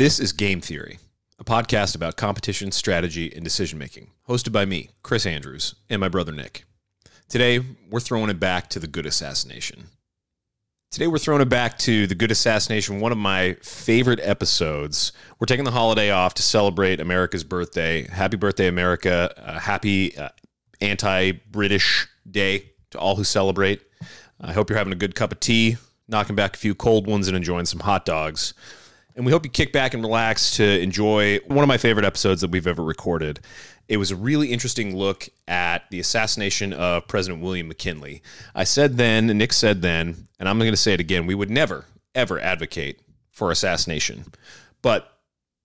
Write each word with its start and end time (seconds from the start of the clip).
This 0.00 0.18
is 0.18 0.32
Game 0.32 0.62
Theory, 0.62 0.98
a 1.38 1.44
podcast 1.44 1.94
about 1.94 2.16
competition, 2.16 2.72
strategy, 2.72 3.30
and 3.34 3.44
decision 3.44 3.78
making, 3.78 4.12
hosted 4.26 4.50
by 4.50 4.64
me, 4.64 4.88
Chris 5.02 5.26
Andrews, 5.26 5.74
and 5.90 6.00
my 6.00 6.08
brother 6.08 6.32
Nick. 6.32 6.64
Today, 7.28 7.60
we're 7.90 8.00
throwing 8.00 8.30
it 8.30 8.40
back 8.40 8.70
to 8.70 8.78
the 8.78 8.86
good 8.86 9.04
assassination. 9.04 9.88
Today, 10.90 11.06
we're 11.06 11.18
throwing 11.18 11.42
it 11.42 11.50
back 11.50 11.76
to 11.80 12.06
the 12.06 12.14
good 12.14 12.30
assassination, 12.30 13.00
one 13.00 13.12
of 13.12 13.18
my 13.18 13.58
favorite 13.62 14.20
episodes. 14.22 15.12
We're 15.38 15.44
taking 15.44 15.66
the 15.66 15.70
holiday 15.70 16.10
off 16.10 16.32
to 16.36 16.42
celebrate 16.42 16.98
America's 16.98 17.44
birthday. 17.44 18.08
Happy 18.08 18.38
birthday, 18.38 18.68
America. 18.68 19.34
Uh, 19.36 19.58
happy 19.58 20.16
uh, 20.16 20.30
anti 20.80 21.32
British 21.32 22.08
day 22.26 22.70
to 22.92 22.98
all 22.98 23.16
who 23.16 23.24
celebrate. 23.24 23.82
I 24.40 24.54
hope 24.54 24.70
you're 24.70 24.78
having 24.78 24.94
a 24.94 24.96
good 24.96 25.14
cup 25.14 25.30
of 25.30 25.40
tea, 25.40 25.76
knocking 26.08 26.36
back 26.36 26.56
a 26.56 26.58
few 26.58 26.74
cold 26.74 27.06
ones, 27.06 27.28
and 27.28 27.36
enjoying 27.36 27.66
some 27.66 27.80
hot 27.80 28.06
dogs. 28.06 28.54
And 29.16 29.26
we 29.26 29.32
hope 29.32 29.44
you 29.44 29.50
kick 29.50 29.72
back 29.72 29.94
and 29.94 30.02
relax 30.02 30.56
to 30.56 30.80
enjoy 30.80 31.38
one 31.46 31.58
of 31.58 31.68
my 31.68 31.76
favorite 31.76 32.06
episodes 32.06 32.40
that 32.40 32.50
we've 32.50 32.66
ever 32.66 32.82
recorded. 32.82 33.40
It 33.88 33.96
was 33.96 34.10
a 34.10 34.16
really 34.16 34.52
interesting 34.52 34.96
look 34.96 35.28
at 35.48 35.90
the 35.90 35.98
assassination 35.98 36.72
of 36.72 37.08
President 37.08 37.42
William 37.42 37.68
McKinley. 37.68 38.22
I 38.54 38.64
said 38.64 38.96
then, 38.96 39.28
and 39.28 39.38
Nick 39.38 39.52
said 39.52 39.82
then, 39.82 40.28
and 40.38 40.48
I'm 40.48 40.58
going 40.58 40.70
to 40.70 40.76
say 40.76 40.92
it 40.92 41.00
again 41.00 41.26
we 41.26 41.34
would 41.34 41.50
never, 41.50 41.86
ever 42.14 42.38
advocate 42.38 43.00
for 43.30 43.50
assassination. 43.50 44.24
But 44.80 45.12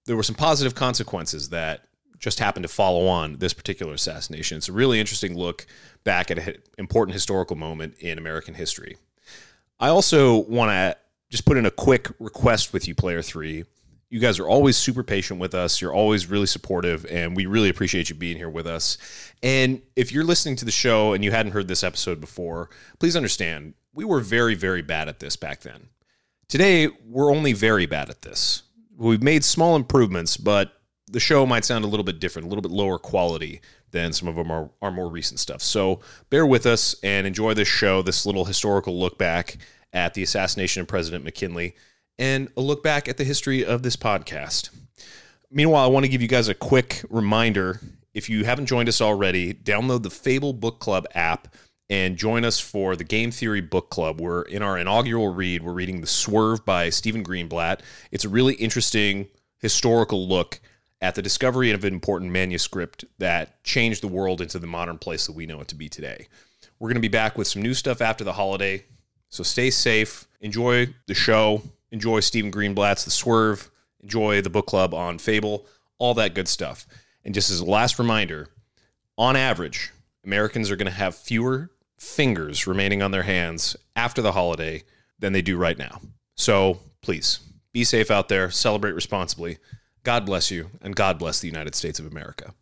there 0.05 0.15
were 0.15 0.23
some 0.23 0.35
positive 0.35 0.75
consequences 0.75 1.49
that 1.49 1.81
just 2.17 2.39
happened 2.39 2.63
to 2.63 2.69
follow 2.69 3.07
on 3.07 3.37
this 3.37 3.53
particular 3.53 3.93
assassination. 3.93 4.57
It's 4.57 4.69
a 4.69 4.73
really 4.73 4.99
interesting 4.99 5.37
look 5.37 5.67
back 6.03 6.31
at 6.31 6.39
an 6.39 6.55
important 6.77 7.13
historical 7.13 7.55
moment 7.55 7.95
in 7.99 8.17
American 8.17 8.55
history. 8.55 8.97
I 9.79 9.89
also 9.89 10.37
want 10.37 10.71
to 10.71 10.97
just 11.29 11.45
put 11.45 11.57
in 11.57 11.65
a 11.65 11.71
quick 11.71 12.09
request 12.19 12.73
with 12.73 12.87
you, 12.87 12.95
Player 12.95 13.21
Three. 13.21 13.65
You 14.09 14.19
guys 14.19 14.39
are 14.39 14.47
always 14.47 14.77
super 14.77 15.03
patient 15.03 15.39
with 15.39 15.55
us. 15.55 15.81
You're 15.81 15.93
always 15.93 16.27
really 16.27 16.45
supportive, 16.45 17.05
and 17.07 17.35
we 17.35 17.47
really 17.47 17.69
appreciate 17.69 18.09
you 18.09 18.15
being 18.15 18.37
here 18.37 18.49
with 18.49 18.67
us. 18.67 18.97
And 19.41 19.81
if 19.95 20.11
you're 20.11 20.23
listening 20.23 20.55
to 20.57 20.65
the 20.65 20.71
show 20.71 21.13
and 21.13 21.23
you 21.23 21.31
hadn't 21.31 21.51
heard 21.53 21.67
this 21.67 21.83
episode 21.83 22.21
before, 22.21 22.69
please 22.99 23.15
understand 23.15 23.73
we 23.93 24.05
were 24.05 24.19
very, 24.19 24.55
very 24.55 24.81
bad 24.81 25.09
at 25.09 25.19
this 25.19 25.35
back 25.35 25.61
then. 25.61 25.89
Today, 26.47 26.87
we're 27.07 27.31
only 27.31 27.53
very 27.53 27.87
bad 27.87 28.09
at 28.09 28.21
this. 28.21 28.63
We've 28.95 29.23
made 29.23 29.43
small 29.43 29.75
improvements, 29.75 30.37
but 30.37 30.73
the 31.07 31.19
show 31.19 31.45
might 31.45 31.65
sound 31.65 31.83
a 31.83 31.87
little 31.87 32.03
bit 32.03 32.19
different, 32.19 32.45
a 32.45 32.49
little 32.49 32.61
bit 32.61 32.71
lower 32.71 32.99
quality 32.99 33.61
than 33.91 34.13
some 34.13 34.27
of 34.27 34.37
our, 34.37 34.91
more 34.91 35.09
recent 35.09 35.39
stuff. 35.39 35.61
So 35.61 36.01
bear 36.29 36.45
with 36.45 36.65
us 36.65 36.95
and 37.03 37.25
enjoy 37.25 37.53
this 37.53 37.67
show, 37.67 38.01
this 38.01 38.25
little 38.25 38.45
historical 38.45 38.99
look 38.99 39.17
back 39.17 39.57
at 39.95 40.13
the 40.13 40.21
assassination 40.21 40.81
of 40.81 40.87
President 40.87 41.23
McKinley, 41.23 41.73
and 42.19 42.49
a 42.55 42.61
look 42.61 42.83
back 42.83 43.07
at 43.07 43.17
the 43.17 43.23
history 43.23 43.65
of 43.65 43.81
this 43.81 43.95
podcast. 43.95 44.69
Meanwhile, 45.49 45.85
I 45.85 45.87
want 45.87 46.03
to 46.03 46.11
give 46.11 46.21
you 46.21 46.27
guys 46.27 46.49
a 46.49 46.53
quick 46.53 47.03
reminder. 47.09 47.79
If 48.13 48.29
you 48.29 48.45
haven't 48.45 48.67
joined 48.67 48.89
us 48.89 49.01
already, 49.01 49.53
download 49.53 50.03
the 50.03 50.09
Fable 50.09 50.53
Book 50.53 50.79
Club 50.79 51.07
app 51.15 51.47
and 51.89 52.17
join 52.17 52.43
us 52.43 52.59
for 52.59 52.95
the 52.95 53.03
Game 53.03 53.31
Theory 53.31 53.61
Book 53.61 53.89
Club. 53.89 54.19
We're 54.19 54.41
in 54.43 54.61
our 54.61 54.77
inaugural 54.77 55.33
read. 55.33 55.63
We're 55.63 55.73
reading 55.73 56.01
The 56.01 56.07
Swerve 56.07 56.65
by 56.65 56.89
Stephen 56.89 57.23
Greenblatt. 57.23 57.81
It's 58.11 58.25
a 58.25 58.29
really 58.29 58.55
interesting 58.55 59.27
historical 59.59 60.27
look 60.27 60.59
at 60.99 61.15
the 61.15 61.21
discovery 61.21 61.71
of 61.71 61.83
an 61.85 61.93
important 61.93 62.31
manuscript 62.31 63.05
that 63.19 63.63
changed 63.63 64.01
the 64.01 64.07
world 64.07 64.41
into 64.41 64.59
the 64.59 64.67
modern 64.67 64.97
place 64.97 65.27
that 65.27 65.33
we 65.33 65.45
know 65.45 65.61
it 65.61 65.67
to 65.69 65.75
be 65.75 65.87
today. 65.87 66.27
We're 66.79 66.89
going 66.89 66.95
to 66.95 67.01
be 67.01 67.07
back 67.07 67.37
with 67.37 67.47
some 67.47 67.61
new 67.61 67.73
stuff 67.73 68.01
after 68.01 68.23
the 68.23 68.33
holiday. 68.33 68.83
So 69.35 69.43
stay 69.43 69.69
safe, 69.69 70.29
enjoy 70.39 70.93
the 71.07 71.13
show, 71.13 71.61
enjoy 71.91 72.21
Stephen 72.21 72.53
Greenblatt's 72.53 73.03
The 73.03 73.11
Swerve, 73.11 73.69
enjoy 74.01 74.39
the 74.39 74.49
book 74.49 74.65
club 74.65 74.93
on 74.93 75.17
Fable, 75.17 75.65
all 75.97 76.13
that 76.13 76.33
good 76.33 76.47
stuff. 76.47 76.87
And 77.25 77.33
just 77.33 77.51
as 77.51 77.59
a 77.59 77.65
last 77.65 77.99
reminder, 77.99 78.47
on 79.17 79.35
average, 79.35 79.91
Americans 80.23 80.71
are 80.71 80.77
going 80.77 80.89
to 80.89 80.97
have 80.97 81.17
fewer 81.17 81.69
fingers 81.97 82.65
remaining 82.65 83.01
on 83.01 83.11
their 83.11 83.23
hands 83.23 83.75
after 83.97 84.21
the 84.21 84.31
holiday 84.31 84.83
than 85.19 85.33
they 85.33 85.41
do 85.41 85.57
right 85.57 85.77
now. 85.77 85.99
So 86.35 86.79
please 87.01 87.41
be 87.73 87.83
safe 87.83 88.09
out 88.09 88.29
there, 88.29 88.49
celebrate 88.49 88.93
responsibly. 88.93 89.57
God 90.03 90.25
bless 90.25 90.49
you, 90.49 90.69
and 90.81 90.95
God 90.95 91.19
bless 91.19 91.41
the 91.41 91.47
United 91.47 91.75
States 91.75 91.99
of 91.99 92.05
America. 92.05 92.53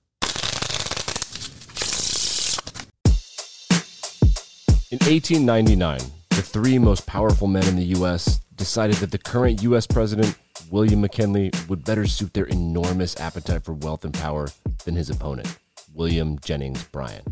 In 4.89 4.97
1899, 4.97 5.99
the 6.35 6.41
three 6.41 6.79
most 6.79 7.05
powerful 7.05 7.47
men 7.47 7.63
in 7.67 7.75
the 7.75 7.85
U.S. 7.97 8.39
decided 8.55 8.95
that 8.95 9.11
the 9.11 9.19
current 9.19 9.61
U.S. 9.61 9.85
President, 9.85 10.35
William 10.71 11.01
McKinley, 11.01 11.51
would 11.69 11.85
better 11.85 12.07
suit 12.07 12.33
their 12.33 12.45
enormous 12.45 13.19
appetite 13.19 13.63
for 13.63 13.73
wealth 13.73 14.03
and 14.03 14.15
power 14.15 14.47
than 14.83 14.95
his 14.95 15.11
opponent, 15.11 15.59
William 15.93 16.39
Jennings 16.39 16.83
Bryan. 16.85 17.23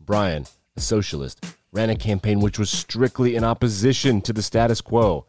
Bryan, 0.00 0.46
a 0.74 0.80
socialist, 0.80 1.44
ran 1.70 1.90
a 1.90 1.96
campaign 1.96 2.40
which 2.40 2.58
was 2.58 2.70
strictly 2.70 3.36
in 3.36 3.44
opposition 3.44 4.22
to 4.22 4.32
the 4.32 4.42
status 4.42 4.80
quo. 4.80 5.26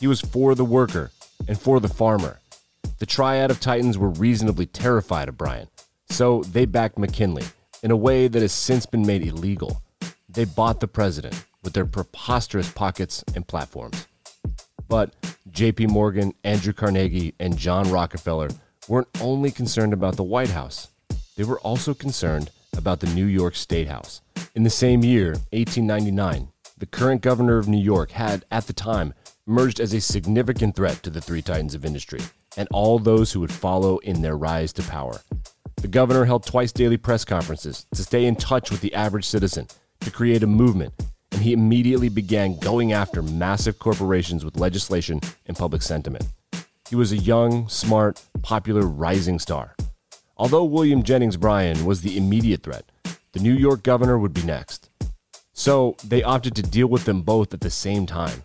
He 0.00 0.06
was 0.06 0.22
for 0.22 0.54
the 0.54 0.64
worker 0.64 1.10
and 1.46 1.60
for 1.60 1.80
the 1.80 1.88
farmer. 1.88 2.40
The 2.98 3.06
triad 3.06 3.50
of 3.50 3.60
titans 3.60 3.98
were 3.98 4.08
reasonably 4.08 4.64
terrified 4.64 5.28
of 5.28 5.36
Bryan, 5.36 5.68
so 6.08 6.42
they 6.44 6.64
backed 6.64 6.96
McKinley 6.96 7.44
in 7.82 7.90
a 7.90 7.96
way 7.96 8.26
that 8.26 8.40
has 8.40 8.52
since 8.52 8.86
been 8.86 9.04
made 9.04 9.22
illegal. 9.22 9.82
They 10.30 10.46
bought 10.46 10.80
the 10.80 10.88
president 10.88 11.44
with 11.64 11.72
their 11.72 11.86
preposterous 11.86 12.70
pockets 12.70 13.24
and 13.34 13.48
platforms. 13.48 14.06
But 14.88 15.14
JP 15.50 15.88
Morgan, 15.88 16.34
Andrew 16.44 16.72
Carnegie, 16.72 17.34
and 17.40 17.58
John 17.58 17.90
Rockefeller 17.90 18.50
weren't 18.86 19.08
only 19.20 19.50
concerned 19.50 19.92
about 19.92 20.16
the 20.16 20.22
White 20.22 20.50
House, 20.50 20.88
they 21.36 21.44
were 21.44 21.58
also 21.60 21.94
concerned 21.94 22.50
about 22.76 23.00
the 23.00 23.08
New 23.08 23.26
York 23.26 23.56
State 23.56 23.88
House. 23.88 24.20
In 24.54 24.62
the 24.62 24.70
same 24.70 25.02
year, 25.02 25.30
1899, 25.50 26.48
the 26.78 26.86
current 26.86 27.22
governor 27.22 27.58
of 27.58 27.68
New 27.68 27.82
York 27.82 28.12
had, 28.12 28.44
at 28.50 28.66
the 28.66 28.72
time, 28.72 29.14
emerged 29.46 29.80
as 29.80 29.92
a 29.92 30.00
significant 30.00 30.76
threat 30.76 31.02
to 31.02 31.10
the 31.10 31.20
three 31.20 31.42
titans 31.42 31.74
of 31.74 31.84
industry 31.84 32.20
and 32.56 32.68
all 32.72 32.98
those 32.98 33.32
who 33.32 33.40
would 33.40 33.52
follow 33.52 33.98
in 33.98 34.22
their 34.22 34.36
rise 34.36 34.72
to 34.72 34.82
power. 34.82 35.20
The 35.76 35.88
governor 35.88 36.24
held 36.24 36.46
twice 36.46 36.72
daily 36.72 36.96
press 36.96 37.24
conferences 37.24 37.86
to 37.94 38.02
stay 38.02 38.26
in 38.26 38.36
touch 38.36 38.70
with 38.70 38.80
the 38.80 38.94
average 38.94 39.26
citizen, 39.26 39.66
to 40.00 40.10
create 40.10 40.42
a 40.42 40.46
movement, 40.46 40.92
he 41.44 41.52
immediately 41.52 42.08
began 42.08 42.58
going 42.58 42.94
after 42.94 43.22
massive 43.22 43.78
corporations 43.78 44.46
with 44.46 44.56
legislation 44.56 45.20
and 45.44 45.54
public 45.54 45.82
sentiment. 45.82 46.24
He 46.88 46.96
was 46.96 47.12
a 47.12 47.18
young, 47.18 47.68
smart, 47.68 48.22
popular 48.40 48.86
rising 48.86 49.38
star. 49.38 49.76
Although 50.38 50.64
William 50.64 51.02
Jennings 51.02 51.36
Bryan 51.36 51.84
was 51.84 52.00
the 52.00 52.16
immediate 52.16 52.62
threat, 52.62 52.86
the 53.32 53.40
New 53.40 53.52
York 53.52 53.82
governor 53.82 54.18
would 54.18 54.32
be 54.32 54.42
next. 54.42 54.88
So 55.52 55.96
they 56.02 56.22
opted 56.22 56.56
to 56.56 56.62
deal 56.62 56.86
with 56.86 57.04
them 57.04 57.20
both 57.20 57.52
at 57.52 57.60
the 57.60 57.70
same 57.70 58.06
time. 58.06 58.42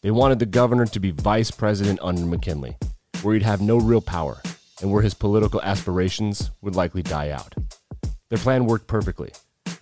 They 0.00 0.10
wanted 0.10 0.38
the 0.38 0.46
governor 0.46 0.86
to 0.86 0.98
be 0.98 1.10
vice 1.10 1.50
president 1.50 2.00
under 2.02 2.24
McKinley, 2.24 2.78
where 3.20 3.34
he'd 3.34 3.42
have 3.42 3.60
no 3.60 3.76
real 3.76 4.00
power 4.00 4.40
and 4.80 4.90
where 4.90 5.02
his 5.02 5.12
political 5.12 5.60
aspirations 5.60 6.50
would 6.62 6.74
likely 6.74 7.02
die 7.02 7.30
out. 7.30 7.54
Their 8.30 8.38
plan 8.38 8.64
worked 8.64 8.86
perfectly. 8.86 9.30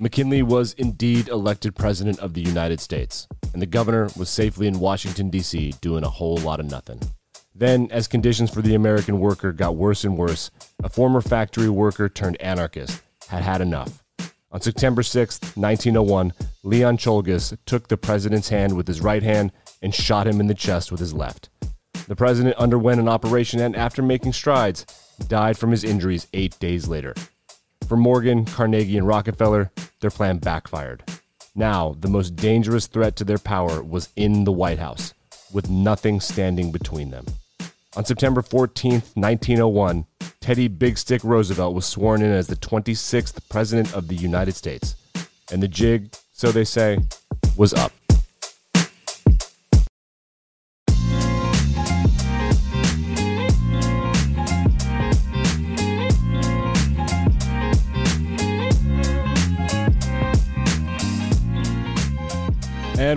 McKinley 0.01 0.45
was 0.45 0.75
indeed 0.75 1.27
elected 1.27 1.75
president 1.75 2.21
of 2.21 2.33
the 2.33 2.41
United 2.41 2.79
States, 2.79 3.27
and 3.53 3.61
the 3.61 3.67
governor 3.67 4.09
was 4.17 4.29
safely 4.29 4.69
in 4.69 4.79
Washington, 4.79 5.29
D.C., 5.29 5.75
doing 5.81 6.05
a 6.05 6.09
whole 6.09 6.37
lot 6.37 6.61
of 6.61 6.71
nothing. 6.71 7.01
Then, 7.53 7.89
as 7.91 8.07
conditions 8.07 8.49
for 8.55 8.63
the 8.63 8.77
American 8.77 9.19
worker 9.19 9.53
got 9.53 9.75
worse 9.75 10.05
and 10.05 10.17
worse, 10.17 10.53
a 10.85 10.89
former 10.89 11.21
factory 11.21 11.69
worker 11.69 12.09
turned 12.09 12.41
anarchist 12.41 13.03
had 13.27 13.43
had 13.43 13.61
enough. 13.61 14.05
On 14.53 14.61
September 14.61 15.03
6, 15.03 15.41
1901, 15.57 16.33
Leon 16.63 16.97
Czolgosz 16.97 17.59
took 17.67 17.89
the 17.89 17.97
president's 17.97 18.51
hand 18.51 18.77
with 18.77 18.87
his 18.87 19.01
right 19.01 19.25
hand 19.25 19.51
and 19.83 19.93
shot 19.93 20.29
him 20.29 20.39
in 20.39 20.47
the 20.47 20.55
chest 20.55 20.93
with 20.93 21.01
his 21.01 21.13
left. 21.13 21.49
The 22.07 22.15
president 22.15 22.55
underwent 22.57 23.01
an 23.01 23.09
operation 23.09 23.59
and, 23.59 23.75
after 23.75 24.01
making 24.01 24.35
strides, 24.35 24.87
died 25.27 25.59
from 25.59 25.73
his 25.73 25.83
injuries 25.83 26.29
eight 26.33 26.57
days 26.61 26.87
later. 26.87 27.15
For 27.89 27.97
Morgan, 27.97 28.45
Carnegie, 28.45 28.99
and 28.99 29.07
Rockefeller, 29.07 29.71
their 30.01 30.11
plan 30.11 30.37
backfired. 30.37 31.03
Now, 31.55 31.97
the 31.99 32.09
most 32.09 32.37
dangerous 32.37 32.87
threat 32.87 33.17
to 33.17 33.25
their 33.25 33.39
power 33.39 33.83
was 33.83 34.11
in 34.15 34.45
the 34.45 34.53
White 34.53 34.79
House, 34.79 35.15
with 35.55 35.71
nothing 35.71 36.21
standing 36.21 36.71
between 36.71 37.09
them. 37.11 37.25
On 37.97 38.05
September 38.05 38.43
14, 38.43 38.93
1901, 39.15 40.05
Teddy 40.39 40.69
Big 40.69 40.99
Stick 40.99 41.25
Roosevelt 41.25 41.75
was 41.75 41.87
sworn 41.87 42.21
in 42.21 42.31
as 42.31 42.47
the 42.47 42.57
26th 42.57 43.41
President 43.49 43.95
of 43.95 44.09
the 44.09 44.17
United 44.17 44.55
States. 44.55 44.95
And 45.51 45.63
the 45.63 45.69
jig, 45.69 46.15
so 46.31 46.53
they 46.53 46.65
say, 46.65 46.99
was 47.57 47.73
up. 47.73 47.93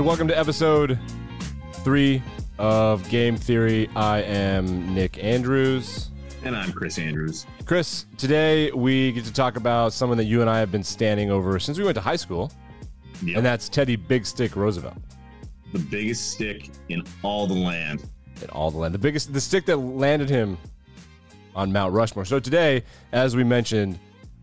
And 0.02 0.08
welcome 0.08 0.28
to 0.30 0.36
episode 0.36 0.98
three 1.84 2.24
of 2.58 3.08
Game 3.10 3.38
Theory. 3.38 3.88
I 3.96 4.24
am 4.24 4.96
Nick 4.96 5.24
Andrews. 5.24 6.10
And 6.44 6.58
I'm 6.58 6.72
Chris 6.72 6.98
Andrews. 6.98 7.46
Chris, 7.66 8.08
today 8.18 8.72
we 8.72 9.12
get 9.12 9.26
to 9.26 9.32
talk 9.32 9.58
about 9.58 9.94
someone 9.94 10.18
that 10.18 10.24
you 10.24 10.42
and 10.42 10.50
I 10.50 10.58
have 10.58 10.72
been 10.72 10.84
standing 10.84 11.30
over 11.30 11.60
since 11.60 11.78
we 11.78 11.84
went 11.84 11.94
to 11.98 12.02
high 12.02 12.16
school, 12.16 12.52
yep. 13.22 13.38
and 13.38 13.46
that's 13.46 13.70
Teddy 13.70 13.96
Big 13.96 14.26
Stick 14.26 14.56
Roosevelt. 14.56 14.98
The 15.72 15.78
biggest 15.78 16.32
stick 16.32 16.72
in 16.90 17.04
all 17.22 17.46
the 17.46 17.54
land. 17.54 18.04
In 18.42 18.50
all 18.50 18.72
the 18.72 18.80
land. 18.80 18.96
The 18.96 19.00
biggest, 19.00 19.32
the 19.32 19.40
stick 19.40 19.68
that 19.68 19.78
landed 19.78 20.32
him 20.32 20.58
on 21.56 21.72
Mount 21.72 21.94
Rushmore. 21.94 22.26
So 22.26 22.40
today, 22.40 22.86
as 23.12 23.36
we 23.36 23.44
mentioned, 23.44 24.00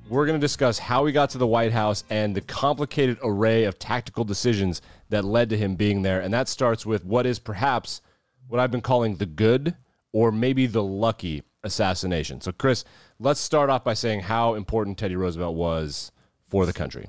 we're 0.09 0.27
going 0.27 0.39
to 0.39 0.45
discuss 0.45 0.79
how 0.79 1.05
he 1.07 1.13
got 1.13 1.31
to 1.31 1.39
the 1.39 1.47
White 1.47 1.73
House 1.73 2.05
and 2.11 2.35
the 2.35 2.41
complicated 2.41 3.19
array 3.23 3.65
of 3.65 3.79
tactical 3.79 4.25
decisions 4.25 4.81
that 5.11 5.25
led 5.25 5.51
to 5.51 5.57
him 5.57 5.75
being 5.75 6.03
there. 6.03 6.21
And 6.21 6.33
that 6.33 6.49
starts 6.49 6.87
with 6.87 7.05
what 7.05 7.27
is 7.27 7.39
perhaps 7.39 8.01
what 8.49 8.61
I've 8.61 8.71
been 8.71 8.81
calling 8.81 9.17
the 9.17 9.27
good 9.27 9.77
or 10.13 10.33
maybe 10.33 10.67
the 10.67 10.83
lucky 10.83 11.43
assassination. 11.63 12.41
So, 12.41 12.53
Chris, 12.53 12.85
let's 13.19 13.41
start 13.41 13.71
off 13.71 13.85
by 13.85 13.95
saying 13.95 14.21
how 14.21 14.55
important 14.55 14.99
Teddy 14.99 15.17
Roosevelt 15.17 15.55
was 15.55 16.13
for 16.49 16.65
the 16.65 16.73
country. 16.73 17.09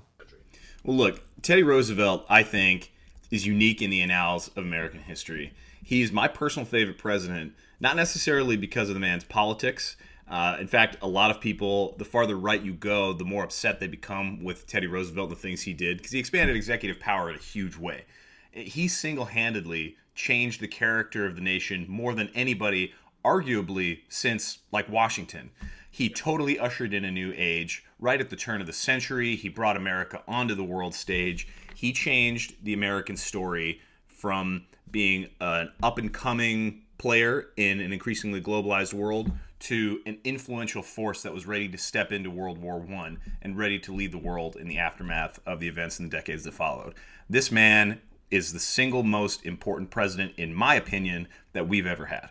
Well, 0.84 0.98
look, 0.98 1.22
Teddy 1.42 1.64
Roosevelt, 1.64 2.26
I 2.30 2.44
think, 2.44 2.92
is 3.32 3.46
unique 3.46 3.82
in 3.82 3.90
the 3.90 4.02
annals 4.02 4.50
of 4.50 4.58
American 4.58 5.00
history. 5.02 5.54
He's 5.84 6.12
my 6.12 6.28
personal 6.28 6.66
favorite 6.66 6.98
president, 6.98 7.54
not 7.80 7.96
necessarily 7.96 8.58
because 8.58 8.90
of 8.90 8.96
the 8.96 9.00
man's 9.00 9.24
politics 9.24 9.96
uh, 10.30 10.58
in 10.60 10.68
fact, 10.68 10.98
a 11.02 11.08
lot 11.08 11.32
of 11.32 11.42
people, 11.42 11.96
the 11.98 12.06
farther 12.06 12.38
right 12.38 12.62
you 12.62 12.74
go, 12.74 13.14
the 13.14 13.26
more 13.26 13.44
upset 13.44 13.80
they 13.80 13.88
become 13.88 14.44
with 14.44 14.68
Teddy 14.68 14.86
Roosevelt 14.86 15.30
and 15.30 15.38
the 15.38 15.42
things 15.42 15.62
he 15.62 15.74
did 15.74 15.98
because 15.98 16.12
he 16.12 16.20
expanded 16.20 16.56
executive 16.56 17.00
power 17.00 17.30
in 17.30 17.36
a 17.36 17.40
huge 17.40 17.76
way. 17.76 18.06
He 18.52 18.88
single 18.88 19.26
handedly 19.26 19.96
changed 20.14 20.62
the 20.62 20.68
character 20.68 21.26
of 21.26 21.36
the 21.36 21.42
nation 21.42 21.86
more 21.88 22.14
than 22.14 22.30
anybody, 22.36 22.94
arguably, 23.26 24.02
since 24.08 24.60
like 24.72 24.88
Washington. 24.88 25.50
He 25.90 26.10
totally 26.10 26.60
ushered 26.60 26.94
in 26.94 27.06
a 27.06 27.12
new 27.12 27.34
age 27.36 27.84
right 28.00 28.22
at 28.22 28.30
the 28.30 28.36
turn 28.36 28.62
of 28.62 28.68
the 28.68 28.74
century. 28.74 29.36
He 29.36 29.50
brought 29.50 29.78
America 29.78 30.22
onto 30.28 30.54
the 30.54 30.64
world 30.64 30.94
stage. 30.94 31.48
He 31.74 31.92
changed 31.92 32.64
the 32.64 32.74
American 32.74 33.18
story 33.18 33.82
from 34.06 34.66
being 34.92 35.30
an 35.42 35.72
up 35.82 35.98
and 35.98 36.14
coming 36.14 36.84
player 37.00 37.48
in 37.58 37.80
an 37.80 37.92
increasingly 37.92 38.42
globalized 38.42 38.94
world 38.94 39.32
to 39.60 40.02
an 40.06 40.20
influential 40.24 40.82
force 40.82 41.22
that 41.24 41.34
was 41.34 41.46
ready 41.46 41.68
to 41.70 41.78
step 41.78 42.12
into 42.12 42.30
World 42.30 42.58
War 42.58 42.80
One 42.80 43.20
and 43.42 43.58
ready 43.58 43.80
to 43.80 43.94
lead 43.94 44.12
the 44.12 44.18
world 44.18 44.56
in 44.56 44.68
the 44.68 44.78
aftermath 44.78 45.40
of 45.46 45.60
the 45.60 45.68
events 45.68 46.00
in 46.00 46.06
the 46.06 46.12
decades 46.12 46.44
that 46.44 46.54
followed. 46.54 46.96
This 47.30 47.52
man 47.52 48.02
is 48.32 48.54
the 48.54 48.60
single 48.60 49.04
most 49.04 49.46
important 49.46 49.90
president, 49.90 50.34
in 50.38 50.54
my 50.54 50.76
opinion, 50.76 51.28
that 51.54 51.68
we've 51.68 51.88
ever 51.88 52.06
had. 52.06 52.30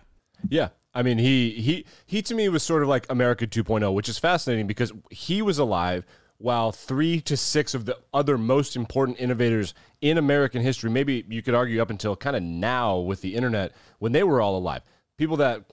Yeah. 0.48 0.68
I 0.94 1.02
mean, 1.02 1.18
he 1.18 1.50
he 1.50 1.84
he 2.06 2.22
to 2.22 2.34
me 2.34 2.48
was 2.48 2.62
sort 2.62 2.82
of 2.82 2.88
like 2.88 3.06
America 3.10 3.46
2.0, 3.46 3.92
which 3.92 4.08
is 4.08 4.18
fascinating 4.18 4.66
because 4.66 4.92
he 5.10 5.42
was 5.42 5.58
alive 5.58 6.04
while 6.38 6.70
three 6.70 7.20
to 7.20 7.36
six 7.36 7.74
of 7.74 7.84
the 7.84 7.98
other 8.14 8.38
most 8.38 8.76
important 8.76 9.20
innovators 9.20 9.74
in 10.00 10.16
American 10.16 10.62
history, 10.62 10.88
maybe 10.88 11.24
you 11.28 11.42
could 11.42 11.54
argue 11.54 11.82
up 11.82 11.90
until 11.90 12.14
kind 12.16 12.36
of 12.36 12.42
now 12.42 12.96
with 12.96 13.20
the 13.20 13.34
internet, 13.34 13.72
when 13.98 14.12
they 14.12 14.22
were 14.22 14.40
all 14.40 14.56
alive, 14.56 14.82
people 15.18 15.36
that 15.36 15.64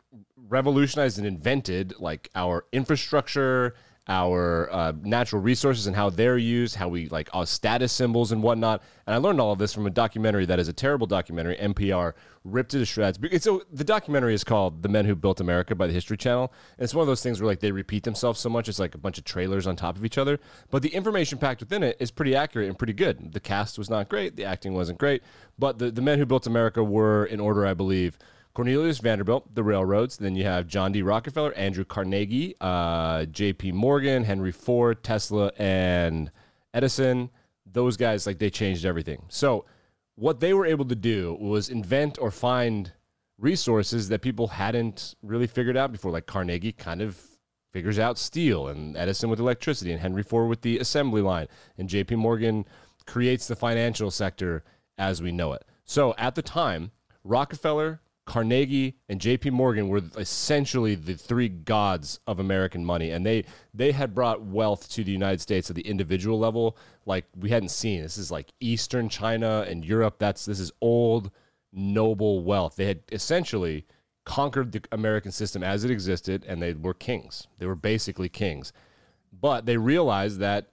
revolutionized 0.49 1.17
and 1.17 1.25
invented 1.25 1.93
like 1.99 2.29
our 2.35 2.65
infrastructure 2.71 3.75
our 4.07 4.71
uh, 4.71 4.93
natural 5.01 5.41
resources 5.41 5.87
and 5.87 5.95
how 5.95 6.11
they're 6.11 6.37
used, 6.37 6.75
how 6.75 6.87
we 6.87 7.09
like 7.09 7.27
our 7.33 7.45
status 7.45 7.91
symbols 7.91 8.31
and 8.31 8.43
whatnot. 8.43 8.83
And 9.07 9.15
I 9.15 9.17
learned 9.17 9.41
all 9.41 9.51
of 9.51 9.57
this 9.57 9.73
from 9.73 9.87
a 9.87 9.89
documentary 9.89 10.45
that 10.45 10.59
is 10.59 10.67
a 10.67 10.73
terrible 10.73 11.07
documentary. 11.07 11.57
NPR 11.57 12.13
ripped 12.43 12.75
it 12.75 12.79
to 12.79 12.85
shreds. 12.85 13.17
So 13.43 13.63
the 13.71 13.83
documentary 13.83 14.35
is 14.35 14.43
called 14.43 14.83
"The 14.83 14.89
Men 14.89 15.05
Who 15.05 15.15
Built 15.15 15.39
America" 15.39 15.73
by 15.73 15.87
the 15.87 15.93
History 15.93 16.17
Channel. 16.17 16.53
And 16.77 16.83
it's 16.83 16.93
one 16.93 17.01
of 17.01 17.07
those 17.07 17.23
things 17.23 17.41
where 17.41 17.47
like 17.47 17.61
they 17.61 17.71
repeat 17.71 18.03
themselves 18.03 18.39
so 18.39 18.49
much. 18.49 18.69
It's 18.69 18.79
like 18.79 18.93
a 18.93 18.99
bunch 18.99 19.17
of 19.17 19.23
trailers 19.23 19.65
on 19.65 19.75
top 19.75 19.95
of 19.95 20.05
each 20.05 20.19
other. 20.19 20.39
But 20.69 20.83
the 20.83 20.89
information 20.89 21.39
packed 21.39 21.61
within 21.61 21.81
it 21.81 21.97
is 21.99 22.11
pretty 22.11 22.35
accurate 22.35 22.69
and 22.69 22.77
pretty 22.77 22.93
good. 22.93 23.33
The 23.33 23.39
cast 23.39 23.79
was 23.79 23.89
not 23.89 24.07
great. 24.07 24.35
The 24.35 24.45
acting 24.45 24.75
wasn't 24.75 24.99
great. 24.99 25.23
But 25.57 25.79
the, 25.79 25.89
the 25.89 26.01
men 26.01 26.19
who 26.19 26.27
built 26.27 26.45
America 26.45 26.83
were 26.83 27.25
in 27.25 27.39
order, 27.39 27.65
I 27.65 27.73
believe. 27.73 28.19
Cornelius 28.55 28.99
Vanderbilt, 28.99 29.53
the 29.53 29.63
railroads. 29.63 30.15
Then 30.17 30.35
you 30.35 30.45
have 30.45 30.65
John 30.65 30.93
D. 30.93 31.01
Rockefeller, 31.01 31.53
Andrew 31.53 31.83
Carnegie, 31.83 32.55
uh, 32.61 33.25
J.P. 33.25 33.73
Morgan, 33.73 34.23
Henry 34.23 34.53
Ford, 34.53 35.03
Tesla, 35.03 35.51
and 35.57 36.31
Edison. 36.73 37.29
Those 37.65 37.97
guys, 37.97 38.25
like, 38.25 38.39
they 38.39 38.49
changed 38.49 38.85
everything. 38.85 39.23
So, 39.27 39.65
what 40.15 40.39
they 40.39 40.53
were 40.53 40.65
able 40.65 40.85
to 40.85 40.95
do 40.95 41.37
was 41.39 41.67
invent 41.67 42.17
or 42.17 42.31
find 42.31 42.93
resources 43.37 44.07
that 44.07 44.21
people 44.21 44.47
hadn't 44.47 45.15
really 45.21 45.47
figured 45.47 45.75
out 45.75 45.91
before. 45.91 46.11
Like 46.11 46.25
Carnegie 46.25 46.71
kind 46.71 47.01
of 47.01 47.19
figures 47.73 47.99
out 47.99 48.17
steel, 48.17 48.69
and 48.69 48.95
Edison 48.95 49.29
with 49.29 49.41
electricity, 49.41 49.91
and 49.91 49.99
Henry 49.99 50.23
Ford 50.23 50.47
with 50.47 50.61
the 50.61 50.79
assembly 50.79 51.21
line, 51.21 51.47
and 51.77 51.89
J.P. 51.89 52.15
Morgan 52.15 52.65
creates 53.05 53.47
the 53.47 53.55
financial 53.57 54.09
sector 54.09 54.63
as 54.97 55.21
we 55.21 55.33
know 55.33 55.51
it. 55.51 55.65
So, 55.83 56.15
at 56.17 56.35
the 56.35 56.41
time, 56.41 56.91
Rockefeller, 57.25 57.99
Carnegie 58.25 58.97
and 59.07 59.21
JP 59.21 59.51
Morgan 59.51 59.87
were 59.87 60.01
essentially 60.17 60.95
the 60.95 61.13
three 61.13 61.47
gods 61.47 62.19
of 62.25 62.39
American 62.39 62.83
money 62.83 63.11
and 63.11 63.25
they 63.25 63.45
they 63.73 63.91
had 63.91 64.15
brought 64.15 64.41
wealth 64.41 64.89
to 64.89 65.03
the 65.03 65.11
United 65.11 65.41
States 65.41 65.69
at 65.69 65.75
the 65.75 65.87
individual 65.87 66.39
level 66.39 66.75
like 67.05 67.25
we 67.37 67.49
hadn't 67.49 67.69
seen. 67.69 68.01
This 68.01 68.17
is 68.17 68.31
like 68.31 68.51
eastern 68.59 69.09
China 69.09 69.65
and 69.67 69.85
Europe. 69.85 70.15
That's 70.17 70.45
this 70.45 70.59
is 70.59 70.71
old 70.81 71.29
noble 71.71 72.43
wealth. 72.43 72.75
They 72.77 72.85
had 72.85 73.01
essentially 73.11 73.85
conquered 74.25 74.71
the 74.71 74.81
American 74.91 75.31
system 75.31 75.63
as 75.63 75.83
it 75.83 75.91
existed 75.91 76.43
and 76.47 76.61
they 76.61 76.73
were 76.73 76.95
kings. 76.95 77.47
They 77.59 77.67
were 77.67 77.75
basically 77.75 78.29
kings. 78.29 78.73
But 79.31 79.67
they 79.67 79.77
realized 79.77 80.39
that 80.39 80.71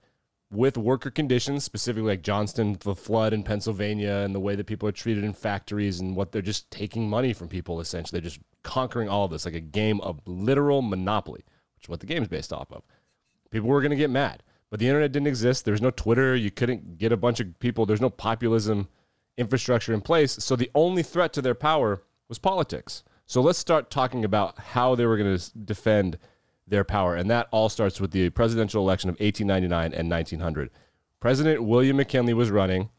with 0.53 0.77
worker 0.77 1.09
conditions, 1.09 1.63
specifically 1.63 2.09
like 2.09 2.21
Johnstown, 2.21 2.77
the 2.79 2.95
flood 2.95 3.33
in 3.33 3.43
Pennsylvania, 3.43 4.17
and 4.17 4.33
the 4.33 4.39
way 4.39 4.55
that 4.55 4.67
people 4.67 4.87
are 4.87 4.93
treated 4.93 5.23
in 5.23 5.33
factories 5.33 5.99
and 5.99 6.15
what 6.15 6.31
they're 6.31 6.41
just 6.41 6.69
taking 6.71 7.09
money 7.09 7.33
from 7.33 7.47
people 7.47 7.79
essentially. 7.79 8.19
They're 8.19 8.29
just 8.29 8.41
conquering 8.63 9.09
all 9.09 9.25
of 9.25 9.31
this 9.31 9.45
like 9.45 9.55
a 9.55 9.59
game 9.59 9.99
of 10.01 10.21
literal 10.25 10.81
monopoly, 10.81 11.43
which 11.75 11.85
is 11.85 11.89
what 11.89 11.99
the 11.99 12.05
game 12.05 12.21
is 12.21 12.29
based 12.29 12.53
off 12.53 12.71
of. 12.71 12.83
People 13.51 13.69
were 13.69 13.81
going 13.81 13.91
to 13.91 13.95
get 13.95 14.09
mad, 14.09 14.43
but 14.69 14.79
the 14.79 14.87
internet 14.87 15.11
didn't 15.11 15.27
exist. 15.27 15.65
There 15.65 15.73
was 15.73 15.81
no 15.81 15.91
Twitter. 15.91 16.35
You 16.35 16.51
couldn't 16.51 16.97
get 16.97 17.11
a 17.11 17.17
bunch 17.17 17.39
of 17.39 17.59
people. 17.59 17.85
There's 17.85 18.01
no 18.01 18.09
populism 18.09 18.87
infrastructure 19.37 19.93
in 19.93 20.01
place. 20.01 20.33
So 20.33 20.55
the 20.55 20.71
only 20.75 21.03
threat 21.03 21.33
to 21.33 21.41
their 21.41 21.55
power 21.55 22.03
was 22.27 22.39
politics. 22.39 23.03
So 23.25 23.41
let's 23.41 23.59
start 23.59 23.89
talking 23.89 24.25
about 24.25 24.59
how 24.59 24.95
they 24.95 25.05
were 25.05 25.17
going 25.17 25.37
to 25.37 25.57
defend 25.57 26.17
their 26.67 26.83
power. 26.83 27.15
And 27.15 27.29
that 27.29 27.47
all 27.51 27.69
starts 27.69 27.99
with 27.99 28.11
the 28.11 28.29
presidential 28.29 28.81
election 28.81 29.09
of 29.09 29.19
1899 29.19 29.93
and 29.93 30.09
1900. 30.09 30.69
President 31.19 31.63
William 31.63 31.97
McKinley 31.97 32.33
was 32.33 32.51
running. 32.51 32.89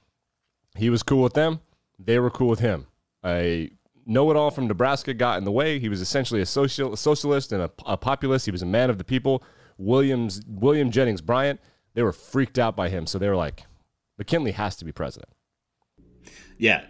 He 0.77 0.91
was 0.91 1.03
cool 1.03 1.23
with 1.23 1.35
them. 1.35 1.61
They 1.99 2.19
were 2.19 2.31
cool 2.31 2.49
with 2.49 2.61
him. 2.61 2.87
A 3.25 3.71
know 4.07 4.31
it 4.31 4.37
all 4.37 4.51
from 4.51 4.67
Nebraska 4.67 5.15
got 5.15 5.39
in 5.39 5.45
the 5.45 5.53
way. 5.53 5.79
He 5.79 5.89
was 5.89 6.01
essentially 6.01 6.41
a, 6.41 6.47
social, 6.47 6.97
socialist 6.97 7.53
and 7.53 7.63
a, 7.63 7.71
a 7.87 7.97
populist. 7.97 8.45
He 8.45 8.53
was 8.53 8.63
a 8.63 8.67
man 8.67 8.91
of 8.91 8.99
the 8.99 9.05
people. 9.05 9.43
Williams, 9.79 10.43
William 10.47 10.91
Jennings 10.91 11.21
Bryan, 11.21 11.59
they 11.95 12.03
were 12.03 12.13
freaked 12.13 12.59
out 12.59 12.77
by 12.77 12.89
him. 12.89 13.07
So 13.07 13.19
they 13.19 13.29
were 13.29 13.37
like, 13.37 13.65
McKinley 14.19 14.53
has 14.53 14.77
to 14.77 14.85
be 14.85 14.93
president. 14.93 15.33
Yeah. 16.59 16.85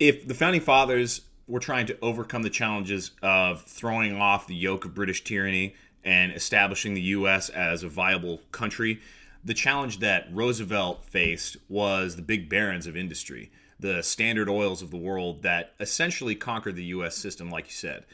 If 0.00 0.26
the 0.26 0.34
founding 0.34 0.60
fathers 0.60 1.22
were 1.46 1.60
trying 1.60 1.86
to 1.86 1.98
overcome 2.00 2.42
the 2.42 2.50
challenges 2.50 3.10
of 3.22 3.62
throwing 3.64 4.16
off 4.16 4.46
the 4.46 4.54
yoke 4.54 4.84
of 4.84 4.94
British 4.94 5.22
tyranny 5.24 5.74
and 6.04 6.32
establishing 6.32 6.94
the 6.94 7.00
U.S. 7.00 7.48
as 7.48 7.82
a 7.82 7.88
viable 7.88 8.40
country. 8.52 9.00
The 9.44 9.54
challenge 9.54 10.00
that 10.00 10.28
Roosevelt 10.32 11.04
faced 11.04 11.56
was 11.68 12.16
the 12.16 12.22
big 12.22 12.48
barons 12.48 12.86
of 12.86 12.96
industry, 12.96 13.50
the 13.78 14.02
standard 14.02 14.48
oils 14.48 14.82
of 14.82 14.90
the 14.90 14.96
world 14.96 15.42
that 15.42 15.74
essentially 15.80 16.34
conquered 16.34 16.76
the 16.76 16.84
U.S. 16.84 17.16
system, 17.16 17.50
like 17.50 17.66
you 17.66 17.72
said. 17.72 18.04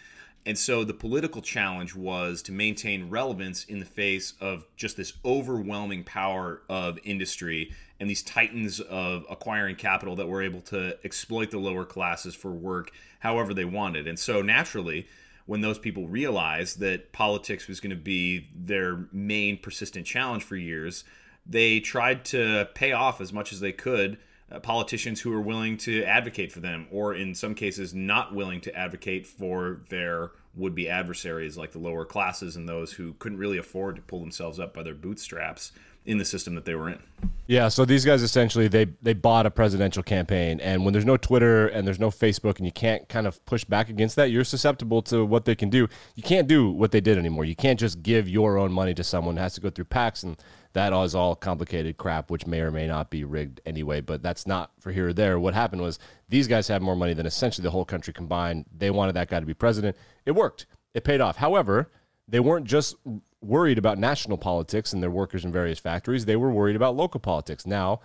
And 0.47 0.59
so 0.59 0.85
the 0.85 0.95
political 0.95 1.43
challenge 1.43 1.95
was 1.95 2.41
to 2.43 2.53
maintain 2.53 3.11
relevance 3.11 3.65
in 3.65 3.79
the 3.79 3.87
face 3.87 4.33
of 4.41 4.65
just 4.77 4.97
this 4.97 5.13
overwhelming 5.25 6.03
power 6.05 6.63
of 6.69 6.99
industry 7.05 7.73
and 8.01 8.09
these 8.09 8.23
titans 8.23 8.81
of 8.81 9.27
acquiring 9.29 9.77
capital 9.77 10.17
that 10.17 10.29
were 10.29 10.43
able 10.43 10.63
to 10.63 10.97
exploit 11.05 11.51
the 11.51 11.59
lower 11.59 11.85
classes 11.85 12.35
for 12.35 12.51
work 12.51 12.91
however 13.19 13.53
they 13.53 13.67
wanted. 13.67 14.09
And 14.09 14.19
so 14.19 14.41
naturally, 14.41 15.07
when 15.47 15.61
those 15.61 15.79
people 15.79 16.09
realized 16.09 16.81
that 16.81 17.13
politics 17.13 17.67
was 17.67 17.81
going 17.81 17.91
to 17.91 17.97
be 17.97 18.49
their 18.55 19.07
main 19.13 19.59
persistent 19.59 20.07
challenge 20.07 20.43
for 20.43 20.57
years, 20.57 21.05
they 21.47 21.81
tried 21.81 22.25
to 22.27 22.69
pay 22.75 22.93
off 22.93 23.21
as 23.21 23.33
much 23.33 23.53
as 23.53 23.61
they 23.61 23.73
could 23.73 24.19
uh, 24.53 24.59
politicians 24.59 25.21
who 25.21 25.31
were 25.31 25.41
willing 25.41 25.77
to 25.77 26.03
advocate 26.05 26.51
for 26.51 26.61
them, 26.61 26.87
or 26.91 27.15
in 27.15 27.35
some 27.35 27.55
cases, 27.55 27.95
not 27.95 28.35
willing 28.35 28.61
to 28.61 28.75
advocate 28.75 29.27
for 29.27 29.83
their 29.91 30.33
would 30.57 30.75
be 30.75 30.89
adversaries 30.89 31.57
like 31.57 31.71
the 31.71 31.79
lower 31.79 32.05
classes 32.05 32.57
and 32.57 32.69
those 32.69 32.93
who 32.93 33.15
couldn't 33.15 33.39
really 33.39 33.59
afford 33.59 33.95
to 33.95 34.03
pull 34.03 34.19
themselves 34.19 34.59
up 34.59 34.75
by 34.75 34.83
their 34.83 34.95
bootstraps 34.95 35.71
in 36.11 36.19
the 36.19 36.25
system 36.25 36.57
that 36.57 36.65
they 36.65 36.75
were 36.75 36.91
in. 36.91 36.99
Yeah, 37.47 37.69
so 37.69 37.85
these 37.85 38.05
guys 38.05 38.23
essentially 38.23 38.67
they 38.67 38.87
they 39.01 39.13
bought 39.13 39.47
a 39.47 39.51
presidential 39.51 40.03
campaign, 40.03 40.61
and 40.61 40.85
when 40.85 40.93
there's 40.93 41.05
no 41.05 41.17
Twitter 41.17 41.69
and 41.69 41.87
there's 41.87 42.01
no 42.01 42.11
Facebook, 42.11 42.57
and 42.57 42.67
you 42.67 42.73
can't 42.73 43.09
kind 43.09 43.29
of 43.29 43.45
push 43.47 43.65
back 43.65 43.89
against 43.89 44.17
that, 44.17 44.31
you're 44.31 44.45
susceptible 44.45 45.03
to 45.03 45.25
what 45.25 45.45
they 45.45 45.55
can 45.55 45.71
do. 45.71 45.89
You 46.17 46.23
can't 46.23 46.49
do 46.49 46.69
what 46.71 46.91
they 46.91 47.01
did 47.01 47.17
anymore. 47.17 47.45
You 47.45 47.55
can't 47.55 47.79
just 47.79 48.03
give 48.03 48.29
your 48.29 48.59
own 48.59 48.73
money 48.73 48.93
to 48.95 49.05
someone; 49.05 49.39
it 49.39 49.41
has 49.41 49.55
to 49.55 49.61
go 49.61 49.71
through 49.71 49.85
PACs, 49.85 50.25
and 50.25 50.37
that 50.73 50.93
is 50.93 51.15
all 51.15 51.37
complicated 51.37 51.97
crap, 51.97 52.29
which 52.29 52.47
may 52.47 52.61
or 52.61 52.73
may 52.73 52.89
not 52.89 53.09
be 53.09 53.23
rigged 53.23 53.61
anyway. 53.65 54.01
But 54.01 54.21
that's 54.21 54.49
not 54.49 54.73
for 54.81 54.91
here 54.91 55.09
or 55.09 55.13
there. 55.13 55.39
What 55.39 55.55
happened 55.55 55.83
was 55.83 56.01
these 56.29 56.49
guys 56.49 56.67
had 56.67 56.83
more 56.83 56.97
money 56.97 57.15
than 57.15 57.27
essentially 57.27 57.63
the 57.63 57.71
whole 57.71 57.85
country 57.85 58.13
combined. 58.13 58.67
They 58.77 58.91
wanted 58.91 59.15
that 59.15 59.29
guy 59.29 59.39
to 59.39 59.47
be 59.47 59.55
president. 59.55 59.97
It 60.27 60.33
worked. 60.33 60.67
It 60.93 61.05
paid 61.05 61.21
off. 61.21 61.37
However, 61.37 61.91
they 62.29 62.41
weren't 62.41 62.67
just 62.67 62.97
worried 63.43 63.79
about 63.79 63.99
national 63.99 64.39
politics 64.39 64.93
and 64.93 65.03
their 65.03 65.11
workers 65.11 65.45
in 65.45 65.53
various 65.53 65.79
factories. 65.79 66.25
They 66.25 66.37
were 66.37 66.53
worried 66.53 66.77
about 66.77 66.97
local 66.97 67.21
politics. 67.21 67.67
Now, 67.67 68.01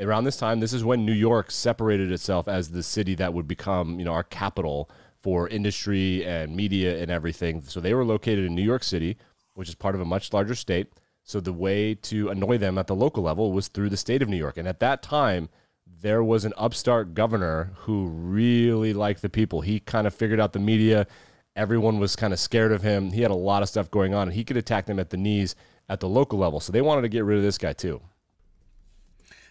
around 0.00 0.24
this 0.24 0.36
time, 0.36 0.60
this 0.60 0.72
is 0.72 0.84
when 0.84 1.06
New 1.06 1.12
York 1.12 1.50
separated 1.50 2.12
itself 2.12 2.48
as 2.48 2.70
the 2.70 2.82
city 2.82 3.14
that 3.16 3.32
would 3.32 3.48
become, 3.48 3.98
you 3.98 4.04
know, 4.04 4.12
our 4.12 4.24
capital 4.24 4.90
for 5.22 5.48
industry 5.48 6.24
and 6.24 6.54
media 6.54 7.00
and 7.00 7.10
everything. 7.10 7.62
So 7.62 7.80
they 7.80 7.94
were 7.94 8.04
located 8.04 8.44
in 8.44 8.54
New 8.54 8.62
York 8.62 8.84
City, 8.84 9.16
which 9.54 9.68
is 9.68 9.74
part 9.74 9.94
of 9.94 10.00
a 10.00 10.04
much 10.04 10.32
larger 10.32 10.54
state. 10.54 10.92
So 11.24 11.40
the 11.40 11.52
way 11.52 11.94
to 11.94 12.28
annoy 12.28 12.58
them 12.58 12.78
at 12.78 12.86
the 12.86 12.94
local 12.94 13.22
level 13.24 13.52
was 13.52 13.68
through 13.68 13.90
the 13.90 13.96
state 13.96 14.22
of 14.22 14.28
New 14.28 14.36
York. 14.36 14.56
And 14.56 14.68
at 14.68 14.80
that 14.80 15.02
time, 15.02 15.48
there 16.00 16.22
was 16.22 16.44
an 16.44 16.52
upstart 16.56 17.14
governor 17.14 17.72
who 17.80 18.06
really 18.06 18.92
liked 18.92 19.22
the 19.22 19.28
people. 19.28 19.62
He 19.62 19.80
kind 19.80 20.06
of 20.06 20.14
figured 20.14 20.40
out 20.40 20.52
the 20.52 20.58
media 20.58 21.06
Everyone 21.58 21.98
was 21.98 22.14
kind 22.14 22.32
of 22.32 22.38
scared 22.38 22.70
of 22.70 22.82
him. 22.82 23.10
He 23.10 23.20
had 23.20 23.32
a 23.32 23.34
lot 23.34 23.62
of 23.62 23.68
stuff 23.68 23.90
going 23.90 24.14
on, 24.14 24.28
and 24.28 24.32
he 24.32 24.44
could 24.44 24.56
attack 24.56 24.86
them 24.86 25.00
at 25.00 25.10
the 25.10 25.16
knees 25.16 25.56
at 25.88 25.98
the 25.98 26.08
local 26.08 26.38
level. 26.38 26.60
So 26.60 26.72
they 26.72 26.80
wanted 26.80 27.02
to 27.02 27.08
get 27.08 27.24
rid 27.24 27.36
of 27.36 27.42
this 27.42 27.58
guy 27.58 27.72
too. 27.72 28.00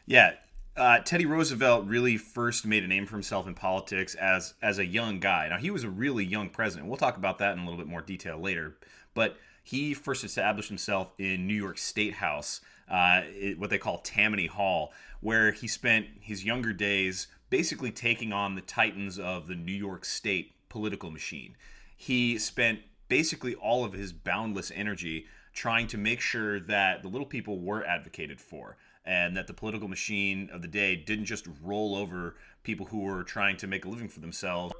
Yeah, 0.06 0.36
uh, 0.78 1.00
Teddy 1.00 1.26
Roosevelt 1.26 1.86
really 1.86 2.18
first 2.18 2.66
made 2.66 2.84
a 2.84 2.88
name 2.88 3.06
for 3.06 3.16
himself 3.16 3.48
in 3.48 3.56
politics 3.56 4.16
as 4.16 4.54
as 4.62 4.78
a 4.80 4.86
young 4.86 5.20
guy. 5.20 5.50
Now 5.50 5.58
he 5.58 5.72
was 5.72 5.84
a 5.84 5.90
really 5.90 6.24
young 6.24 6.50
president. 6.50 6.88
We'll 6.88 6.98
talk 6.98 7.18
about 7.18 7.40
that 7.40 7.54
in 7.54 7.60
a 7.60 7.64
little 7.64 7.78
bit 7.78 7.88
more 7.88 8.02
detail 8.02 8.40
later. 8.40 8.78
But 9.14 9.38
he 9.64 9.94
first 9.94 10.24
established 10.24 10.70
himself 10.70 11.12
in 11.18 11.46
New 11.46 11.56
York 11.56 11.78
State 11.78 12.14
House, 12.14 12.62
uh, 12.90 13.24
what 13.58 13.70
they 13.70 13.78
call 13.78 13.98
Tammany 13.98 14.46
Hall, 14.46 14.94
where 15.20 15.52
he 15.52 15.68
spent 15.68 16.06
his 16.22 16.46
younger 16.46 16.72
days 16.72 17.28
basically 17.50 17.92
taking 17.92 18.32
on 18.32 18.56
the 18.56 18.62
titans 18.62 19.20
of 19.20 19.48
the 19.48 19.56
New 19.56 19.74
York 19.74 20.06
State 20.06 20.54
political 20.70 21.12
machine 21.12 21.56
he 21.98 22.38
spent 22.38 22.80
basically 23.10 23.56
all 23.56 23.84
of 23.84 23.94
his 23.94 24.14
boundless 24.14 24.72
energy 24.74 25.26
trying 25.52 25.88
to 25.88 25.98
make 25.98 26.22
sure 26.22 26.60
that 26.60 27.02
the 27.02 27.08
little 27.08 27.26
people 27.26 27.60
were 27.60 27.84
advocated 27.84 28.40
for 28.40 28.78
and 29.04 29.36
that 29.36 29.48
the 29.48 29.54
political 29.54 29.88
machine 29.88 30.50
of 30.54 30.62
the 30.62 30.68
day 30.68 30.96
didn't 30.96 31.26
just 31.26 31.48
roll 31.64 31.96
over 31.96 32.36
people 32.64 32.86
who 32.86 33.00
were 33.00 33.24
trying 33.24 33.58
to 33.58 33.66
make 33.66 33.86
a 33.86 33.90
living 33.90 34.08
for 34.08 34.20
themselves. 34.20 34.74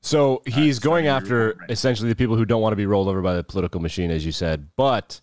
So 0.00 0.42
he's 0.44 0.78
uh, 0.78 0.82
going 0.82 1.06
after 1.06 1.56
essentially 1.68 2.08
the 2.08 2.16
people 2.16 2.36
who 2.36 2.44
don't 2.44 2.60
want 2.60 2.72
to 2.72 2.76
be 2.76 2.86
rolled 2.86 3.08
over 3.08 3.22
by 3.22 3.34
the 3.34 3.44
political 3.44 3.80
machine, 3.80 4.10
as 4.10 4.26
you 4.26 4.32
said. 4.32 4.68
But 4.76 5.20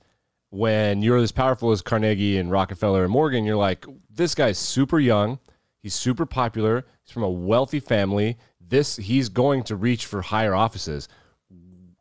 when 0.49 1.01
you're 1.01 1.17
as 1.17 1.31
powerful 1.31 1.71
as 1.71 1.81
Carnegie 1.81 2.37
and 2.37 2.49
Rockefeller 2.49 3.03
and 3.03 3.11
Morgan, 3.11 3.43
you're 3.43 3.57
like, 3.57 3.85
this 4.09 4.33
guy's 4.33 4.57
super 4.57 4.99
young. 4.99 5.39
He's 5.81 5.95
super 5.95 6.25
popular. 6.25 6.85
He's 7.03 7.11
from 7.11 7.23
a 7.23 7.29
wealthy 7.29 7.79
family 7.79 8.37
this 8.71 8.95
he's 8.95 9.29
going 9.29 9.63
to 9.65 9.75
reach 9.75 10.07
for 10.07 10.23
higher 10.23 10.55
offices. 10.55 11.07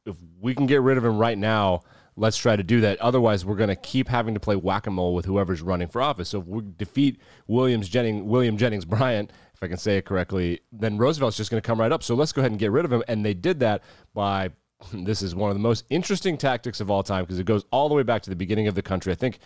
If 0.06 0.16
we 0.40 0.54
can 0.54 0.66
get 0.66 0.80
rid 0.80 0.96
of 0.96 1.04
him 1.04 1.18
right 1.18 1.36
now, 1.36 1.82
let's 2.16 2.38
try 2.38 2.56
to 2.56 2.62
do 2.62 2.80
that. 2.80 2.98
Otherwise, 3.00 3.44
we're 3.44 3.56
going 3.56 3.68
to 3.68 3.76
keep 3.76 4.08
having 4.08 4.32
to 4.32 4.40
play 4.40 4.56
whack 4.56 4.86
a 4.86 4.90
mole 4.90 5.14
with 5.14 5.26
whoever's 5.26 5.60
running 5.60 5.88
for 5.88 6.00
office. 6.00 6.30
So 6.30 6.40
if 6.40 6.46
we 6.46 6.62
defeat 6.78 7.20
Williams 7.46 7.88
Jennings, 7.88 8.22
William 8.22 8.56
Jennings 8.56 8.86
Bryant, 8.86 9.30
if 9.54 9.62
I 9.62 9.68
can 9.68 9.76
say 9.76 9.98
it 9.98 10.06
correctly, 10.06 10.60
then 10.72 10.96
Roosevelt's 10.96 11.36
just 11.36 11.50
going 11.50 11.60
to 11.60 11.66
come 11.66 11.78
right 11.78 11.92
up. 11.92 12.02
So 12.02 12.14
let's 12.14 12.32
go 12.32 12.40
ahead 12.40 12.50
and 12.50 12.58
get 12.58 12.72
rid 12.72 12.86
of 12.86 12.92
him. 12.92 13.04
And 13.08 13.24
they 13.24 13.34
did 13.34 13.60
that 13.60 13.82
by 14.14 14.50
this 14.92 15.20
is 15.20 15.34
one 15.34 15.50
of 15.50 15.54
the 15.54 15.60
most 15.60 15.84
interesting 15.90 16.38
tactics 16.38 16.80
of 16.80 16.90
all 16.90 17.02
time 17.02 17.24
because 17.24 17.38
it 17.38 17.44
goes 17.44 17.64
all 17.70 17.88
the 17.88 17.94
way 17.94 18.02
back 18.02 18.22
to 18.22 18.30
the 18.30 18.36
beginning 18.36 18.68
of 18.68 18.74
the 18.74 18.82
country. 18.82 19.12
I 19.12 19.16
think 19.16 19.38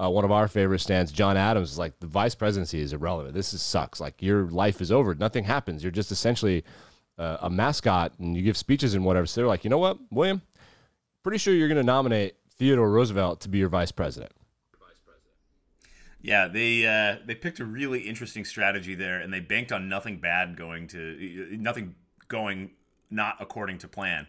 uh, 0.00 0.08
one 0.08 0.24
of 0.24 0.32
our 0.32 0.48
favorite 0.48 0.78
stands, 0.78 1.12
John 1.12 1.36
Adams, 1.36 1.72
is 1.72 1.78
like 1.78 1.98
the 2.00 2.06
vice 2.06 2.34
presidency 2.34 2.80
is 2.80 2.92
irrelevant. 2.92 3.34
This 3.34 3.52
is 3.52 3.60
sucks. 3.60 4.00
Like 4.00 4.22
your 4.22 4.44
life 4.44 4.80
is 4.80 4.90
over. 4.90 5.14
Nothing 5.14 5.44
happens. 5.44 5.82
You're 5.82 5.90
just 5.90 6.10
essentially 6.10 6.64
uh, 7.18 7.36
a 7.42 7.50
mascot, 7.50 8.12
and 8.18 8.34
you 8.36 8.42
give 8.42 8.56
speeches 8.56 8.94
and 8.94 9.04
whatever. 9.04 9.26
So 9.26 9.40
they're 9.40 9.48
like, 9.48 9.62
you 9.62 9.70
know 9.70 9.78
what, 9.78 9.98
William, 10.10 10.40
pretty 11.22 11.38
sure 11.38 11.52
you're 11.52 11.68
going 11.68 11.76
to 11.76 11.82
nominate 11.82 12.36
Theodore 12.56 12.90
Roosevelt 12.90 13.40
to 13.42 13.48
be 13.48 13.58
your 13.58 13.68
vice 13.68 13.92
president. 13.92 14.32
Yeah, 16.22 16.48
they 16.48 16.86
uh, 16.86 17.16
they 17.24 17.34
picked 17.34 17.60
a 17.60 17.64
really 17.64 18.00
interesting 18.00 18.44
strategy 18.44 18.94
there, 18.94 19.18
and 19.20 19.32
they 19.32 19.40
banked 19.40 19.72
on 19.72 19.88
nothing 19.88 20.18
bad 20.18 20.54
going 20.56 20.86
to 20.88 21.48
nothing 21.52 21.94
going 22.28 22.72
not 23.10 23.36
according 23.40 23.78
to 23.78 23.88
plan. 23.88 24.26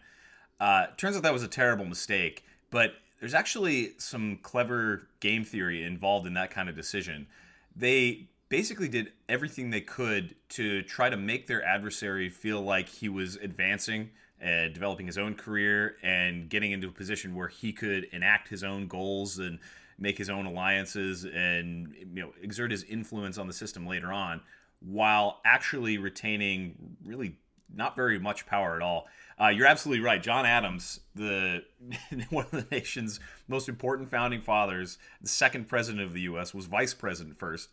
Uh, 0.59 0.87
turns 0.95 1.17
out 1.17 1.23
that 1.23 1.33
was 1.33 1.43
a 1.43 1.49
terrible 1.49 1.85
mistake, 1.85 2.45
but 2.69 2.93
there's 3.21 3.35
actually 3.35 3.93
some 3.99 4.39
clever 4.41 5.07
game 5.21 5.45
theory 5.45 5.83
involved 5.83 6.27
in 6.27 6.33
that 6.33 6.49
kind 6.51 6.67
of 6.67 6.75
decision. 6.75 7.27
They 7.75 8.27
basically 8.49 8.89
did 8.89 9.13
everything 9.29 9.69
they 9.69 9.79
could 9.79 10.35
to 10.49 10.81
try 10.81 11.09
to 11.09 11.15
make 11.15 11.47
their 11.47 11.63
adversary 11.63 12.29
feel 12.29 12.61
like 12.61 12.89
he 12.89 13.07
was 13.07 13.37
advancing 13.37 14.09
and 14.41 14.73
developing 14.73 15.05
his 15.05 15.19
own 15.19 15.35
career 15.35 15.95
and 16.01 16.49
getting 16.49 16.71
into 16.71 16.87
a 16.87 16.91
position 16.91 17.35
where 17.35 17.47
he 17.47 17.71
could 17.71 18.05
enact 18.11 18.49
his 18.49 18.63
own 18.63 18.87
goals 18.87 19.37
and 19.37 19.59
make 19.99 20.17
his 20.17 20.29
own 20.29 20.47
alliances 20.47 21.23
and 21.23 21.93
you 21.95 22.23
know 22.23 22.33
exert 22.41 22.71
his 22.71 22.83
influence 22.85 23.37
on 23.37 23.45
the 23.45 23.53
system 23.53 23.85
later 23.85 24.11
on 24.11 24.41
while 24.79 25.39
actually 25.45 25.99
retaining 25.99 26.97
really 27.05 27.35
not 27.73 27.95
very 27.95 28.19
much 28.19 28.47
power 28.47 28.75
at 28.75 28.81
all. 28.81 29.07
Uh, 29.41 29.47
you're 29.47 29.65
absolutely 29.65 30.03
right. 30.03 30.21
John 30.21 30.45
Adams, 30.45 30.99
the 31.15 31.63
one 32.29 32.45
of 32.45 32.51
the 32.51 32.67
nation's 32.69 33.19
most 33.47 33.67
important 33.67 34.11
founding 34.11 34.41
fathers, 34.41 34.99
the 35.19 35.29
second 35.29 35.67
president 35.67 36.03
of 36.03 36.13
the 36.13 36.21
U.S., 36.21 36.53
was 36.53 36.67
vice 36.67 36.93
president 36.93 37.39
first, 37.39 37.69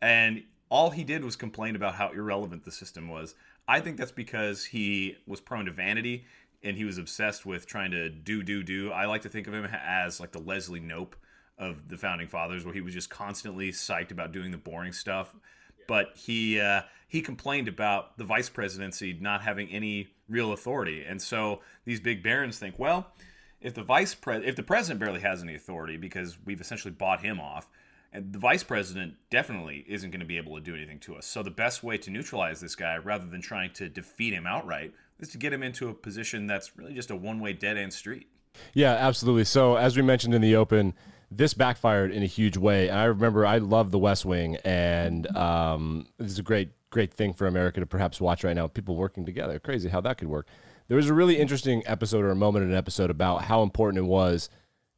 and 0.00 0.42
all 0.70 0.90
he 0.90 1.04
did 1.04 1.22
was 1.22 1.36
complain 1.36 1.76
about 1.76 1.96
how 1.96 2.10
irrelevant 2.10 2.64
the 2.64 2.72
system 2.72 3.08
was. 3.08 3.34
I 3.68 3.80
think 3.80 3.98
that's 3.98 4.12
because 4.12 4.64
he 4.64 5.18
was 5.26 5.40
prone 5.40 5.66
to 5.66 5.72
vanity 5.72 6.24
and 6.62 6.76
he 6.76 6.84
was 6.84 6.96
obsessed 6.96 7.44
with 7.44 7.66
trying 7.66 7.90
to 7.90 8.08
do, 8.08 8.42
do, 8.42 8.62
do. 8.62 8.90
I 8.90 9.06
like 9.06 9.22
to 9.22 9.28
think 9.28 9.46
of 9.46 9.54
him 9.54 9.66
as 9.66 10.20
like 10.20 10.32
the 10.32 10.40
Leslie 10.40 10.80
Knope 10.80 11.14
of 11.58 11.88
the 11.88 11.98
founding 11.98 12.28
fathers, 12.28 12.64
where 12.64 12.74
he 12.74 12.80
was 12.80 12.94
just 12.94 13.10
constantly 13.10 13.72
psyched 13.72 14.10
about 14.10 14.32
doing 14.32 14.52
the 14.52 14.58
boring 14.58 14.92
stuff 14.92 15.34
but 15.90 16.12
he 16.14 16.60
uh, 16.60 16.82
he 17.08 17.20
complained 17.20 17.66
about 17.66 18.16
the 18.16 18.22
vice 18.22 18.48
presidency 18.48 19.18
not 19.20 19.42
having 19.42 19.68
any 19.70 20.06
real 20.30 20.52
authority, 20.52 21.04
and 21.06 21.20
so 21.20 21.60
these 21.84 22.00
big 22.00 22.22
barons 22.22 22.58
think, 22.58 22.78
well, 22.78 23.08
if 23.60 23.74
the 23.74 23.82
vice 23.82 24.14
pre- 24.14 24.46
if 24.46 24.56
the 24.56 24.62
president 24.62 25.00
barely 25.00 25.20
has 25.20 25.42
any 25.42 25.54
authority 25.54 25.96
because 25.96 26.38
we've 26.44 26.60
essentially 26.60 26.92
bought 26.92 27.22
him 27.22 27.40
off, 27.40 27.68
and 28.12 28.32
the 28.32 28.38
vice 28.38 28.62
president 28.62 29.14
definitely 29.30 29.84
isn't 29.86 30.10
going 30.10 30.20
to 30.20 30.26
be 30.26 30.38
able 30.38 30.54
to 30.56 30.62
do 30.62 30.74
anything 30.74 30.98
to 31.00 31.16
us. 31.16 31.26
So 31.26 31.42
the 31.42 31.50
best 31.50 31.82
way 31.82 31.98
to 31.98 32.10
neutralize 32.10 32.60
this 32.60 32.74
guy, 32.74 32.96
rather 32.96 33.26
than 33.26 33.42
trying 33.42 33.72
to 33.74 33.88
defeat 33.88 34.32
him 34.32 34.46
outright, 34.46 34.94
is 35.18 35.28
to 35.30 35.38
get 35.38 35.52
him 35.52 35.62
into 35.62 35.88
a 35.88 35.94
position 35.94 36.46
that's 36.46 36.76
really 36.76 36.94
just 36.94 37.10
a 37.10 37.16
one 37.16 37.40
way 37.40 37.52
dead 37.52 37.76
end 37.76 37.92
street. 37.92 38.28
Yeah, 38.72 38.92
absolutely. 38.92 39.44
So 39.44 39.76
as 39.76 39.96
we 39.96 40.02
mentioned 40.02 40.34
in 40.34 40.42
the 40.42 40.56
open 40.56 40.94
this 41.30 41.54
backfired 41.54 42.10
in 42.10 42.22
a 42.22 42.26
huge 42.26 42.56
way. 42.56 42.88
And 42.88 42.98
I 42.98 43.04
remember 43.04 43.46
I 43.46 43.58
love 43.58 43.90
The 43.90 43.98
West 43.98 44.24
Wing, 44.24 44.56
and 44.64 45.26
um, 45.36 46.06
this 46.18 46.32
is 46.32 46.38
a 46.38 46.42
great, 46.42 46.70
great 46.90 47.12
thing 47.14 47.32
for 47.32 47.46
America 47.46 47.80
to 47.80 47.86
perhaps 47.86 48.20
watch 48.20 48.44
right 48.44 48.54
now. 48.54 48.66
People 48.66 48.96
working 48.96 49.24
together, 49.24 49.58
crazy 49.58 49.88
how 49.88 50.00
that 50.02 50.18
could 50.18 50.28
work. 50.28 50.46
There 50.88 50.96
was 50.96 51.08
a 51.08 51.14
really 51.14 51.38
interesting 51.38 51.82
episode 51.86 52.24
or 52.24 52.30
a 52.30 52.36
moment 52.36 52.64
in 52.64 52.72
an 52.72 52.76
episode 52.76 53.10
about 53.10 53.42
how 53.42 53.62
important 53.62 54.04
it 54.04 54.08
was 54.08 54.50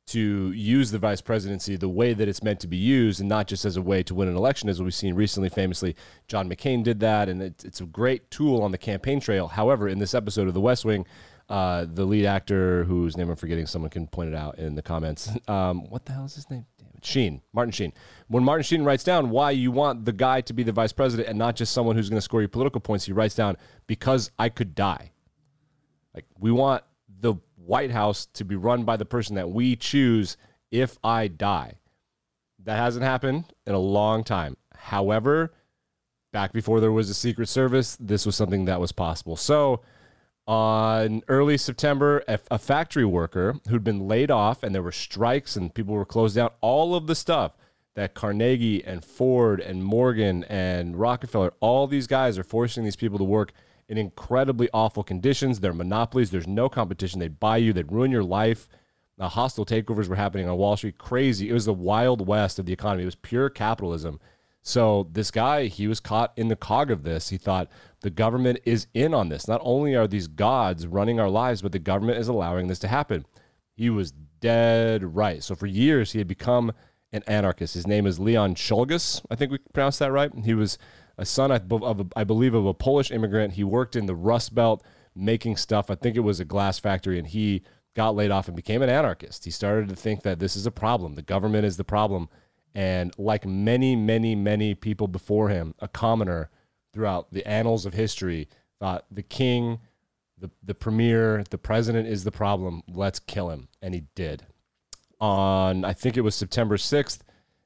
to 0.04 0.50
use 0.52 0.90
the 0.90 0.98
vice 0.98 1.20
presidency 1.20 1.76
the 1.76 1.88
way 1.88 2.12
that 2.12 2.28
it's 2.28 2.42
meant 2.42 2.60
to 2.60 2.66
be 2.66 2.76
used 2.76 3.20
and 3.20 3.28
not 3.28 3.46
just 3.46 3.64
as 3.64 3.76
a 3.76 3.82
way 3.82 4.02
to 4.02 4.14
win 4.14 4.28
an 4.28 4.36
election, 4.36 4.68
as 4.68 4.82
we've 4.82 4.94
seen 4.94 5.14
recently. 5.14 5.48
Famously, 5.48 5.94
John 6.28 6.48
McCain 6.48 6.82
did 6.82 7.00
that, 7.00 7.28
and 7.28 7.40
it's 7.40 7.80
a 7.80 7.84
great 7.84 8.30
tool 8.30 8.62
on 8.62 8.72
the 8.72 8.78
campaign 8.78 9.20
trail. 9.20 9.48
However, 9.48 9.88
in 9.88 9.98
this 9.98 10.14
episode 10.14 10.48
of 10.48 10.54
The 10.54 10.60
West 10.60 10.84
Wing, 10.84 11.06
uh, 11.48 11.86
the 11.92 12.04
lead 12.04 12.24
actor, 12.24 12.84
whose 12.84 13.16
name 13.16 13.28
I'm 13.28 13.36
forgetting, 13.36 13.66
someone 13.66 13.90
can 13.90 14.06
point 14.06 14.30
it 14.30 14.34
out 14.34 14.58
in 14.58 14.74
the 14.74 14.82
comments. 14.82 15.30
Um, 15.48 15.90
what 15.90 16.06
the 16.06 16.12
hell 16.12 16.24
is 16.24 16.34
his 16.34 16.48
name? 16.50 16.64
Sheen, 17.04 17.42
Martin 17.52 17.72
Sheen. 17.72 17.92
When 18.28 18.44
Martin 18.44 18.62
Sheen 18.62 18.84
writes 18.84 19.04
down 19.04 19.30
why 19.30 19.50
you 19.50 19.70
want 19.70 20.04
the 20.04 20.12
guy 20.12 20.40
to 20.42 20.52
be 20.52 20.62
the 20.62 20.72
vice 20.72 20.92
president 20.92 21.28
and 21.28 21.38
not 21.38 21.56
just 21.56 21.72
someone 21.72 21.96
who's 21.96 22.08
going 22.08 22.18
to 22.18 22.22
score 22.22 22.42
you 22.42 22.48
political 22.48 22.80
points, 22.80 23.04
he 23.04 23.12
writes 23.12 23.34
down, 23.34 23.56
because 23.86 24.30
I 24.38 24.48
could 24.48 24.74
die. 24.74 25.12
Like, 26.14 26.26
we 26.38 26.50
want 26.50 26.84
the 27.20 27.34
White 27.56 27.90
House 27.90 28.26
to 28.34 28.44
be 28.44 28.56
run 28.56 28.84
by 28.84 28.96
the 28.96 29.04
person 29.04 29.36
that 29.36 29.50
we 29.50 29.76
choose 29.76 30.36
if 30.70 30.98
I 31.04 31.28
die. 31.28 31.74
That 32.64 32.76
hasn't 32.76 33.04
happened 33.04 33.52
in 33.66 33.74
a 33.74 33.78
long 33.78 34.24
time. 34.24 34.56
However, 34.74 35.52
back 36.32 36.52
before 36.52 36.80
there 36.80 36.92
was 36.92 37.10
a 37.10 37.14
Secret 37.14 37.48
Service, 37.48 37.96
this 38.00 38.26
was 38.26 38.36
something 38.36 38.64
that 38.66 38.80
was 38.80 38.92
possible. 38.92 39.36
So, 39.36 39.82
On 40.52 41.22
early 41.28 41.56
September, 41.56 42.22
a, 42.28 42.38
a 42.50 42.58
factory 42.58 43.06
worker 43.06 43.56
who'd 43.70 43.82
been 43.82 44.06
laid 44.06 44.30
off 44.30 44.62
and 44.62 44.74
there 44.74 44.82
were 44.82 44.92
strikes 44.92 45.56
and 45.56 45.72
people 45.72 45.94
were 45.94 46.04
closed 46.04 46.36
down, 46.36 46.50
all 46.60 46.94
of 46.94 47.06
the 47.06 47.14
stuff 47.14 47.56
that 47.94 48.12
Carnegie 48.12 48.84
and 48.84 49.02
Ford 49.02 49.60
and 49.60 49.82
Morgan 49.82 50.44
and 50.50 51.00
Rockefeller, 51.00 51.54
all 51.60 51.86
these 51.86 52.06
guys 52.06 52.36
are 52.36 52.44
forcing 52.44 52.84
these 52.84 52.96
people 52.96 53.16
to 53.16 53.24
work 53.24 53.54
in 53.88 53.96
incredibly 53.96 54.68
awful 54.74 55.02
conditions. 55.02 55.60
They're 55.60 55.72
monopolies. 55.72 56.30
There's 56.30 56.46
no 56.46 56.68
competition. 56.68 57.18
They'd 57.18 57.40
buy 57.40 57.56
you, 57.56 57.72
they'd 57.72 57.90
ruin 57.90 58.10
your 58.10 58.22
life. 58.22 58.68
The 59.16 59.30
hostile 59.30 59.64
takeovers 59.64 60.06
were 60.06 60.16
happening 60.16 60.50
on 60.50 60.58
Wall 60.58 60.76
Street. 60.76 60.98
Crazy. 60.98 61.48
It 61.48 61.54
was 61.54 61.64
the 61.64 61.72
wild 61.72 62.26
west 62.26 62.58
of 62.58 62.66
the 62.66 62.74
economy. 62.74 63.04
It 63.04 63.06
was 63.06 63.14
pure 63.14 63.48
capitalism. 63.48 64.20
So 64.62 65.08
this 65.10 65.30
guy, 65.30 65.66
he 65.66 65.88
was 65.88 65.98
caught 65.98 66.32
in 66.36 66.48
the 66.48 66.56
cog 66.56 66.90
of 66.90 67.02
this. 67.02 67.30
He 67.30 67.36
thought 67.36 67.68
the 68.00 68.10
government 68.10 68.60
is 68.64 68.86
in 68.94 69.12
on 69.12 69.28
this. 69.28 69.48
Not 69.48 69.60
only 69.64 69.96
are 69.96 70.06
these 70.06 70.28
gods 70.28 70.86
running 70.86 71.18
our 71.18 71.28
lives, 71.28 71.62
but 71.62 71.72
the 71.72 71.78
government 71.78 72.18
is 72.18 72.28
allowing 72.28 72.68
this 72.68 72.78
to 72.80 72.88
happen. 72.88 73.26
He 73.74 73.90
was 73.90 74.12
dead 74.40 75.16
right. 75.16 75.42
So 75.42 75.54
for 75.54 75.66
years, 75.66 76.12
he 76.12 76.18
had 76.18 76.28
become 76.28 76.72
an 77.12 77.22
anarchist. 77.26 77.74
His 77.74 77.86
name 77.86 78.06
is 78.06 78.20
Leon 78.20 78.54
Czolgosz. 78.54 79.24
I 79.30 79.34
think 79.34 79.50
we 79.50 79.58
pronounced 79.72 79.98
that 79.98 80.12
right. 80.12 80.32
He 80.44 80.54
was 80.54 80.78
a 81.18 81.26
son, 81.26 81.50
of, 81.50 82.00
a, 82.00 82.06
I 82.16 82.24
believe, 82.24 82.54
of 82.54 82.64
a 82.64 82.74
Polish 82.74 83.10
immigrant. 83.10 83.54
He 83.54 83.64
worked 83.64 83.96
in 83.96 84.06
the 84.06 84.14
Rust 84.14 84.54
Belt 84.54 84.82
making 85.14 85.56
stuff. 85.56 85.90
I 85.90 85.94
think 85.94 86.16
it 86.16 86.20
was 86.20 86.40
a 86.40 86.44
glass 86.44 86.78
factory, 86.78 87.18
and 87.18 87.26
he 87.26 87.62
got 87.94 88.14
laid 88.14 88.30
off 88.30 88.48
and 88.48 88.56
became 88.56 88.80
an 88.80 88.88
anarchist. 88.88 89.44
He 89.44 89.50
started 89.50 89.88
to 89.88 89.96
think 89.96 90.22
that 90.22 90.38
this 90.38 90.56
is 90.56 90.66
a 90.66 90.70
problem. 90.70 91.14
The 91.14 91.22
government 91.22 91.66
is 91.66 91.76
the 91.76 91.84
problem. 91.84 92.28
And 92.74 93.12
like 93.18 93.44
many, 93.46 93.96
many, 93.96 94.34
many 94.34 94.74
people 94.74 95.08
before 95.08 95.48
him, 95.48 95.74
a 95.78 95.88
commoner 95.88 96.50
throughout 96.92 97.32
the 97.32 97.46
annals 97.46 97.86
of 97.86 97.94
history 97.94 98.48
thought 98.78 99.06
the 99.10 99.22
king, 99.22 99.78
the, 100.38 100.50
the 100.62 100.74
premier, 100.74 101.44
the 101.50 101.58
president 101.58 102.08
is 102.08 102.24
the 102.24 102.32
problem. 102.32 102.82
Let's 102.88 103.18
kill 103.18 103.50
him. 103.50 103.68
And 103.80 103.94
he 103.94 104.04
did. 104.14 104.46
On, 105.20 105.84
I 105.84 105.92
think 105.92 106.16
it 106.16 106.22
was 106.22 106.34
September 106.34 106.76
6th, 106.76 107.20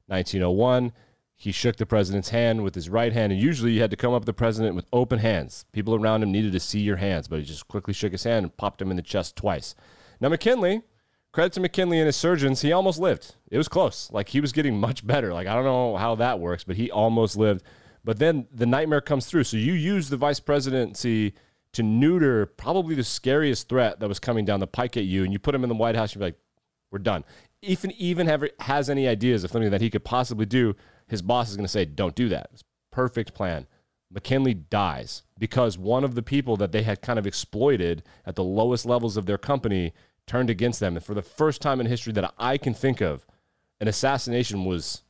1901, 0.07 0.91
he 1.35 1.51
shook 1.51 1.75
the 1.75 1.85
president's 1.85 2.29
hand 2.29 2.63
with 2.63 2.75
his 2.75 2.89
right 2.89 3.13
hand. 3.13 3.31
And 3.31 3.41
usually 3.41 3.71
you 3.71 3.81
had 3.81 3.91
to 3.91 3.97
come 3.97 4.13
up 4.13 4.23
to 4.23 4.25
the 4.25 4.33
president 4.33 4.75
with 4.75 4.87
open 4.91 5.19
hands. 5.19 5.65
People 5.71 5.95
around 5.95 6.23
him 6.23 6.31
needed 6.31 6.51
to 6.51 6.59
see 6.59 6.79
your 6.79 6.97
hands, 6.97 7.27
but 7.27 7.39
he 7.39 7.45
just 7.45 7.67
quickly 7.67 7.93
shook 7.93 8.11
his 8.11 8.23
hand 8.23 8.43
and 8.43 8.57
popped 8.57 8.81
him 8.81 8.89
in 8.89 8.97
the 8.97 9.03
chest 9.03 9.35
twice. 9.35 9.75
Now, 10.19 10.29
McKinley, 10.29 10.81
credit 11.31 11.53
to 11.53 11.59
McKinley 11.59 11.99
and 11.99 12.05
his 12.05 12.15
surgeons, 12.15 12.61
he 12.61 12.71
almost 12.71 12.99
lived. 12.99 13.35
It 13.51 13.57
was 13.57 13.67
close. 13.67 14.09
Like 14.11 14.29
he 14.29 14.41
was 14.41 14.51
getting 14.51 14.79
much 14.79 15.05
better. 15.05 15.33
Like 15.33 15.47
I 15.47 15.53
don't 15.53 15.65
know 15.65 15.97
how 15.97 16.15
that 16.15 16.39
works, 16.39 16.63
but 16.63 16.75
he 16.75 16.91
almost 16.91 17.37
lived. 17.37 17.63
But 18.03 18.19
then 18.19 18.47
the 18.51 18.65
nightmare 18.65 19.01
comes 19.01 19.25
through. 19.25 19.43
So 19.43 19.57
you 19.57 19.73
use 19.73 20.09
the 20.09 20.17
vice 20.17 20.39
presidency 20.39 21.33
to 21.73 21.83
neuter 21.83 22.45
probably 22.45 22.95
the 22.95 23.03
scariest 23.03 23.69
threat 23.69 23.99
that 23.99 24.07
was 24.07 24.19
coming 24.19 24.45
down 24.45 24.59
the 24.59 24.67
pike 24.67 24.97
at 24.97 25.03
you, 25.03 25.23
and 25.23 25.33
you 25.33 25.39
put 25.39 25.53
him 25.53 25.63
in 25.63 25.69
the 25.69 25.75
White 25.75 25.95
House. 25.95 26.15
You're 26.15 26.23
like, 26.23 26.39
we're 26.91 26.99
done. 26.99 27.25
If 27.61 27.83
Even 27.83 27.91
even 27.97 28.27
have, 28.27 28.43
has 28.59 28.89
any 28.89 29.07
ideas 29.07 29.43
of 29.43 29.51
something 29.51 29.71
that 29.71 29.81
he 29.81 29.89
could 29.89 30.05
possibly 30.05 30.45
do, 30.45 30.75
his 31.07 31.21
boss 31.21 31.49
is 31.49 31.57
going 31.57 31.65
to 31.65 31.71
say, 31.71 31.85
don't 31.85 32.15
do 32.15 32.29
that. 32.29 32.49
Perfect 32.91 33.33
plan. 33.33 33.67
McKinley 34.11 34.53
dies 34.53 35.23
because 35.37 35.77
one 35.77 36.03
of 36.03 36.15
the 36.15 36.23
people 36.23 36.55
that 36.57 36.71
they 36.71 36.83
had 36.83 37.01
kind 37.01 37.19
of 37.19 37.27
exploited 37.27 38.03
at 38.25 38.35
the 38.35 38.43
lowest 38.43 38.85
levels 38.85 39.17
of 39.17 39.25
their 39.25 39.37
company 39.37 39.93
turned 40.27 40.49
against 40.49 40.79
them. 40.79 40.95
And 40.95 41.03
for 41.03 41.13
the 41.13 41.21
first 41.21 41.61
time 41.61 41.79
in 41.79 41.87
history 41.87 42.13
that 42.13 42.33
I 42.37 42.57
can 42.57 42.73
think 42.73 43.01
of, 43.01 43.25
an 43.79 43.87
assassination 43.87 44.65
was 44.65 45.03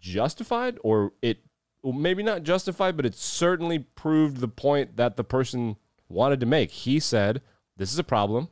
justified, 0.00 0.78
or 0.82 1.12
it 1.22 1.38
well, 1.82 1.92
maybe 1.92 2.22
not 2.22 2.44
justified, 2.44 2.96
but 2.96 3.06
it 3.06 3.14
certainly 3.14 3.80
proved 3.80 4.38
the 4.38 4.48
point 4.48 4.96
that 4.96 5.16
the 5.16 5.24
person 5.24 5.76
wanted 6.08 6.40
to 6.40 6.46
make. 6.46 6.70
He 6.70 7.00
said, 7.00 7.42
This 7.76 7.92
is 7.92 7.98
a 7.98 8.04
problem. 8.04 8.48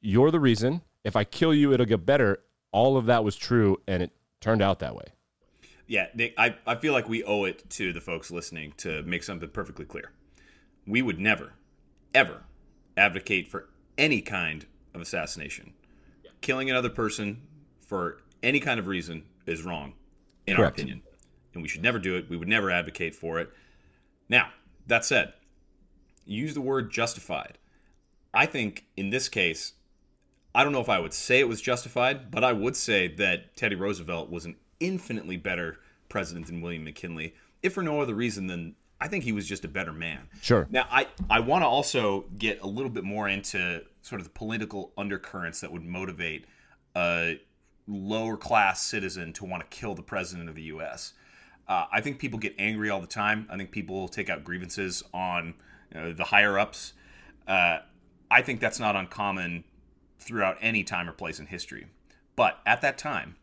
You're 0.00 0.30
the 0.30 0.40
reason. 0.40 0.82
If 1.04 1.16
I 1.16 1.24
kill 1.24 1.54
you, 1.54 1.72
it'll 1.72 1.86
get 1.86 2.06
better. 2.06 2.40
All 2.72 2.96
of 2.96 3.06
that 3.06 3.24
was 3.24 3.36
true, 3.36 3.80
and 3.86 4.02
it 4.02 4.12
turned 4.40 4.62
out 4.62 4.78
that 4.78 4.94
way. 4.94 5.06
Yeah, 5.86 6.06
Nick, 6.14 6.34
I, 6.38 6.56
I 6.66 6.76
feel 6.76 6.92
like 6.92 7.08
we 7.08 7.24
owe 7.24 7.44
it 7.44 7.68
to 7.70 7.92
the 7.92 8.00
folks 8.00 8.30
listening 8.30 8.74
to 8.78 9.02
make 9.02 9.24
something 9.24 9.48
perfectly 9.48 9.84
clear. 9.84 10.12
We 10.86 11.02
would 11.02 11.18
never, 11.18 11.54
ever 12.14 12.44
advocate 12.96 13.48
for 13.48 13.69
any 14.00 14.20
kind 14.20 14.66
of 14.94 15.00
assassination. 15.00 15.74
Yeah. 16.24 16.30
Killing 16.40 16.70
another 16.70 16.88
person 16.88 17.42
for 17.86 18.22
any 18.42 18.58
kind 18.58 18.80
of 18.80 18.88
reason 18.88 19.24
is 19.46 19.62
wrong, 19.62 19.92
in 20.46 20.56
Correct. 20.56 20.78
our 20.78 20.82
opinion. 20.82 21.02
And 21.54 21.62
we 21.62 21.68
should 21.68 21.82
never 21.82 21.98
do 21.98 22.16
it. 22.16 22.28
We 22.28 22.36
would 22.36 22.48
never 22.48 22.70
advocate 22.70 23.14
for 23.14 23.38
it. 23.38 23.50
Now, 24.28 24.48
that 24.86 25.04
said, 25.04 25.34
use 26.24 26.54
the 26.54 26.60
word 26.60 26.90
justified. 26.90 27.58
I 28.32 28.46
think 28.46 28.86
in 28.96 29.10
this 29.10 29.28
case, 29.28 29.74
I 30.54 30.64
don't 30.64 30.72
know 30.72 30.80
if 30.80 30.88
I 30.88 30.98
would 30.98 31.12
say 31.12 31.40
it 31.40 31.48
was 31.48 31.60
justified, 31.60 32.30
but 32.30 32.42
I 32.42 32.52
would 32.52 32.76
say 32.76 33.08
that 33.16 33.56
Teddy 33.56 33.76
Roosevelt 33.76 34.30
was 34.30 34.46
an 34.46 34.56
infinitely 34.80 35.36
better 35.36 35.78
president 36.08 36.46
than 36.46 36.60
William 36.60 36.84
McKinley, 36.84 37.34
if 37.62 37.74
for 37.74 37.82
no 37.82 38.00
other 38.00 38.14
reason 38.14 38.46
than 38.46 38.74
I 39.00 39.08
think 39.08 39.24
he 39.24 39.32
was 39.32 39.46
just 39.46 39.64
a 39.64 39.68
better 39.68 39.92
man. 39.92 40.28
Sure. 40.42 40.66
Now, 40.70 40.86
I, 40.90 41.06
I 41.28 41.40
want 41.40 41.62
to 41.62 41.66
also 41.66 42.26
get 42.38 42.60
a 42.62 42.66
little 42.66 42.90
bit 42.90 43.04
more 43.04 43.28
into 43.28 43.82
sort 44.02 44.20
of 44.20 44.26
the 44.26 44.32
political 44.32 44.92
undercurrents 44.96 45.60
that 45.60 45.70
would 45.72 45.84
motivate 45.84 46.46
a 46.96 47.40
lower 47.86 48.36
class 48.36 48.82
citizen 48.82 49.32
to 49.34 49.44
want 49.44 49.68
to 49.68 49.76
kill 49.76 49.94
the 49.94 50.02
president 50.02 50.48
of 50.48 50.54
the 50.54 50.62
U.S. 50.62 51.12
Uh, 51.68 51.86
I 51.92 52.00
think 52.00 52.18
people 52.18 52.38
get 52.38 52.54
angry 52.58 52.90
all 52.90 53.00
the 53.00 53.06
time. 53.06 53.46
I 53.50 53.56
think 53.56 53.70
people 53.70 54.08
take 54.08 54.30
out 54.30 54.44
grievances 54.44 55.02
on 55.12 55.54
you 55.94 56.00
know, 56.00 56.12
the 56.12 56.24
higher 56.24 56.58
ups. 56.58 56.92
Uh, 57.46 57.78
I 58.30 58.42
think 58.42 58.60
that's 58.60 58.78
not 58.78 58.96
uncommon 58.96 59.64
throughout 60.18 60.56
any 60.60 60.84
time 60.84 61.08
or 61.08 61.12
place 61.12 61.40
in 61.40 61.46
history. 61.46 61.86
But 62.36 62.60
at 62.64 62.80
that 62.82 62.96
time, 62.96 63.36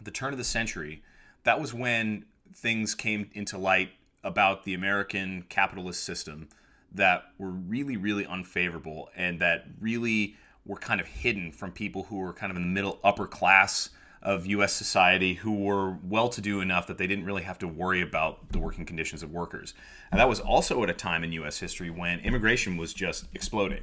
the 0.00 0.10
turn 0.10 0.32
of 0.32 0.38
the 0.38 0.44
century, 0.44 1.02
that 1.44 1.60
was 1.60 1.74
when 1.74 2.26
things 2.54 2.94
came 2.94 3.30
into 3.32 3.58
light 3.58 3.90
about 4.22 4.64
the 4.64 4.74
American 4.74 5.44
capitalist 5.48 6.04
system 6.04 6.48
that 6.92 7.24
were 7.38 7.50
really, 7.50 7.96
really 7.96 8.26
unfavorable 8.26 9.10
and 9.16 9.40
that 9.40 9.66
really 9.80 10.36
were 10.66 10.76
kind 10.76 11.00
of 11.00 11.06
hidden 11.06 11.52
from 11.52 11.72
people 11.72 12.04
who 12.04 12.16
were 12.18 12.32
kind 12.32 12.50
of 12.50 12.56
in 12.56 12.62
the 12.62 12.68
middle 12.68 12.98
upper 13.02 13.26
class 13.26 13.90
of 14.22 14.46
U.S. 14.46 14.72
society 14.72 15.34
who 15.34 15.52
were 15.52 15.96
well 16.04 16.28
to 16.28 16.40
do 16.40 16.60
enough 16.60 16.86
that 16.88 16.98
they 16.98 17.06
didn't 17.06 17.24
really 17.24 17.42
have 17.42 17.58
to 17.60 17.68
worry 17.68 18.02
about 18.02 18.52
the 18.52 18.58
working 18.58 18.84
conditions 18.84 19.22
of 19.22 19.32
workers. 19.32 19.72
And 20.10 20.20
that 20.20 20.28
was 20.28 20.40
also 20.40 20.82
at 20.82 20.90
a 20.90 20.94
time 20.94 21.24
in 21.24 21.32
U.S. 21.32 21.58
history 21.58 21.88
when 21.90 22.20
immigration 22.20 22.76
was 22.76 22.92
just 22.92 23.26
exploding. 23.32 23.82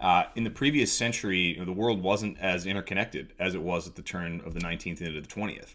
Uh, 0.00 0.24
in 0.34 0.44
the 0.44 0.50
previous 0.50 0.92
century, 0.92 1.58
the 1.64 1.72
world 1.72 2.02
wasn't 2.02 2.38
as 2.38 2.66
interconnected 2.66 3.32
as 3.38 3.54
it 3.54 3.62
was 3.62 3.86
at 3.86 3.94
the 3.94 4.02
turn 4.02 4.42
of 4.44 4.54
the 4.54 4.60
19th 4.60 5.00
into 5.00 5.20
the 5.20 5.26
20th. 5.26 5.74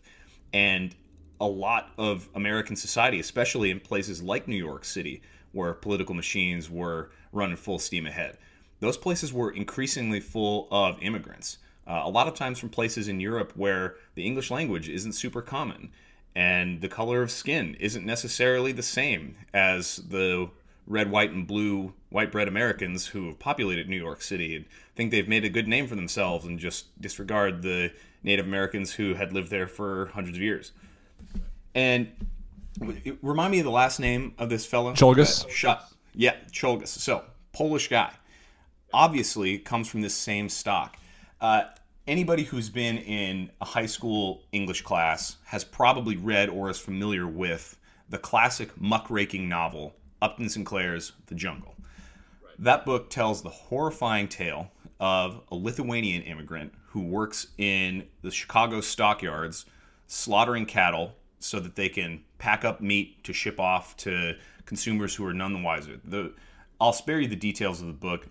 And 0.54 0.94
a 1.40 1.48
lot 1.48 1.92
of 1.98 2.30
American 2.36 2.76
society, 2.76 3.20
especially 3.20 3.72
in 3.72 3.80
places 3.80 4.22
like 4.22 4.48
New 4.48 4.58
York 4.58 4.86
City, 4.86 5.22
where 5.52 5.74
political 5.74 6.16
machines 6.16 6.70
were 6.70 7.12
running 7.32 7.58
full 7.58 7.80
steam 7.80 8.06
ahead. 8.06 8.38
Those 8.80 8.98
places 8.98 9.32
were 9.32 9.52
increasingly 9.52 10.20
full 10.20 10.68
of 10.72 11.02
immigrants. 11.02 11.58
Uh, 11.88 12.02
a 12.04 12.10
lot 12.10 12.28
of 12.28 12.36
times 12.36 12.60
from 12.60 12.70
places 12.70 13.08
in 13.08 13.20
Europe 13.20 13.54
where 13.56 13.96
the 14.16 14.26
English 14.26 14.52
language 14.52 14.90
isn't 14.90 15.14
super 15.14 15.42
common 15.42 15.92
and 16.36 16.82
the 16.82 16.88
color 16.88 17.22
of 17.22 17.32
skin 17.32 17.76
isn't 17.80 18.06
necessarily 18.06 18.72
the 18.72 18.84
same 18.84 19.36
as 19.54 19.98
the 19.98 20.50
red, 20.88 21.12
white, 21.12 21.32
and 21.32 21.48
blue 21.48 21.94
white 22.10 22.32
bread 22.32 22.48
Americans 22.48 23.08
who 23.08 23.28
have 23.28 23.40
populated 23.40 23.90
New 23.90 23.98
York 23.98 24.22
City 24.22 24.56
and 24.56 24.66
think 24.96 25.12
they've 25.12 25.28
made 25.28 25.46
a 25.46 25.50
good 25.50 25.68
name 25.68 25.88
for 25.88 25.96
themselves 25.96 26.46
and 26.46 26.60
just 26.60 27.00
disregard 27.02 27.62
the 27.62 27.92
Native 28.24 28.46
Americans 28.46 28.94
who 28.94 29.14
had 29.14 29.34
lived 29.34 29.50
there 29.50 29.68
for 29.68 30.08
hundreds 30.08 30.38
of 30.38 30.44
years. 30.44 30.72
And 31.74 32.12
remind 33.22 33.52
me 33.52 33.60
of 33.60 33.66
the 33.66 33.72
last 33.72 34.00
name 34.00 34.34
of 34.38 34.50
this 34.50 34.66
fellow. 34.66 34.94
Czolgosz. 34.94 35.46
Uh, 35.46 35.50
shut. 35.50 35.84
Yeah, 36.14 36.36
Czolgosz. 36.52 36.88
So 36.88 37.24
Polish 37.54 37.88
guy, 37.88 38.12
obviously 38.94 39.58
comes 39.58 39.88
from 39.88 40.02
this 40.02 40.14
same 40.14 40.50
stock. 40.50 40.98
Uh, 41.40 41.64
anybody 42.08 42.44
who's 42.44 42.70
been 42.70 42.98
in 42.98 43.50
a 43.62 43.66
high 43.66 43.86
school 43.86 44.44
English 44.52 44.82
class 44.82 45.38
has 45.46 45.64
probably 45.64 46.18
read 46.18 46.50
or 46.50 46.70
is 46.70 46.78
familiar 46.78 47.28
with 47.28 47.78
the 48.10 48.18
classic 48.18 48.70
muckraking 48.80 49.48
novel 49.48 49.96
Upton 50.22 50.50
Sinclair's 50.50 51.14
The 51.28 51.36
Jungle. 51.36 51.76
Right. 52.44 52.54
That 52.60 52.86
book 52.86 53.10
tells 53.10 53.42
the 53.42 53.50
horrifying 53.50 54.28
tale 54.28 54.72
of 55.00 55.42
a 55.52 55.56
Lithuanian 55.56 56.22
immigrant 56.24 56.74
who 56.88 57.02
works 57.02 57.48
in 57.58 58.08
the 58.22 58.30
Chicago 58.30 58.82
stockyards 58.82 59.66
slaughtering 60.08 60.66
cattle 60.66 61.16
so 61.40 61.60
that 61.60 61.76
they 61.76 61.90
can 61.90 62.22
pack 62.42 62.66
up 62.66 62.82
meat 62.82 63.24
to 63.24 63.32
ship 63.32 63.60
off 63.60 63.96
to 63.96 64.36
consumers 64.66 65.14
who 65.14 65.24
are 65.26 65.34
none 65.34 65.54
the 65.54 65.60
wiser. 65.60 66.02
The, 66.04 66.34
I'll 66.80 66.92
spare 66.92 67.20
you 67.20 67.28
the 67.28 67.36
details 67.36 67.82
of 67.82 67.88
the 67.88 67.94
book. 67.94 68.26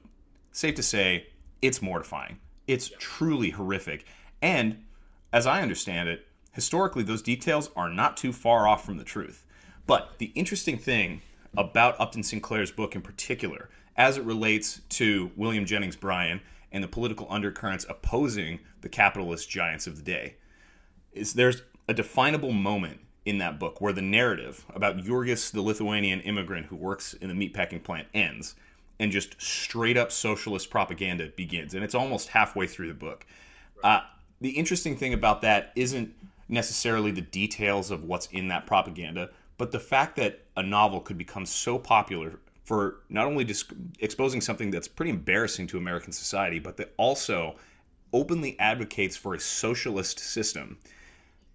Safe 0.51 0.75
to 0.75 0.83
say, 0.83 1.29
it's 1.63 1.81
mortifying. 1.81 2.41
It's 2.67 2.91
truly 2.99 3.51
horrific. 3.51 4.05
And 4.43 4.85
as 5.33 5.47
I 5.47 5.63
understand 5.63 6.09
it, 6.09 6.27
historically, 6.53 7.05
those 7.05 7.23
details 7.23 7.71
are 7.77 7.89
not 7.89 8.17
too 8.17 8.33
far 8.33 8.67
off 8.67 8.85
from 8.85 8.97
the 8.97 9.05
truth. 9.05 9.47
But 9.87 10.19
the 10.19 10.33
interesting 10.35 10.77
thing 10.77 11.23
about 11.57 12.01
Upton 12.01 12.25
Sinclair's 12.25 12.73
book 12.73 12.97
in 12.97 13.03
particular, 13.03 13.71
as 13.97 14.17
it 14.17 14.25
relates 14.25 14.81
to 14.89 15.31
William 15.37 15.65
Jennings 15.65 15.97
Bryan 15.97 16.41
and 16.73 16.83
the 16.83 16.89
political 16.89 17.29
undercurrents 17.31 17.87
opposing 17.89 18.59
the 18.81 18.89
capitalist 18.89 19.49
giants 19.49 19.87
of 19.87 19.97
the 19.97 20.03
day. 20.03 20.35
Is 21.13 21.35
there's 21.35 21.63
a 21.87 21.95
definable 21.95 22.53
moment 22.53 23.01
in 23.25 23.39
that 23.39 23.59
book 23.59 23.81
where 23.81 23.93
the 23.93 24.03
narrative 24.03 24.65
about 24.75 24.99
Jurgis, 24.99 25.51
the 25.51 25.61
Lithuanian 25.63 26.21
immigrant 26.21 26.67
who 26.67 26.77
works 26.77 27.15
in 27.15 27.29
the 27.29 27.35
meatpacking 27.35 27.83
plant, 27.83 28.09
ends, 28.15 28.55
and 28.99 29.13
just 29.13 29.41
straight 29.41 29.97
up 29.97 30.11
socialist 30.11 30.71
propaganda 30.71 31.31
begins. 31.37 31.75
And 31.75 31.85
it's 31.85 31.95
almost 31.95 32.29
halfway 32.29 32.67
through 32.67 32.89
the 32.89 32.95
book. 32.95 33.27
Uh, 33.83 34.01
the 34.41 34.51
interesting 34.51 34.97
thing 34.97 35.13
about 35.15 35.43
that 35.43 35.73
isn't 35.77 36.15
necessarily 36.49 37.11
the 37.11 37.21
details 37.21 37.91
of 37.91 38.05
what's 38.05 38.27
in 38.27 38.49
that 38.49 38.67
propaganda, 38.67 39.31
but 39.59 39.73
the 39.73 39.81
fact 39.81 40.17
that 40.17 40.41
a 40.57 40.63
novel 40.63 41.01
could 41.01 41.19
become 41.19 41.47
so 41.47 41.79
popular 41.79 42.41
for 42.65 42.97
not 43.09 43.27
only 43.27 43.45
disc- 43.45 43.73
exposing 43.99 44.41
something 44.41 44.71
that's 44.71 44.89
pretty 44.89 45.11
embarrassing 45.11 45.67
to 45.67 45.77
American 45.77 46.13
society, 46.13 46.59
but 46.59 46.77
that 46.77 46.93
also 46.97 47.57
openly 48.13 48.59
advocates 48.59 49.17
for 49.17 49.35
a 49.35 49.41
socialist 49.41 50.19
system. 50.19 50.79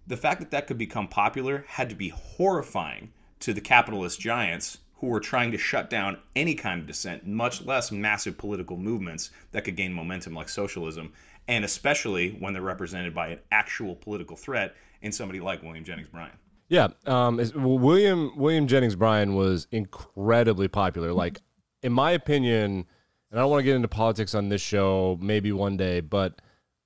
The 0.06 0.16
fact 0.16 0.40
that 0.40 0.50
that 0.52 0.66
could 0.66 0.78
become 0.78 1.08
popular 1.08 1.64
had 1.68 1.88
to 1.88 1.94
be 1.94 2.10
horrifying 2.10 3.12
to 3.40 3.52
the 3.52 3.60
capitalist 3.60 4.20
giants 4.20 4.78
who 4.98 5.08
were 5.08 5.20
trying 5.20 5.52
to 5.52 5.58
shut 5.58 5.90
down 5.90 6.18
any 6.34 6.54
kind 6.54 6.80
of 6.80 6.86
dissent, 6.86 7.26
much 7.26 7.64
less 7.64 7.92
massive 7.92 8.38
political 8.38 8.76
movements 8.76 9.30
that 9.52 9.64
could 9.64 9.76
gain 9.76 9.92
momentum 9.92 10.34
like 10.34 10.48
socialism, 10.48 11.12
and 11.48 11.64
especially 11.64 12.30
when 12.30 12.52
they're 12.52 12.62
represented 12.62 13.14
by 13.14 13.28
an 13.28 13.38
actual 13.52 13.94
political 13.94 14.36
threat 14.36 14.74
in 15.02 15.12
somebody 15.12 15.40
like 15.40 15.62
William 15.62 15.84
Jennings 15.84 16.08
Bryan. 16.08 16.32
Yeah, 16.68 16.88
um, 17.04 17.36
well, 17.36 17.78
William 17.78 18.32
William 18.36 18.66
Jennings 18.66 18.96
Bryan 18.96 19.34
was 19.34 19.68
incredibly 19.70 20.66
popular. 20.66 21.12
Like, 21.12 21.40
in 21.82 21.92
my 21.92 22.12
opinion, 22.12 22.86
and 23.30 23.40
I 23.40 23.42
don't 23.42 23.50
want 23.50 23.60
to 23.60 23.64
get 23.64 23.76
into 23.76 23.88
politics 23.88 24.34
on 24.34 24.48
this 24.48 24.62
show, 24.62 25.18
maybe 25.20 25.52
one 25.52 25.76
day, 25.76 26.00
but 26.00 26.40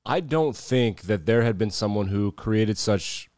I 0.05 0.21
don't 0.21 0.57
think 0.57 1.03
that 1.03 1.27
there 1.27 1.43
had 1.43 1.59
been 1.59 1.71
someone 1.71 2.09
who 2.09 2.33
created 2.33 2.79
such 2.79 3.29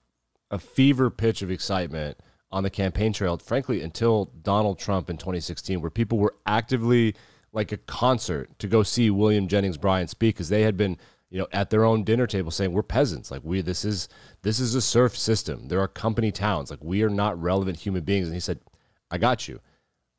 a 0.51 0.59
fever 0.59 1.11
pitch 1.11 1.43
of 1.43 1.51
excitement 1.51 2.19
on 2.51 2.63
the 2.63 2.71
campaign 2.71 3.13
trail, 3.13 3.39
frankly, 3.39 3.83
until 3.83 4.27
Donald 4.43 4.79
Trump 4.79 5.09
in 5.09 5.17
2016, 5.17 5.81
where 5.81 5.91
people 5.91 6.19
were 6.19 6.35
actively 6.47 7.15
like 7.53 7.73
a 7.73 7.77
concert 7.79 8.59
to 8.59 8.69
go 8.69 8.83
see 8.83 9.11
William 9.11 9.49
Jennings 9.49 9.79
Bryan 9.79 10.09
speak 10.09 10.37
because 10.37 10.51
they 10.51 10.63
had 10.63 10.77
been, 10.77 10.99
you 11.31 11.39
know, 11.39 11.49
at 11.53 11.71
their 11.71 11.85
own 11.85 12.05
dinner 12.05 12.27
table 12.27 12.51
saying, 12.51 12.73
"We're 12.73 12.83
peasants. 12.83 13.31
Like 13.31 13.43
we, 13.43 13.63
this 13.63 13.85
is 13.85 14.09
this 14.43 14.61
is 14.61 14.75
a 14.75 14.83
serf 14.83 15.17
system. 15.17 15.69
There 15.69 15.81
are 15.81 15.89
company 15.89 16.31
towns. 16.31 16.71
Like 16.71 16.83
we 16.83 17.03
are 17.03 17.11
not 17.11 17.41
relevant 17.41 17.79
human 17.79 18.05
beings." 18.05 18.29
And 18.29 18.35
he 18.35 18.41
said, 18.41 18.61
"I 19.11 19.19
got 19.19 19.49
you." 19.49 19.61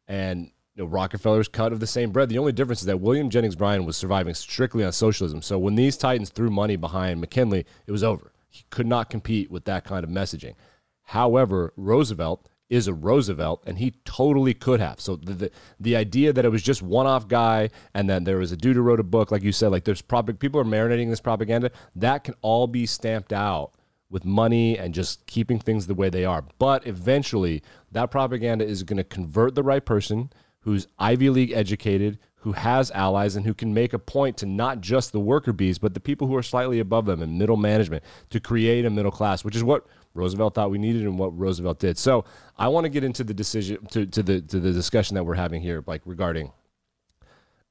And 0.07 0.51
you 0.75 0.83
know, 0.83 0.89
Rockefeller's 0.89 1.47
cut 1.47 1.71
of 1.71 1.79
the 1.79 1.87
same 1.87 2.11
bread. 2.11 2.29
The 2.29 2.39
only 2.39 2.51
difference 2.51 2.81
is 2.81 2.87
that 2.87 2.99
William 2.99 3.29
Jennings 3.29 3.55
Bryan 3.55 3.85
was 3.85 3.95
surviving 3.95 4.33
strictly 4.33 4.83
on 4.83 4.91
socialism. 4.91 5.41
So 5.41 5.59
when 5.59 5.75
these 5.75 5.97
titans 5.97 6.29
threw 6.29 6.49
money 6.49 6.75
behind 6.75 7.21
McKinley, 7.21 7.65
it 7.85 7.91
was 7.91 8.03
over. 8.03 8.31
He 8.49 8.65
could 8.69 8.87
not 8.87 9.09
compete 9.09 9.51
with 9.51 9.65
that 9.65 9.83
kind 9.83 10.03
of 10.03 10.09
messaging. 10.09 10.55
However, 11.03 11.73
Roosevelt 11.75 12.49
is 12.69 12.87
a 12.87 12.93
Roosevelt, 12.93 13.61
and 13.67 13.77
he 13.77 13.91
totally 14.03 14.53
could 14.53 14.79
have. 14.79 14.99
So 14.99 15.15
the 15.15 15.33
the, 15.33 15.51
the 15.79 15.95
idea 15.95 16.33
that 16.33 16.45
it 16.45 16.49
was 16.49 16.63
just 16.63 16.81
one 16.81 17.05
off 17.05 17.27
guy, 17.27 17.69
and 17.93 18.09
then 18.09 18.23
there 18.23 18.37
was 18.37 18.51
a 18.51 18.57
dude 18.57 18.75
who 18.75 18.81
wrote 18.81 18.99
a 18.99 19.03
book, 19.03 19.31
like 19.31 19.43
you 19.43 19.51
said, 19.51 19.67
like 19.71 19.83
there's 19.83 20.01
people 20.01 20.59
are 20.59 20.63
marinating 20.63 21.09
this 21.09 21.21
propaganda. 21.21 21.71
That 21.95 22.23
can 22.23 22.33
all 22.41 22.65
be 22.65 22.85
stamped 22.87 23.33
out 23.33 23.73
with 24.09 24.25
money 24.25 24.77
and 24.77 24.93
just 24.93 25.25
keeping 25.27 25.59
things 25.59 25.87
the 25.87 25.93
way 25.93 26.09
they 26.09 26.25
are. 26.25 26.45
But 26.57 26.87
eventually, 26.87 27.61
that 27.91 28.11
propaganda 28.11 28.65
is 28.65 28.83
going 28.83 28.97
to 28.97 29.03
convert 29.03 29.55
the 29.55 29.63
right 29.63 29.83
person 29.83 30.31
who's 30.63 30.87
Ivy 30.99 31.29
League 31.29 31.51
educated, 31.51 32.19
who 32.35 32.51
has 32.51 32.91
allies, 32.91 33.35
and 33.35 33.45
who 33.45 33.53
can 33.53 33.73
make 33.73 33.93
a 33.93 33.99
point 33.99 34.37
to 34.37 34.45
not 34.45 34.81
just 34.81 35.11
the 35.11 35.19
worker 35.19 35.53
bees, 35.53 35.77
but 35.77 35.93
the 35.93 35.99
people 35.99 36.27
who 36.27 36.35
are 36.35 36.43
slightly 36.43 36.79
above 36.79 37.05
them 37.05 37.21
in 37.21 37.37
middle 37.37 37.57
management 37.57 38.03
to 38.29 38.39
create 38.39 38.85
a 38.85 38.89
middle 38.89 39.11
class, 39.11 39.43
which 39.43 39.55
is 39.55 39.63
what 39.63 39.85
Roosevelt 40.13 40.55
thought 40.55 40.71
we 40.71 40.77
needed 40.77 41.03
and 41.03 41.17
what 41.17 41.37
Roosevelt 41.37 41.79
did. 41.79 41.97
So 41.97 42.25
I 42.57 42.67
want 42.67 42.85
to 42.85 42.89
get 42.89 43.03
into 43.03 43.23
the 43.23 43.33
decision 43.33 43.85
to, 43.87 44.05
to 44.05 44.23
the 44.23 44.41
to 44.41 44.59
the 44.59 44.71
discussion 44.71 45.15
that 45.15 45.23
we're 45.23 45.35
having 45.35 45.61
here, 45.61 45.83
like 45.87 46.01
regarding 46.05 46.51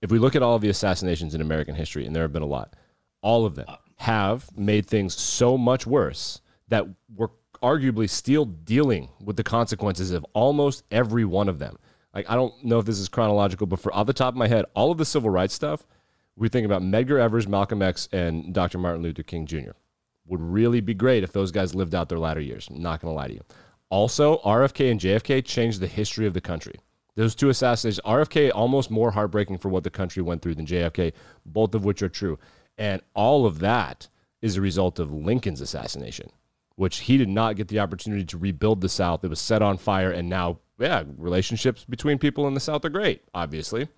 if 0.00 0.10
we 0.10 0.18
look 0.18 0.34
at 0.34 0.42
all 0.42 0.56
of 0.56 0.62
the 0.62 0.68
assassinations 0.68 1.34
in 1.34 1.40
American 1.40 1.74
history, 1.74 2.04
and 2.04 2.14
there 2.14 2.24
have 2.24 2.32
been 2.32 2.42
a 2.42 2.46
lot, 2.46 2.74
all 3.22 3.46
of 3.46 3.54
them 3.54 3.66
have 3.96 4.46
made 4.58 4.84
things 4.84 5.14
so 5.14 5.56
much 5.56 5.86
worse 5.86 6.40
that 6.68 6.86
we're 7.14 7.28
arguably 7.62 8.10
still 8.10 8.44
dealing 8.44 9.08
with 9.24 9.36
the 9.36 9.44
consequences 9.44 10.10
of 10.10 10.26
almost 10.32 10.82
every 10.90 11.24
one 11.24 11.48
of 11.48 11.60
them. 11.60 11.78
Like 12.14 12.28
I 12.28 12.34
don't 12.34 12.64
know 12.64 12.78
if 12.78 12.86
this 12.86 12.98
is 12.98 13.08
chronological, 13.08 13.66
but 13.66 13.80
for 13.80 13.94
off 13.94 14.06
the 14.06 14.12
top 14.12 14.34
of 14.34 14.38
my 14.38 14.48
head, 14.48 14.64
all 14.74 14.90
of 14.90 14.98
the 14.98 15.04
civil 15.04 15.30
rights 15.30 15.54
stuff, 15.54 15.86
we 16.36 16.48
think 16.48 16.64
about 16.64 16.82
Medgar 16.82 17.20
Evers, 17.20 17.46
Malcolm 17.46 17.82
X, 17.82 18.08
and 18.12 18.54
Dr. 18.54 18.78
Martin 18.78 19.02
Luther 19.02 19.22
King 19.22 19.46
Jr 19.46 19.72
would 20.26 20.40
really 20.40 20.80
be 20.80 20.94
great 20.94 21.22
if 21.22 21.32
those 21.32 21.50
guys 21.50 21.74
lived 21.74 21.94
out 21.94 22.08
their 22.08 22.18
latter 22.18 22.40
years. 22.40 22.68
I'm 22.68 22.82
not 22.82 23.00
going 23.00 23.12
to 23.12 23.16
lie 23.16 23.28
to 23.28 23.34
you. 23.34 23.42
Also, 23.90 24.38
RFK 24.38 24.90
and 24.90 25.00
JFK 25.00 25.44
changed 25.44 25.80
the 25.80 25.86
history 25.86 26.26
of 26.26 26.34
the 26.34 26.40
country. 26.40 26.74
Those 27.14 27.34
two 27.34 27.50
assassinations, 27.50 28.00
RFK 28.06 28.50
almost 28.54 28.90
more 28.90 29.10
heartbreaking 29.10 29.58
for 29.58 29.68
what 29.68 29.84
the 29.84 29.90
country 29.90 30.22
went 30.22 30.40
through 30.40 30.54
than 30.54 30.66
JFK, 30.66 31.12
both 31.44 31.74
of 31.74 31.84
which 31.84 32.02
are 32.02 32.08
true. 32.08 32.38
And 32.78 33.02
all 33.14 33.44
of 33.44 33.58
that 33.58 34.08
is 34.40 34.56
a 34.56 34.62
result 34.62 34.98
of 34.98 35.12
Lincoln's 35.12 35.60
assassination, 35.60 36.30
which 36.76 37.00
he 37.00 37.16
did 37.16 37.28
not 37.28 37.56
get 37.56 37.68
the 37.68 37.80
opportunity 37.80 38.24
to 38.24 38.38
rebuild 38.38 38.80
the 38.80 38.88
South. 38.88 39.24
It 39.24 39.28
was 39.28 39.40
set 39.40 39.62
on 39.62 39.78
fire, 39.78 40.10
and 40.10 40.28
now, 40.28 40.58
yeah, 40.78 41.04
relationships 41.16 41.84
between 41.84 42.18
people 42.18 42.46
in 42.48 42.54
the 42.54 42.60
South 42.60 42.84
are 42.84 42.90
great, 42.90 43.22
obviously. 43.34 43.88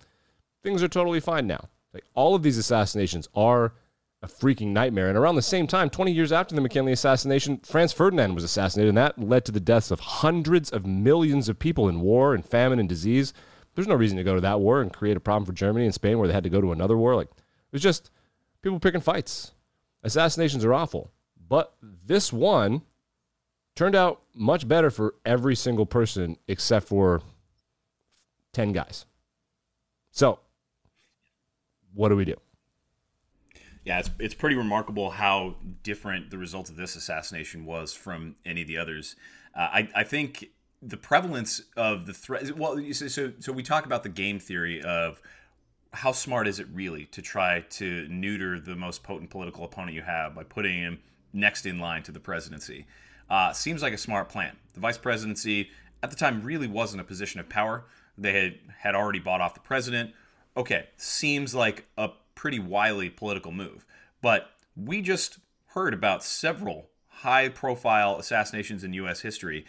Things 0.63 0.83
are 0.83 0.87
totally 0.87 1.19
fine 1.19 1.47
now. 1.47 1.69
Like 1.93 2.05
all 2.13 2.35
of 2.35 2.43
these 2.43 2.57
assassinations 2.57 3.29
are 3.33 3.73
a 4.21 4.27
freaking 4.27 4.67
nightmare. 4.67 5.07
And 5.07 5.17
around 5.17 5.35
the 5.35 5.41
same 5.41 5.67
time, 5.67 5.89
20 5.89 6.11
years 6.11 6.31
after 6.31 6.55
the 6.55 6.61
McKinley 6.61 6.91
assassination, 6.91 7.59
Franz 7.63 7.93
Ferdinand 7.93 8.35
was 8.35 8.43
assassinated, 8.43 8.89
and 8.89 8.97
that 8.97 9.19
led 9.19 9.45
to 9.45 9.51
the 9.51 9.59
deaths 9.59 9.91
of 9.91 9.99
hundreds 9.99 10.71
of 10.71 10.85
millions 10.85 11.47
of 11.47 11.59
people 11.59 11.87
in 11.87 12.01
war 12.01 12.33
and 12.33 12.45
famine 12.45 12.79
and 12.79 12.89
disease. 12.89 13.33
There's 13.75 13.87
no 13.87 13.95
reason 13.95 14.17
to 14.17 14.23
go 14.23 14.35
to 14.35 14.41
that 14.41 14.59
war 14.59 14.81
and 14.81 14.91
create 14.91 15.17
a 15.17 15.21
problem 15.21 15.45
for 15.45 15.53
Germany 15.53 15.85
and 15.85 15.93
Spain 15.93 16.17
where 16.17 16.27
they 16.27 16.33
had 16.33 16.43
to 16.43 16.49
go 16.49 16.61
to 16.61 16.71
another 16.71 16.97
war. 16.97 17.15
Like, 17.15 17.29
it 17.29 17.73
was 17.73 17.81
just 17.81 18.09
people 18.61 18.79
picking 18.79 19.01
fights. 19.01 19.53
Assassinations 20.03 20.65
are 20.65 20.73
awful. 20.73 21.11
But 21.47 21.73
this 21.81 22.33
one 22.33 22.81
turned 23.75 23.95
out 23.95 24.21
much 24.33 24.67
better 24.67 24.89
for 24.89 25.15
every 25.25 25.55
single 25.55 25.85
person 25.85 26.37
except 26.47 26.87
for 26.87 27.21
10 28.53 28.71
guys. 28.71 29.05
So, 30.11 30.39
what 31.93 32.09
do 32.09 32.15
we 32.15 32.25
do? 32.25 32.35
Yeah, 33.83 33.99
it's, 33.99 34.09
it's 34.17 34.33
pretty 34.33 34.55
remarkable 34.55 35.11
how 35.11 35.55
different 35.83 36.31
the 36.31 36.37
result 36.37 36.69
of 36.69 36.75
this 36.75 36.95
assassination 36.95 37.65
was 37.65 37.93
from 37.93 38.35
any 38.45 38.61
of 38.61 38.67
the 38.67 38.77
others. 38.77 39.15
Uh, 39.55 39.69
I, 39.71 39.89
I 39.95 40.03
think 40.03 40.49
the 40.81 40.97
prevalence 40.97 41.61
of 41.77 42.05
the 42.05 42.13
threat. 42.13 42.57
Well, 42.57 42.79
so 42.93 43.31
so 43.39 43.51
we 43.51 43.61
talk 43.63 43.85
about 43.85 44.03
the 44.03 44.09
game 44.09 44.39
theory 44.39 44.81
of 44.81 45.21
how 45.93 46.11
smart 46.11 46.47
is 46.47 46.59
it 46.59 46.67
really 46.73 47.05
to 47.05 47.21
try 47.21 47.61
to 47.61 48.07
neuter 48.09 48.59
the 48.59 48.75
most 48.75 49.03
potent 49.03 49.29
political 49.29 49.63
opponent 49.63 49.95
you 49.95 50.01
have 50.01 50.35
by 50.35 50.43
putting 50.43 50.73
him 50.73 50.99
next 51.35 51.65
in 51.65 51.79
line 51.79 52.01
to 52.03 52.11
the 52.11 52.19
presidency. 52.19 52.87
Uh, 53.29 53.51
seems 53.53 53.81
like 53.81 53.93
a 53.93 53.97
smart 53.97 54.29
plan. 54.29 54.55
The 54.73 54.79
vice 54.79 54.97
presidency 54.97 55.69
at 56.01 56.09
the 56.09 56.15
time 56.15 56.41
really 56.41 56.67
wasn't 56.67 57.01
a 57.01 57.03
position 57.03 57.39
of 57.39 57.49
power. 57.49 57.85
They 58.17 58.33
had 58.33 58.59
had 58.79 58.95
already 58.95 59.19
bought 59.19 59.41
off 59.41 59.53
the 59.53 59.59
president. 59.59 60.13
Okay, 60.55 60.87
seems 60.95 61.53
like 61.53 61.85
a 61.97 62.09
pretty 62.33 62.59
wily 62.59 63.09
political 63.09 63.51
move. 63.51 63.85
But 64.21 64.51
we 64.75 65.01
just 65.01 65.39
heard 65.67 65.93
about 65.93 66.23
several 66.23 66.89
high 67.07 67.49
profile 67.49 68.17
assassinations 68.17 68.83
in 68.83 68.93
U.S. 68.93 69.21
history. 69.21 69.65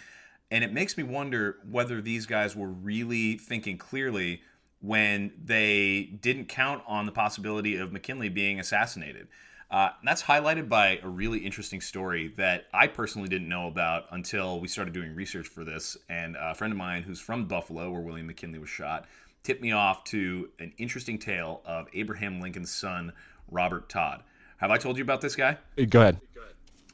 And 0.51 0.63
it 0.63 0.73
makes 0.73 0.97
me 0.97 1.03
wonder 1.03 1.57
whether 1.69 2.01
these 2.01 2.27
guys 2.27 2.55
were 2.55 2.69
really 2.69 3.37
thinking 3.37 3.79
clearly 3.79 4.43
when 4.81 5.33
they 5.43 6.11
didn't 6.21 6.47
count 6.47 6.83
on 6.87 7.07
the 7.07 7.13
possibility 7.13 7.77
of 7.77 7.93
McKinley 7.93 8.29
being 8.29 8.61
assassinated. 8.61 9.27
Uh, 9.71 9.91
that's 10.05 10.23
highlighted 10.23 10.69
by 10.69 11.01
a 11.03 11.09
really 11.09 11.39
interesting 11.41 11.81
story 11.81 12.33
that 12.37 12.67
I 12.73 12.87
personally 12.87 13.29
didn't 13.29 13.49
know 13.49 13.67
about 13.67 14.05
until 14.13 14.61
we 14.61 14.69
started 14.69 14.95
doing 14.95 15.15
research 15.15 15.49
for 15.49 15.65
this. 15.65 15.97
And 16.09 16.37
a 16.39 16.55
friend 16.55 16.73
of 16.73 16.79
mine 16.79 17.03
who's 17.03 17.21
from 17.21 17.47
Buffalo, 17.47 17.91
where 17.91 18.01
William 18.01 18.29
McKinley 18.29 18.61
was 18.61 18.69
shot, 18.69 19.07
tipped 19.43 19.63
me 19.63 19.73
off 19.73 20.05
to 20.05 20.49
an 20.61 20.73
interesting 20.79 21.19
tale 21.19 21.63
of 21.65 21.89
Abraham 21.95 22.41
Lincoln's 22.41 22.71
son, 22.71 23.13
Robert 23.51 23.89
Todd. 23.89 24.23
Have 24.59 24.71
I 24.71 24.79
told 24.79 24.97
you 24.97 25.03
about 25.03 25.21
this 25.21 25.35
guy? 25.35 25.57
Go 25.91 26.01
ahead. 26.01 26.21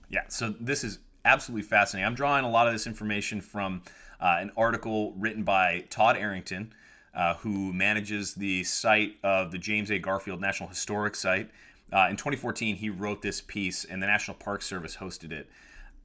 Yeah, 0.09 0.23
so 0.29 0.55
this 0.61 0.83
is 0.83 0.99
absolutely 1.25 1.63
fascinating. 1.63 2.07
I'm 2.07 2.15
drawing 2.15 2.45
a 2.45 2.51
lot 2.51 2.67
of 2.67 2.73
this 2.73 2.87
information 2.87 3.41
from 3.41 3.83
uh, 4.21 4.37
an 4.41 4.51
article 4.57 5.13
written 5.17 5.43
by 5.43 5.85
Todd 5.91 6.17
Arrington, 6.17 6.73
uh, 7.15 7.35
who 7.35 7.73
manages 7.73 8.35
the 8.35 8.65
site 8.65 9.17
of 9.23 9.53
the 9.53 9.59
James 9.59 9.91
A. 9.91 9.99
Garfield 9.99 10.41
National 10.41 10.69
Historic 10.69 11.15
Site. 11.15 11.51
Uh, 11.93 12.09
in 12.09 12.17
2014, 12.17 12.77
he 12.77 12.91
wrote 12.91 13.23
this 13.23 13.41
piece, 13.41 13.85
and 13.85 14.03
the 14.03 14.07
National 14.07 14.37
Park 14.37 14.63
Service 14.63 14.97
hosted 14.97 15.33
it. 15.33 15.49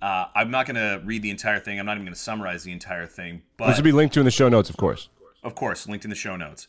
Uh, 0.02 0.26
I'm 0.36 0.52
not 0.52 0.66
going 0.68 0.76
to 0.76 1.02
read 1.06 1.22
the 1.22 1.30
entire 1.32 1.60
thing. 1.60 1.80
I'm 1.80 1.86
not 1.86 1.94
even 1.94 2.06
going 2.06 2.14
to 2.14 2.20
summarize 2.20 2.64
the 2.64 2.72
entire 2.72 3.08
thing. 3.08 3.42
But 3.56 3.68
this 3.68 3.78
will 3.78 3.84
be 3.84 3.92
linked 3.92 4.14
to 4.16 4.20
in 4.20 4.26
the 4.26 4.32
show 4.32 4.50
notes, 4.50 4.70
of 4.70 4.78
course 4.78 5.10
of 5.48 5.56
course, 5.56 5.88
linked 5.88 6.06
in 6.06 6.10
the 6.10 6.16
show 6.16 6.36
notes. 6.36 6.68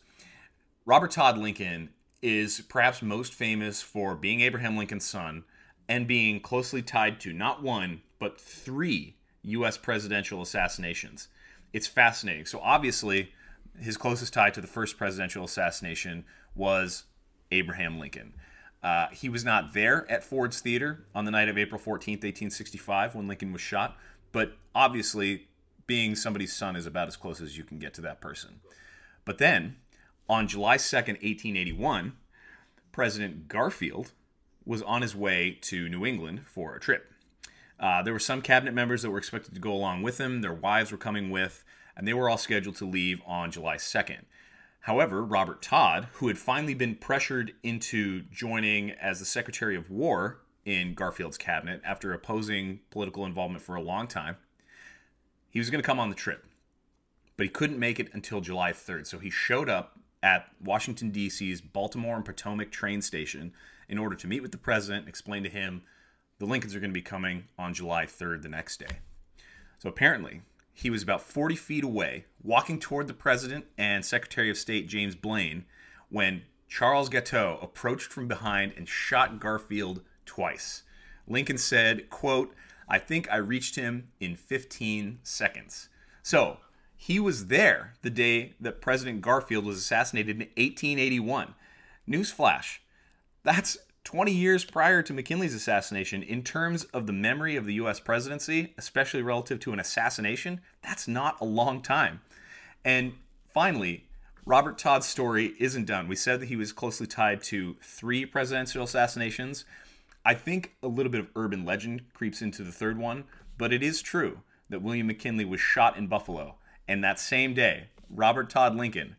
Robert 0.85 1.11
Todd 1.11 1.37
Lincoln 1.37 1.89
is 2.21 2.61
perhaps 2.69 3.01
most 3.01 3.33
famous 3.33 3.81
for 3.81 4.15
being 4.15 4.39
Abraham 4.39 4.77
Lincoln's 4.77 5.05
son 5.05 5.43
and 5.87 6.07
being 6.07 6.39
closely 6.39 6.81
tied 6.81 7.19
to 7.19 7.33
not 7.33 7.61
one, 7.61 8.01
but 8.19 8.39
three 8.39 9.17
U.S. 9.43 9.77
presidential 9.77 10.41
assassinations. 10.41 11.27
It's 11.73 11.87
fascinating. 11.87 12.45
So, 12.45 12.59
obviously, 12.59 13.33
his 13.77 13.97
closest 13.97 14.33
tie 14.33 14.49
to 14.51 14.61
the 14.61 14.67
first 14.67 14.97
presidential 14.97 15.43
assassination 15.43 16.25
was 16.55 17.03
Abraham 17.51 17.99
Lincoln. 17.99 18.33
Uh, 18.81 19.07
he 19.11 19.27
was 19.27 19.43
not 19.43 19.73
there 19.73 20.09
at 20.09 20.23
Ford's 20.23 20.61
Theater 20.61 21.03
on 21.13 21.25
the 21.25 21.31
night 21.31 21.49
of 21.49 21.57
April 21.57 21.79
14th, 21.79 22.23
1865, 22.23 23.15
when 23.15 23.27
Lincoln 23.27 23.51
was 23.51 23.61
shot, 23.61 23.97
but 24.31 24.53
obviously, 24.73 25.47
being 25.85 26.15
somebody's 26.15 26.55
son 26.55 26.75
is 26.75 26.85
about 26.85 27.07
as 27.07 27.17
close 27.17 27.41
as 27.41 27.57
you 27.57 27.63
can 27.63 27.79
get 27.79 27.93
to 27.95 28.01
that 28.01 28.21
person. 28.21 28.61
But 29.25 29.37
then, 29.37 29.77
on 30.29 30.47
July 30.47 30.77
2nd, 30.77 31.21
1881, 31.23 32.13
President 32.91 33.47
Garfield 33.47 34.11
was 34.65 34.81
on 34.83 35.01
his 35.01 35.15
way 35.15 35.57
to 35.61 35.89
New 35.89 36.05
England 36.05 36.41
for 36.45 36.75
a 36.75 36.79
trip. 36.79 37.11
Uh, 37.79 38.03
there 38.03 38.13
were 38.13 38.19
some 38.19 38.41
cabinet 38.41 38.73
members 38.73 39.01
that 39.01 39.09
were 39.09 39.17
expected 39.17 39.53
to 39.55 39.59
go 39.59 39.71
along 39.73 40.03
with 40.03 40.19
him. 40.19 40.41
Their 40.41 40.53
wives 40.53 40.91
were 40.91 40.97
coming 40.97 41.29
with, 41.29 41.63
and 41.97 42.07
they 42.07 42.13
were 42.13 42.29
all 42.29 42.37
scheduled 42.37 42.75
to 42.77 42.85
leave 42.85 43.21
on 43.25 43.51
July 43.51 43.77
2nd. 43.77 44.23
However, 44.81 45.23
Robert 45.23 45.61
Todd, 45.61 46.07
who 46.13 46.27
had 46.27 46.37
finally 46.37 46.73
been 46.73 46.95
pressured 46.95 47.53
into 47.63 48.21
joining 48.31 48.91
as 48.91 49.19
the 49.19 49.25
Secretary 49.25 49.75
of 49.75 49.89
War 49.89 50.39
in 50.65 50.93
Garfield's 50.93 51.37
cabinet 51.37 51.81
after 51.83 52.13
opposing 52.13 52.79
political 52.89 53.25
involvement 53.25 53.63
for 53.63 53.75
a 53.75 53.81
long 53.81 54.07
time, 54.07 54.37
he 55.49 55.59
was 55.59 55.69
going 55.69 55.81
to 55.81 55.85
come 55.85 55.99
on 55.99 56.09
the 56.09 56.15
trip. 56.15 56.45
But 57.35 57.45
he 57.45 57.49
couldn't 57.49 57.79
make 57.79 57.99
it 57.99 58.09
until 58.13 58.41
July 58.41 58.71
3rd. 58.71 59.07
So 59.07 59.19
he 59.19 59.29
showed 59.29 59.69
up 59.69 59.97
at 60.21 60.47
Washington, 60.63 61.11
D.C.'s 61.11 61.61
Baltimore 61.61 62.15
and 62.15 62.25
Potomac 62.25 62.71
train 62.71 63.01
station 63.01 63.53
in 63.87 63.97
order 63.97 64.15
to 64.15 64.27
meet 64.27 64.41
with 64.41 64.51
the 64.51 64.57
president 64.57 65.01
and 65.01 65.09
explain 65.09 65.43
to 65.43 65.49
him 65.49 65.81
the 66.37 66.45
Lincolns 66.45 66.75
are 66.75 66.79
going 66.79 66.91
to 66.91 66.93
be 66.93 67.01
coming 67.01 67.45
on 67.57 67.73
July 67.73 68.05
3rd, 68.05 68.43
the 68.43 68.49
next 68.49 68.79
day. 68.79 68.99
So 69.79 69.89
apparently, 69.89 70.41
he 70.79 70.89
was 70.89 71.03
about 71.03 71.21
40 71.21 71.57
feet 71.57 71.83
away, 71.83 72.23
walking 72.41 72.79
toward 72.79 73.07
the 73.07 73.13
president 73.13 73.65
and 73.77 74.05
Secretary 74.05 74.49
of 74.49 74.57
State 74.57 74.87
James 74.87 75.13
Blaine, 75.13 75.65
when 76.07 76.43
Charles 76.69 77.09
Guiteau 77.09 77.59
approached 77.61 78.13
from 78.13 78.29
behind 78.29 78.73
and 78.77 78.87
shot 78.87 79.41
Garfield 79.41 80.03
twice. 80.25 80.83
Lincoln 81.27 81.57
said, 81.57 82.09
quote, 82.09 82.55
I 82.87 82.97
think 82.97 83.29
I 83.29 83.35
reached 83.35 83.75
him 83.75 84.07
in 84.21 84.37
15 84.37 85.19
seconds. 85.21 85.89
So 86.23 86.59
he 86.95 87.19
was 87.19 87.47
there 87.47 87.95
the 88.01 88.09
day 88.09 88.53
that 88.61 88.79
President 88.79 89.19
Garfield 89.19 89.65
was 89.65 89.77
assassinated 89.77 90.37
in 90.37 90.47
1881. 90.55 91.55
Newsflash. 92.07 92.77
That's 93.43 93.77
20 94.09 94.31
years 94.31 94.65
prior 94.65 95.03
to 95.03 95.13
McKinley's 95.13 95.53
assassination, 95.53 96.23
in 96.23 96.41
terms 96.41 96.85
of 96.85 97.05
the 97.05 97.13
memory 97.13 97.55
of 97.55 97.67
the 97.67 97.75
US 97.75 97.99
presidency, 97.99 98.73
especially 98.75 99.21
relative 99.21 99.59
to 99.59 99.71
an 99.71 99.79
assassination, 99.79 100.61
that's 100.81 101.07
not 101.07 101.39
a 101.39 101.45
long 101.45 101.79
time. 101.79 102.19
And 102.83 103.13
finally, 103.53 104.07
Robert 104.47 104.79
Todd's 104.79 105.05
story 105.05 105.53
isn't 105.59 105.85
done. 105.85 106.07
We 106.07 106.15
said 106.15 106.39
that 106.39 106.47
he 106.47 106.55
was 106.55 106.73
closely 106.73 107.05
tied 107.05 107.43
to 107.43 107.75
three 107.83 108.25
presidential 108.25 108.83
assassinations. 108.83 109.63
I 110.25 110.33
think 110.33 110.73
a 110.81 110.87
little 110.87 111.11
bit 111.11 111.21
of 111.21 111.27
urban 111.35 111.63
legend 111.63 112.11
creeps 112.15 112.41
into 112.41 112.63
the 112.63 112.71
third 112.71 112.97
one, 112.97 113.25
but 113.59 113.71
it 113.71 113.83
is 113.83 114.01
true 114.01 114.39
that 114.69 114.81
William 114.81 115.05
McKinley 115.05 115.45
was 115.45 115.61
shot 115.61 115.97
in 115.97 116.07
Buffalo, 116.07 116.55
and 116.87 117.03
that 117.03 117.19
same 117.19 117.53
day, 117.53 117.89
Robert 118.09 118.49
Todd 118.49 118.75
Lincoln 118.75 119.17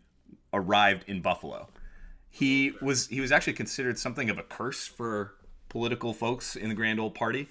arrived 0.52 1.04
in 1.06 1.20
Buffalo 1.20 1.68
he 2.30 2.72
was 2.80 3.08
he 3.08 3.20
was 3.20 3.32
actually 3.32 3.54
considered 3.54 3.98
something 3.98 4.30
of 4.30 4.38
a 4.38 4.42
curse 4.42 4.86
for 4.86 5.34
political 5.68 6.14
folks 6.14 6.56
in 6.56 6.68
the 6.68 6.74
Grand 6.74 7.00
Old 7.00 7.14
Party, 7.14 7.48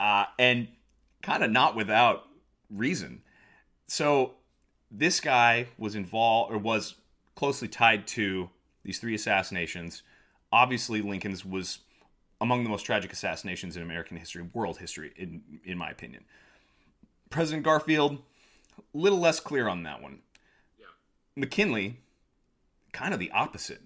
uh, 0.00 0.24
and 0.38 0.68
kind 1.22 1.44
of 1.44 1.50
not 1.50 1.76
without 1.76 2.24
reason. 2.70 3.22
So 3.86 4.34
this 4.90 5.20
guy 5.20 5.68
was 5.76 5.94
involved 5.94 6.52
or 6.52 6.58
was 6.58 6.94
closely 7.34 7.68
tied 7.68 8.06
to 8.08 8.48
these 8.82 8.98
three 8.98 9.14
assassinations. 9.14 10.02
Obviously, 10.50 11.02
Lincoln's 11.02 11.44
was 11.44 11.80
among 12.40 12.64
the 12.64 12.70
most 12.70 12.84
tragic 12.84 13.12
assassinations 13.12 13.76
in 13.76 13.82
American 13.82 14.16
history, 14.16 14.48
world 14.54 14.78
history, 14.78 15.12
in 15.16 15.42
in 15.64 15.76
my 15.76 15.90
opinion. 15.90 16.24
President 17.28 17.62
Garfield, 17.62 18.22
a 18.78 18.82
little 18.98 19.18
less 19.18 19.38
clear 19.38 19.68
on 19.68 19.82
that 19.82 20.00
one. 20.00 20.20
Yeah. 20.78 20.86
McKinley, 21.36 21.98
kind 22.92 23.12
of 23.12 23.20
the 23.20 23.30
opposite 23.32 23.82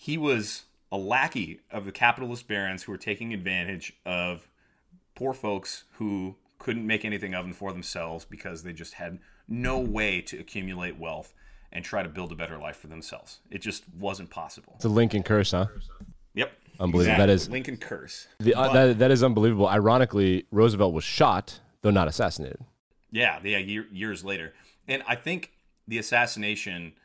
he 0.00 0.16
was 0.16 0.62
a 0.92 0.96
lackey 0.96 1.58
of 1.72 1.84
the 1.84 1.90
capitalist 1.90 2.46
barons 2.46 2.84
who 2.84 2.92
were 2.92 2.98
taking 2.98 3.34
advantage 3.34 3.92
of 4.06 4.48
poor 5.16 5.34
folks 5.34 5.84
who 5.94 6.36
couldn't 6.60 6.86
make 6.86 7.04
anything 7.04 7.34
of 7.34 7.44
them 7.44 7.52
for 7.52 7.72
themselves 7.72 8.24
because 8.24 8.62
they 8.62 8.72
just 8.72 8.94
had 8.94 9.18
no 9.48 9.80
way 9.80 10.20
to 10.20 10.38
accumulate 10.38 10.96
wealth 10.96 11.34
and 11.72 11.84
try 11.84 12.00
to 12.00 12.08
build 12.08 12.30
a 12.30 12.36
better 12.36 12.56
life 12.58 12.76
for 12.76 12.86
themselves. 12.86 13.40
It 13.50 13.58
just 13.58 13.82
wasn't 13.98 14.30
possible. 14.30 14.74
It's 14.76 14.84
a 14.84 14.88
Lincoln 14.88 15.24
curse, 15.24 15.50
huh? 15.50 15.66
Yep. 16.34 16.52
Unbelievable. 16.78 17.00
Exactly. 17.00 17.26
That 17.26 17.32
is 17.32 17.48
Lincoln 17.48 17.76
curse. 17.76 18.28
The, 18.38 18.54
uh, 18.54 18.72
that, 18.72 18.98
that 19.00 19.10
is 19.10 19.24
unbelievable. 19.24 19.66
Ironically, 19.66 20.46
Roosevelt 20.52 20.94
was 20.94 21.02
shot, 21.02 21.58
though 21.82 21.90
not 21.90 22.06
assassinated. 22.06 22.60
Yeah, 23.10 23.40
yeah, 23.42 23.58
year, 23.58 23.86
years 23.90 24.24
later. 24.24 24.54
And 24.86 25.02
I 25.08 25.16
think 25.16 25.50
the 25.88 25.98
assassination– 25.98 26.92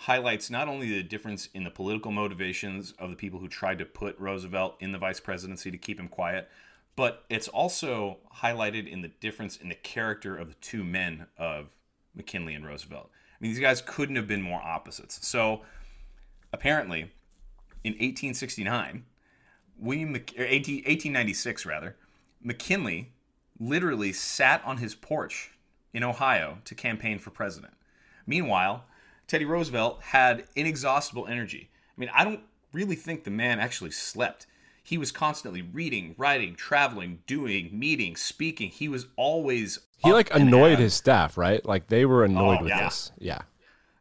highlights 0.00 0.48
not 0.48 0.66
only 0.66 0.88
the 0.88 1.02
difference 1.02 1.50
in 1.52 1.62
the 1.62 1.70
political 1.70 2.10
motivations 2.10 2.94
of 2.98 3.10
the 3.10 3.16
people 3.16 3.38
who 3.38 3.48
tried 3.48 3.78
to 3.78 3.84
put 3.84 4.18
Roosevelt 4.18 4.76
in 4.80 4.92
the 4.92 4.98
vice 4.98 5.20
presidency 5.20 5.70
to 5.70 5.76
keep 5.76 6.00
him 6.00 6.08
quiet, 6.08 6.48
but 6.96 7.26
it's 7.28 7.48
also 7.48 8.16
highlighted 8.34 8.90
in 8.90 9.02
the 9.02 9.08
difference 9.20 9.58
in 9.58 9.68
the 9.68 9.74
character 9.74 10.38
of 10.38 10.48
the 10.48 10.54
two 10.54 10.82
men 10.82 11.26
of 11.36 11.66
McKinley 12.14 12.54
and 12.54 12.66
Roosevelt. 12.66 13.10
I 13.12 13.36
mean, 13.40 13.50
these 13.50 13.60
guys 13.60 13.82
couldn't 13.82 14.16
have 14.16 14.26
been 14.26 14.40
more 14.40 14.62
opposites. 14.62 15.26
So 15.26 15.60
apparently, 16.50 17.12
in 17.84 17.92
1869, 17.92 19.04
William 19.78 20.12
Mc, 20.12 20.32
18, 20.34 20.76
1896 20.76 21.66
rather, 21.66 21.96
McKinley 22.42 23.12
literally 23.58 24.14
sat 24.14 24.64
on 24.64 24.78
his 24.78 24.94
porch 24.94 25.50
in 25.92 26.02
Ohio 26.02 26.56
to 26.64 26.74
campaign 26.74 27.18
for 27.18 27.28
president. 27.28 27.74
Meanwhile, 28.26 28.86
Teddy 29.30 29.44
Roosevelt 29.44 30.02
had 30.02 30.44
inexhaustible 30.56 31.28
energy. 31.28 31.70
I 31.96 32.00
mean, 32.00 32.10
I 32.12 32.24
don't 32.24 32.40
really 32.72 32.96
think 32.96 33.22
the 33.22 33.30
man 33.30 33.60
actually 33.60 33.92
slept. 33.92 34.46
He 34.82 34.98
was 34.98 35.12
constantly 35.12 35.62
reading, 35.62 36.16
writing, 36.18 36.56
traveling, 36.56 37.20
doing, 37.28 37.70
meeting, 37.72 38.16
speaking. 38.16 38.70
He 38.70 38.88
was 38.88 39.06
always 39.14 39.78
he 39.98 40.12
like 40.12 40.34
annoyed 40.34 40.80
his 40.80 40.94
staff, 40.94 41.38
right? 41.38 41.64
Like 41.64 41.86
they 41.86 42.04
were 42.06 42.24
annoyed 42.24 42.58
oh, 42.58 42.62
with 42.64 42.70
yeah. 42.70 42.84
this. 42.84 43.12
Yeah. 43.18 43.42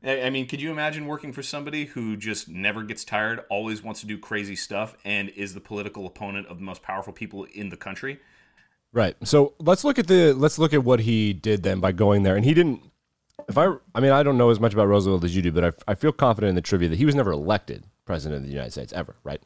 I 0.03 0.31
mean, 0.31 0.47
could 0.47 0.61
you 0.61 0.71
imagine 0.71 1.05
working 1.05 1.31
for 1.31 1.43
somebody 1.43 1.85
who 1.85 2.17
just 2.17 2.47
never 2.47 2.81
gets 2.81 3.03
tired, 3.03 3.41
always 3.49 3.83
wants 3.83 3.99
to 3.99 4.07
do 4.07 4.17
crazy 4.17 4.55
stuff, 4.55 4.95
and 5.03 5.29
is 5.29 5.53
the 5.53 5.59
political 5.59 6.07
opponent 6.07 6.47
of 6.47 6.57
the 6.57 6.63
most 6.63 6.81
powerful 6.81 7.13
people 7.13 7.43
in 7.53 7.69
the 7.69 7.77
country? 7.77 8.19
Right. 8.93 9.15
So 9.23 9.53
let's 9.59 9.83
look 9.83 9.99
at 9.99 10.07
the 10.07 10.33
let's 10.33 10.57
look 10.57 10.73
at 10.73 10.83
what 10.83 11.01
he 11.01 11.33
did 11.33 11.61
then 11.61 11.79
by 11.81 11.91
going 11.91 12.23
there. 12.23 12.35
And 12.35 12.45
he 12.45 12.55
didn't 12.55 12.81
if 13.47 13.57
I, 13.57 13.73
I 13.95 13.99
mean, 13.99 14.11
I 14.11 14.23
don't 14.23 14.37
know 14.37 14.49
as 14.49 14.59
much 14.59 14.73
about 14.73 14.87
Roosevelt 14.87 15.23
as 15.23 15.35
you 15.35 15.41
do, 15.41 15.51
but 15.51 15.63
I, 15.63 15.91
I 15.91 15.95
feel 15.95 16.11
confident 16.11 16.49
in 16.49 16.55
the 16.55 16.61
trivia 16.61 16.89
that 16.89 16.97
he 16.97 17.05
was 17.05 17.15
never 17.15 17.31
elected 17.31 17.85
president 18.05 18.41
of 18.41 18.45
the 18.45 18.51
United 18.51 18.71
States 18.71 18.91
ever, 18.93 19.15
right? 19.23 19.41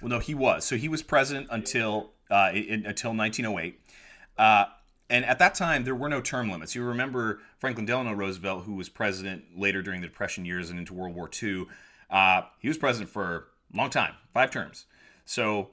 Well, 0.00 0.08
no, 0.08 0.18
he 0.18 0.34
was. 0.34 0.64
So 0.64 0.76
he 0.76 0.88
was 0.88 1.02
president 1.02 1.48
until 1.50 2.10
uh, 2.30 2.50
in, 2.54 2.86
until 2.86 3.14
1908. 3.14 3.80
Uh, 4.36 4.66
and 5.10 5.24
at 5.24 5.38
that 5.38 5.54
time, 5.54 5.84
there 5.84 5.94
were 5.94 6.08
no 6.08 6.20
term 6.20 6.50
limits. 6.50 6.74
You 6.74 6.84
remember 6.84 7.40
Franklin 7.58 7.86
Delano 7.86 8.12
Roosevelt, 8.12 8.64
who 8.64 8.74
was 8.74 8.88
president 8.88 9.44
later 9.56 9.82
during 9.82 10.00
the 10.00 10.06
Depression 10.06 10.44
years 10.44 10.70
and 10.70 10.78
into 10.78 10.94
World 10.94 11.14
War 11.14 11.30
II. 11.42 11.66
Uh, 12.10 12.42
he 12.60 12.68
was 12.68 12.76
president 12.76 13.10
for 13.10 13.48
a 13.72 13.76
long 13.76 13.90
time, 13.90 14.14
five 14.32 14.50
terms. 14.50 14.84
So 15.24 15.70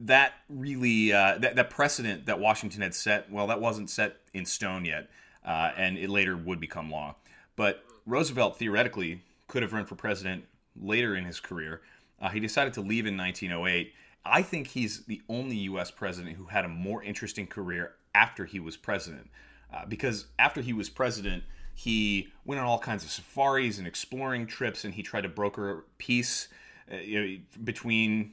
that 0.00 0.34
really 0.48 1.12
uh, 1.12 1.38
that, 1.38 1.56
that 1.56 1.70
precedent 1.70 2.26
that 2.26 2.38
Washington 2.38 2.82
had 2.82 2.94
set, 2.94 3.30
well, 3.30 3.46
that 3.46 3.60
wasn't 3.60 3.88
set 3.88 4.16
in 4.34 4.44
stone 4.44 4.84
yet 4.84 5.08
uh, 5.46 5.70
and 5.76 5.96
it 5.96 6.10
later 6.10 6.36
would 6.36 6.60
become 6.60 6.90
law. 6.90 7.14
But 7.54 7.84
Roosevelt 8.04 8.58
theoretically 8.58 9.22
could 9.46 9.62
have 9.62 9.72
run 9.72 9.86
for 9.86 9.94
president 9.94 10.44
later 10.80 11.14
in 11.14 11.24
his 11.24 11.40
career. 11.40 11.80
Uh, 12.20 12.28
he 12.28 12.40
decided 12.40 12.74
to 12.74 12.80
leave 12.80 13.06
in 13.06 13.16
1908. 13.16 13.92
I 14.24 14.42
think 14.42 14.68
he's 14.68 15.04
the 15.04 15.22
only 15.28 15.56
U.S. 15.56 15.90
president 15.90 16.36
who 16.36 16.46
had 16.46 16.64
a 16.64 16.68
more 16.68 17.02
interesting 17.02 17.46
career 17.46 17.94
after 18.14 18.44
he 18.44 18.58
was 18.58 18.76
president, 18.76 19.30
uh, 19.72 19.86
because 19.86 20.26
after 20.38 20.60
he 20.60 20.72
was 20.72 20.88
president, 20.88 21.44
he 21.74 22.28
went 22.44 22.60
on 22.60 22.66
all 22.66 22.78
kinds 22.78 23.04
of 23.04 23.10
safaris 23.10 23.78
and 23.78 23.86
exploring 23.86 24.46
trips, 24.46 24.84
and 24.84 24.94
he 24.94 25.02
tried 25.02 25.20
to 25.20 25.28
broker 25.28 25.84
peace 25.98 26.48
uh, 26.90 26.96
you 26.96 27.20
know, 27.20 27.36
between 27.62 28.32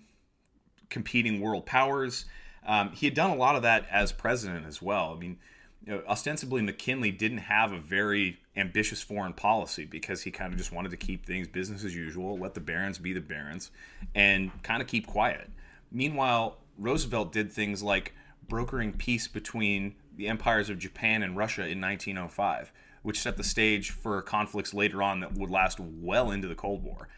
competing 0.89 1.41
world 1.41 1.65
powers. 1.65 2.25
Um, 2.65 2.91
he 2.93 3.05
had 3.05 3.13
done 3.13 3.31
a 3.31 3.35
lot 3.35 3.55
of 3.55 3.63
that 3.63 3.85
as 3.91 4.11
president 4.11 4.65
as 4.65 4.81
well. 4.81 5.13
I 5.13 5.19
mean, 5.19 5.37
you 5.85 5.93
know, 5.93 6.01
ostensibly 6.07 6.61
McKinley 6.61 7.11
didn't 7.11 7.39
have 7.39 7.71
a 7.71 7.79
very 7.79 8.39
ambitious 8.55 9.01
foreign 9.01 9.33
policy 9.33 9.85
because 9.85 10.21
he 10.21 10.31
kind 10.31 10.53
of 10.53 10.57
just 10.57 10.71
wanted 10.71 10.91
to 10.91 10.97
keep 10.97 11.25
things 11.25 11.47
business 11.47 11.83
as 11.83 11.95
usual, 11.95 12.37
let 12.37 12.53
the 12.53 12.61
barons 12.61 12.97
be 12.97 13.11
the 13.11 13.21
barons, 13.21 13.71
and 14.15 14.51
kind 14.63 14.81
of 14.81 14.87
keep 14.87 15.07
quiet. 15.07 15.49
Meanwhile, 15.91 16.57
Roosevelt 16.77 17.31
did 17.31 17.51
things 17.51 17.83
like 17.83 18.13
brokering 18.47 18.93
peace 18.93 19.27
between 19.27 19.95
the 20.15 20.27
empires 20.27 20.69
of 20.69 20.79
Japan 20.79 21.23
and 21.23 21.35
Russia 21.35 21.67
in 21.67 21.81
1905, 21.81 22.71
which 23.01 23.19
set 23.19 23.35
the 23.35 23.43
stage 23.43 23.91
for 23.91 24.21
conflicts 24.21 24.73
later 24.73 25.03
on 25.03 25.19
that 25.19 25.33
would 25.33 25.49
last 25.49 25.79
well 25.79 26.31
into 26.31 26.47
the 26.47 26.55
Cold 26.55 26.83
War. 26.83 27.09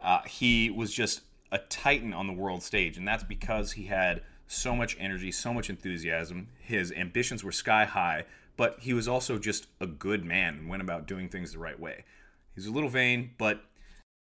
Uh, 0.00 0.22
he 0.22 0.70
was 0.70 0.92
just 0.92 1.22
a 1.50 1.58
titan 1.58 2.12
on 2.12 2.26
the 2.26 2.32
world 2.32 2.62
stage, 2.62 2.96
and 2.96 3.06
that's 3.06 3.24
because 3.24 3.72
he 3.72 3.84
had 3.84 4.22
so 4.52 4.76
much 4.76 4.96
energy, 5.00 5.32
so 5.32 5.52
much 5.52 5.70
enthusiasm. 5.70 6.48
His 6.60 6.92
ambitions 6.92 7.42
were 7.42 7.52
sky 7.52 7.84
high, 7.84 8.24
but 8.56 8.78
he 8.80 8.92
was 8.92 9.08
also 9.08 9.38
just 9.38 9.66
a 9.80 9.86
good 9.86 10.24
man 10.24 10.54
and 10.58 10.68
went 10.68 10.82
about 10.82 11.06
doing 11.06 11.28
things 11.28 11.52
the 11.52 11.58
right 11.58 11.78
way. 11.78 12.04
He's 12.54 12.66
a 12.66 12.70
little 12.70 12.90
vain, 12.90 13.30
but 13.38 13.64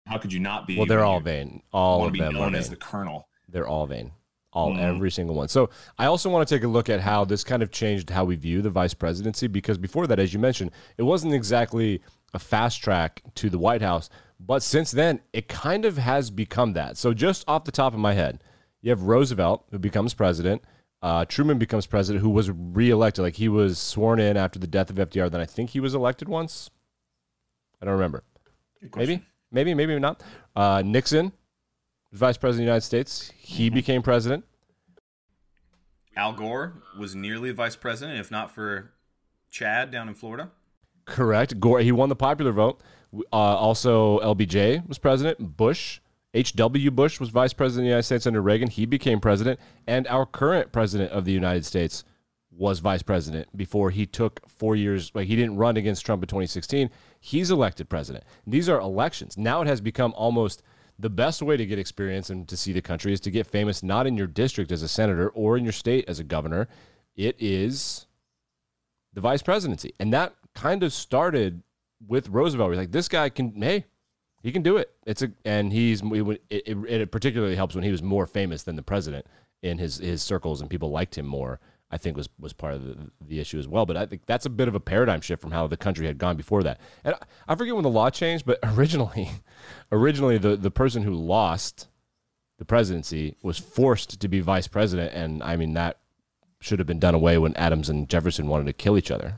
how 0.06 0.18
could 0.18 0.32
you 0.32 0.40
not 0.40 0.66
be? 0.66 0.76
Well, 0.76 0.86
they're 0.86 1.04
all 1.04 1.20
vain. 1.20 1.62
All 1.72 2.00
want 2.00 2.08
of 2.08 2.14
to 2.14 2.18
be 2.18 2.24
them 2.24 2.34
known 2.34 2.54
as 2.54 2.70
the 2.70 2.76
colonel. 2.76 3.28
They're 3.48 3.68
all 3.68 3.86
vain. 3.86 4.12
All 4.52 4.72
Mhm. 4.72 4.80
every 4.80 5.10
single 5.10 5.34
one. 5.36 5.48
So 5.48 5.68
I 5.98 6.06
also 6.06 6.30
want 6.30 6.48
to 6.48 6.54
take 6.54 6.64
a 6.64 6.68
look 6.68 6.88
at 6.88 7.00
how 7.00 7.24
this 7.26 7.44
kind 7.44 7.62
of 7.62 7.70
changed 7.70 8.08
how 8.08 8.24
we 8.24 8.36
view 8.36 8.62
the 8.62 8.70
vice 8.70 8.94
presidency 8.94 9.48
because 9.48 9.76
before 9.76 10.06
that, 10.06 10.18
as 10.18 10.32
you 10.32 10.38
mentioned, 10.38 10.70
it 10.96 11.02
wasn't 11.02 11.34
exactly 11.34 12.00
a 12.32 12.38
fast 12.38 12.82
track 12.82 13.22
to 13.34 13.50
the 13.50 13.58
White 13.58 13.82
House, 13.82 14.08
but 14.40 14.62
since 14.62 14.90
then 14.90 15.20
it 15.34 15.46
kind 15.48 15.84
of 15.84 15.98
has 15.98 16.30
become 16.30 16.72
that. 16.72 16.96
So 16.96 17.12
just 17.12 17.44
off 17.46 17.64
the 17.64 17.72
top 17.72 17.92
of 17.92 17.98
my 18.00 18.14
head, 18.14 18.42
you 18.86 18.90
have 18.90 19.02
Roosevelt 19.02 19.66
who 19.72 19.80
becomes 19.80 20.14
president. 20.14 20.62
Uh, 21.02 21.24
Truman 21.24 21.58
becomes 21.58 21.86
president, 21.86 22.22
who 22.22 22.30
was 22.30 22.52
reelected. 22.52 23.24
Like 23.24 23.34
he 23.34 23.48
was 23.48 23.80
sworn 23.80 24.20
in 24.20 24.36
after 24.36 24.60
the 24.60 24.68
death 24.68 24.90
of 24.90 24.96
FDR. 24.96 25.28
Then 25.28 25.40
I 25.40 25.44
think 25.44 25.70
he 25.70 25.80
was 25.80 25.92
elected 25.92 26.28
once. 26.28 26.70
I 27.82 27.84
don't 27.84 27.94
remember. 27.94 28.22
Maybe, 28.94 29.24
maybe, 29.50 29.74
maybe 29.74 29.98
not. 29.98 30.22
Uh, 30.54 30.82
Nixon, 30.86 31.32
vice 32.12 32.36
president 32.36 32.62
of 32.62 32.66
the 32.66 32.70
United 32.70 32.82
States. 32.82 33.32
He 33.36 33.70
became 33.70 34.02
president. 34.02 34.44
Al 36.16 36.32
Gore 36.32 36.74
was 36.96 37.16
nearly 37.16 37.50
vice 37.50 37.74
president, 37.74 38.20
if 38.20 38.30
not 38.30 38.52
for 38.52 38.92
Chad 39.50 39.90
down 39.90 40.06
in 40.06 40.14
Florida. 40.14 40.52
Correct. 41.06 41.58
Gore. 41.58 41.80
He 41.80 41.90
won 41.90 42.08
the 42.08 42.14
popular 42.14 42.52
vote. 42.52 42.80
Uh, 43.32 43.36
also, 43.36 44.20
LBJ 44.20 44.86
was 44.86 44.98
president. 44.98 45.56
Bush, 45.56 45.98
H.W. 46.36 46.90
Bush 46.90 47.18
was 47.18 47.30
vice 47.30 47.54
president 47.54 47.80
of 47.80 47.84
the 47.84 47.88
United 47.88 48.02
States 48.02 48.26
under 48.26 48.42
Reagan. 48.42 48.68
He 48.68 48.84
became 48.84 49.20
president, 49.20 49.58
and 49.86 50.06
our 50.08 50.26
current 50.26 50.70
president 50.70 51.10
of 51.10 51.24
the 51.24 51.32
United 51.32 51.64
States 51.64 52.04
was 52.50 52.80
vice 52.80 53.02
president 53.02 53.56
before 53.56 53.90
he 53.90 54.04
took 54.04 54.46
four 54.46 54.76
years. 54.76 55.10
Like 55.14 55.28
he 55.28 55.36
didn't 55.36 55.56
run 55.56 55.78
against 55.78 56.04
Trump 56.04 56.22
in 56.22 56.26
2016. 56.26 56.90
He's 57.18 57.50
elected 57.50 57.88
president. 57.88 58.24
These 58.46 58.68
are 58.68 58.78
elections. 58.78 59.38
Now 59.38 59.62
it 59.62 59.66
has 59.66 59.80
become 59.80 60.12
almost 60.14 60.62
the 60.98 61.08
best 61.08 61.40
way 61.40 61.56
to 61.56 61.64
get 61.64 61.78
experience 61.78 62.28
and 62.28 62.46
to 62.48 62.56
see 62.56 62.72
the 62.72 62.82
country 62.82 63.14
is 63.14 63.20
to 63.20 63.30
get 63.30 63.46
famous 63.46 63.82
not 63.82 64.06
in 64.06 64.16
your 64.16 64.26
district 64.26 64.72
as 64.72 64.82
a 64.82 64.88
senator 64.88 65.30
or 65.30 65.56
in 65.56 65.64
your 65.64 65.72
state 65.72 66.04
as 66.06 66.18
a 66.18 66.24
governor. 66.24 66.68
It 67.14 67.36
is 67.38 68.06
the 69.14 69.22
vice 69.22 69.42
presidency. 69.42 69.94
And 69.98 70.12
that 70.12 70.34
kind 70.54 70.82
of 70.82 70.92
started 70.92 71.62
with 72.06 72.28
Roosevelt. 72.28 72.70
We're 72.70 72.76
like, 72.76 72.92
this 72.92 73.08
guy 73.08 73.30
can, 73.30 73.60
hey, 73.60 73.86
he 74.42 74.52
can 74.52 74.62
do 74.62 74.76
it. 74.76 74.90
It's 75.06 75.22
a, 75.22 75.32
and 75.44 75.72
he's, 75.72 76.02
it, 76.02 76.42
it, 76.50 76.76
it 76.88 77.10
particularly 77.10 77.56
helps 77.56 77.74
when 77.74 77.84
he 77.84 77.90
was 77.90 78.02
more 78.02 78.26
famous 78.26 78.62
than 78.62 78.76
the 78.76 78.82
president 78.82 79.26
in 79.62 79.78
his, 79.78 79.98
his 79.98 80.22
circles 80.22 80.60
and 80.60 80.70
people 80.70 80.90
liked 80.90 81.16
him 81.16 81.26
more. 81.26 81.60
I 81.90 81.98
think 81.98 82.16
was 82.16 82.28
was 82.40 82.52
part 82.52 82.74
of 82.74 82.84
the, 82.84 83.10
the 83.26 83.38
issue 83.38 83.58
as 83.58 83.68
well. 83.68 83.86
But 83.86 83.96
I 83.96 84.06
think 84.06 84.22
that's 84.26 84.44
a 84.44 84.50
bit 84.50 84.66
of 84.66 84.74
a 84.74 84.80
paradigm 84.80 85.20
shift 85.20 85.40
from 85.40 85.52
how 85.52 85.66
the 85.68 85.76
country 85.76 86.06
had 86.06 86.18
gone 86.18 86.36
before 86.36 86.62
that. 86.64 86.80
And 87.04 87.14
I, 87.14 87.18
I 87.52 87.54
forget 87.54 87.74
when 87.74 87.84
the 87.84 87.90
law 87.90 88.10
changed, 88.10 88.44
but 88.44 88.58
originally, 88.64 89.30
originally 89.92 90.36
the 90.36 90.56
the 90.56 90.70
person 90.70 91.02
who 91.04 91.14
lost 91.14 91.88
the 92.58 92.64
presidency 92.64 93.36
was 93.42 93.58
forced 93.58 94.20
to 94.20 94.28
be 94.28 94.40
vice 94.40 94.66
president, 94.66 95.12
and 95.14 95.42
I 95.42 95.56
mean 95.56 95.74
that 95.74 95.98
should 96.60 96.78
have 96.80 96.88
been 96.88 96.98
done 96.98 97.14
away 97.14 97.38
when 97.38 97.54
Adams 97.54 97.88
and 97.88 98.08
Jefferson 98.08 98.48
wanted 98.48 98.66
to 98.66 98.72
kill 98.72 98.98
each 98.98 99.10
other. 99.10 99.36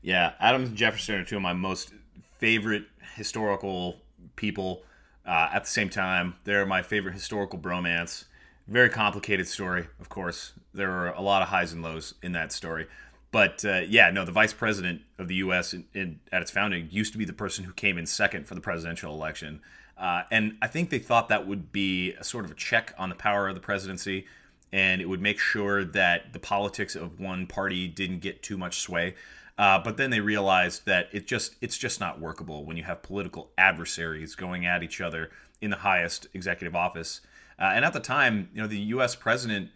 Yeah, 0.00 0.32
Adams 0.40 0.70
and 0.70 0.78
Jefferson 0.78 1.16
are 1.16 1.24
two 1.24 1.36
of 1.36 1.42
my 1.42 1.52
most 1.52 1.92
favorite 2.38 2.84
historical 3.16 3.96
people. 4.38 4.82
Uh, 5.26 5.50
at 5.52 5.64
the 5.64 5.70
same 5.70 5.90
time, 5.90 6.36
they're 6.44 6.64
my 6.64 6.80
favorite 6.80 7.12
historical 7.12 7.58
bromance. 7.58 8.24
Very 8.66 8.88
complicated 8.88 9.46
story, 9.46 9.86
of 10.00 10.08
course. 10.08 10.52
There 10.72 10.88
were 10.88 11.08
a 11.08 11.20
lot 11.20 11.42
of 11.42 11.48
highs 11.48 11.74
and 11.74 11.82
lows 11.82 12.14
in 12.22 12.32
that 12.32 12.52
story. 12.52 12.86
But 13.30 13.62
uh, 13.64 13.82
yeah, 13.86 14.10
no, 14.10 14.24
the 14.24 14.32
vice 14.32 14.54
president 14.54 15.02
of 15.18 15.28
the 15.28 15.36
U.S. 15.36 15.74
In, 15.74 15.84
in, 15.92 16.20
at 16.32 16.40
its 16.40 16.50
founding 16.50 16.88
used 16.90 17.12
to 17.12 17.18
be 17.18 17.26
the 17.26 17.34
person 17.34 17.64
who 17.64 17.72
came 17.72 17.98
in 17.98 18.06
second 18.06 18.46
for 18.46 18.54
the 18.54 18.60
presidential 18.62 19.12
election. 19.12 19.60
Uh, 19.98 20.22
and 20.30 20.56
I 20.62 20.68
think 20.68 20.90
they 20.90 20.98
thought 20.98 21.28
that 21.28 21.46
would 21.46 21.72
be 21.72 22.14
a 22.14 22.24
sort 22.24 22.44
of 22.44 22.50
a 22.52 22.54
check 22.54 22.94
on 22.96 23.08
the 23.08 23.14
power 23.14 23.48
of 23.48 23.54
the 23.54 23.60
presidency, 23.60 24.26
and 24.72 25.02
it 25.02 25.06
would 25.06 25.20
make 25.20 25.38
sure 25.38 25.84
that 25.84 26.32
the 26.32 26.38
politics 26.38 26.94
of 26.94 27.20
one 27.20 27.46
party 27.46 27.88
didn't 27.88 28.20
get 28.20 28.42
too 28.42 28.56
much 28.56 28.80
sway. 28.80 29.14
Uh, 29.58 29.78
but 29.78 29.96
then 29.96 30.10
they 30.10 30.20
realized 30.20 30.86
that 30.86 31.08
it 31.12 31.26
just 31.26 31.56
it's 31.60 31.76
just 31.76 31.98
not 31.98 32.20
workable 32.20 32.64
when 32.64 32.76
you 32.76 32.84
have 32.84 33.02
political 33.02 33.50
adversaries 33.58 34.36
going 34.36 34.64
at 34.64 34.84
each 34.84 35.00
other 35.00 35.30
in 35.60 35.70
the 35.70 35.76
highest 35.76 36.28
executive 36.32 36.76
office. 36.76 37.20
Uh, 37.58 37.72
and 37.74 37.84
at 37.84 37.92
the 37.92 38.00
time, 38.00 38.48
you 38.54 38.62
know, 38.62 38.68
the 38.68 38.78
U.S. 38.78 39.16
president 39.16 39.70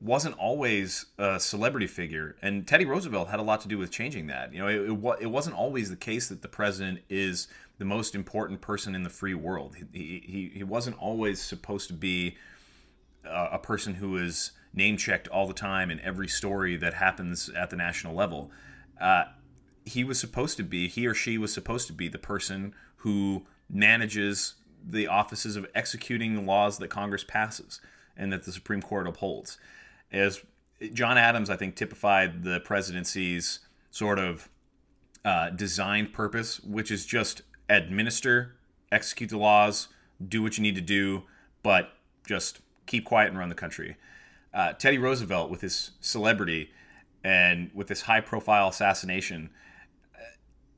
wasn't 0.00 0.36
always 0.38 1.06
a 1.18 1.38
celebrity 1.38 1.86
figure, 1.86 2.36
and 2.40 2.66
Teddy 2.66 2.86
Roosevelt 2.86 3.28
had 3.28 3.40
a 3.40 3.42
lot 3.42 3.60
to 3.62 3.68
do 3.68 3.78
with 3.78 3.90
changing 3.90 4.26
that. 4.28 4.52
You 4.52 4.60
know, 4.60 4.68
it, 4.68 4.90
it, 4.90 5.22
it 5.22 5.26
wasn't 5.26 5.56
always 5.56 5.90
the 5.90 5.96
case 5.96 6.28
that 6.28 6.42
the 6.42 6.48
president 6.48 7.00
is 7.08 7.48
the 7.78 7.84
most 7.84 8.14
important 8.14 8.60
person 8.60 8.94
in 8.94 9.02
the 9.02 9.10
free 9.10 9.34
world. 9.34 9.76
He, 9.92 10.22
he, 10.24 10.50
he 10.54 10.64
wasn't 10.64 10.98
always 10.98 11.40
supposed 11.40 11.88
to 11.88 11.94
be 11.94 12.36
a, 13.24 13.48
a 13.52 13.58
person 13.58 13.94
who 13.94 14.16
is 14.16 14.52
name 14.72 14.96
checked 14.96 15.28
all 15.28 15.46
the 15.46 15.54
time 15.54 15.90
in 15.90 16.00
every 16.00 16.28
story 16.28 16.76
that 16.76 16.94
happens 16.94 17.48
at 17.50 17.70
the 17.70 17.76
national 17.76 18.14
level. 18.14 18.50
Uh, 19.00 19.24
he 19.84 20.02
was 20.04 20.18
supposed 20.18 20.56
to 20.56 20.62
be, 20.62 20.88
he 20.88 21.06
or 21.06 21.14
she 21.14 21.38
was 21.38 21.52
supposed 21.52 21.86
to 21.86 21.92
be 21.92 22.08
the 22.08 22.18
person 22.18 22.74
who 22.96 23.46
manages 23.70 24.54
the 24.84 25.06
offices 25.06 25.56
of 25.56 25.66
executing 25.74 26.34
the 26.34 26.40
laws 26.40 26.78
that 26.78 26.88
Congress 26.88 27.24
passes 27.24 27.80
and 28.16 28.32
that 28.32 28.44
the 28.44 28.52
Supreme 28.52 28.82
Court 28.82 29.06
upholds. 29.06 29.58
As 30.12 30.42
John 30.92 31.18
Adams, 31.18 31.50
I 31.50 31.56
think, 31.56 31.76
typified 31.76 32.42
the 32.42 32.60
presidency's 32.60 33.60
sort 33.90 34.18
of 34.18 34.48
uh, 35.24 35.50
designed 35.50 36.12
purpose, 36.12 36.60
which 36.60 36.90
is 36.90 37.06
just 37.06 37.42
administer, 37.68 38.56
execute 38.92 39.30
the 39.30 39.38
laws, 39.38 39.88
do 40.26 40.42
what 40.42 40.56
you 40.56 40.62
need 40.62 40.76
to 40.76 40.80
do, 40.80 41.24
but 41.62 41.92
just 42.26 42.60
keep 42.86 43.04
quiet 43.04 43.30
and 43.30 43.38
run 43.38 43.48
the 43.48 43.54
country. 43.54 43.96
Uh, 44.54 44.72
Teddy 44.72 44.98
Roosevelt, 44.98 45.50
with 45.50 45.60
his 45.60 45.92
celebrity 46.00 46.70
and 47.26 47.72
with 47.74 47.88
this 47.88 48.02
high 48.02 48.20
profile 48.20 48.68
assassination, 48.68 49.50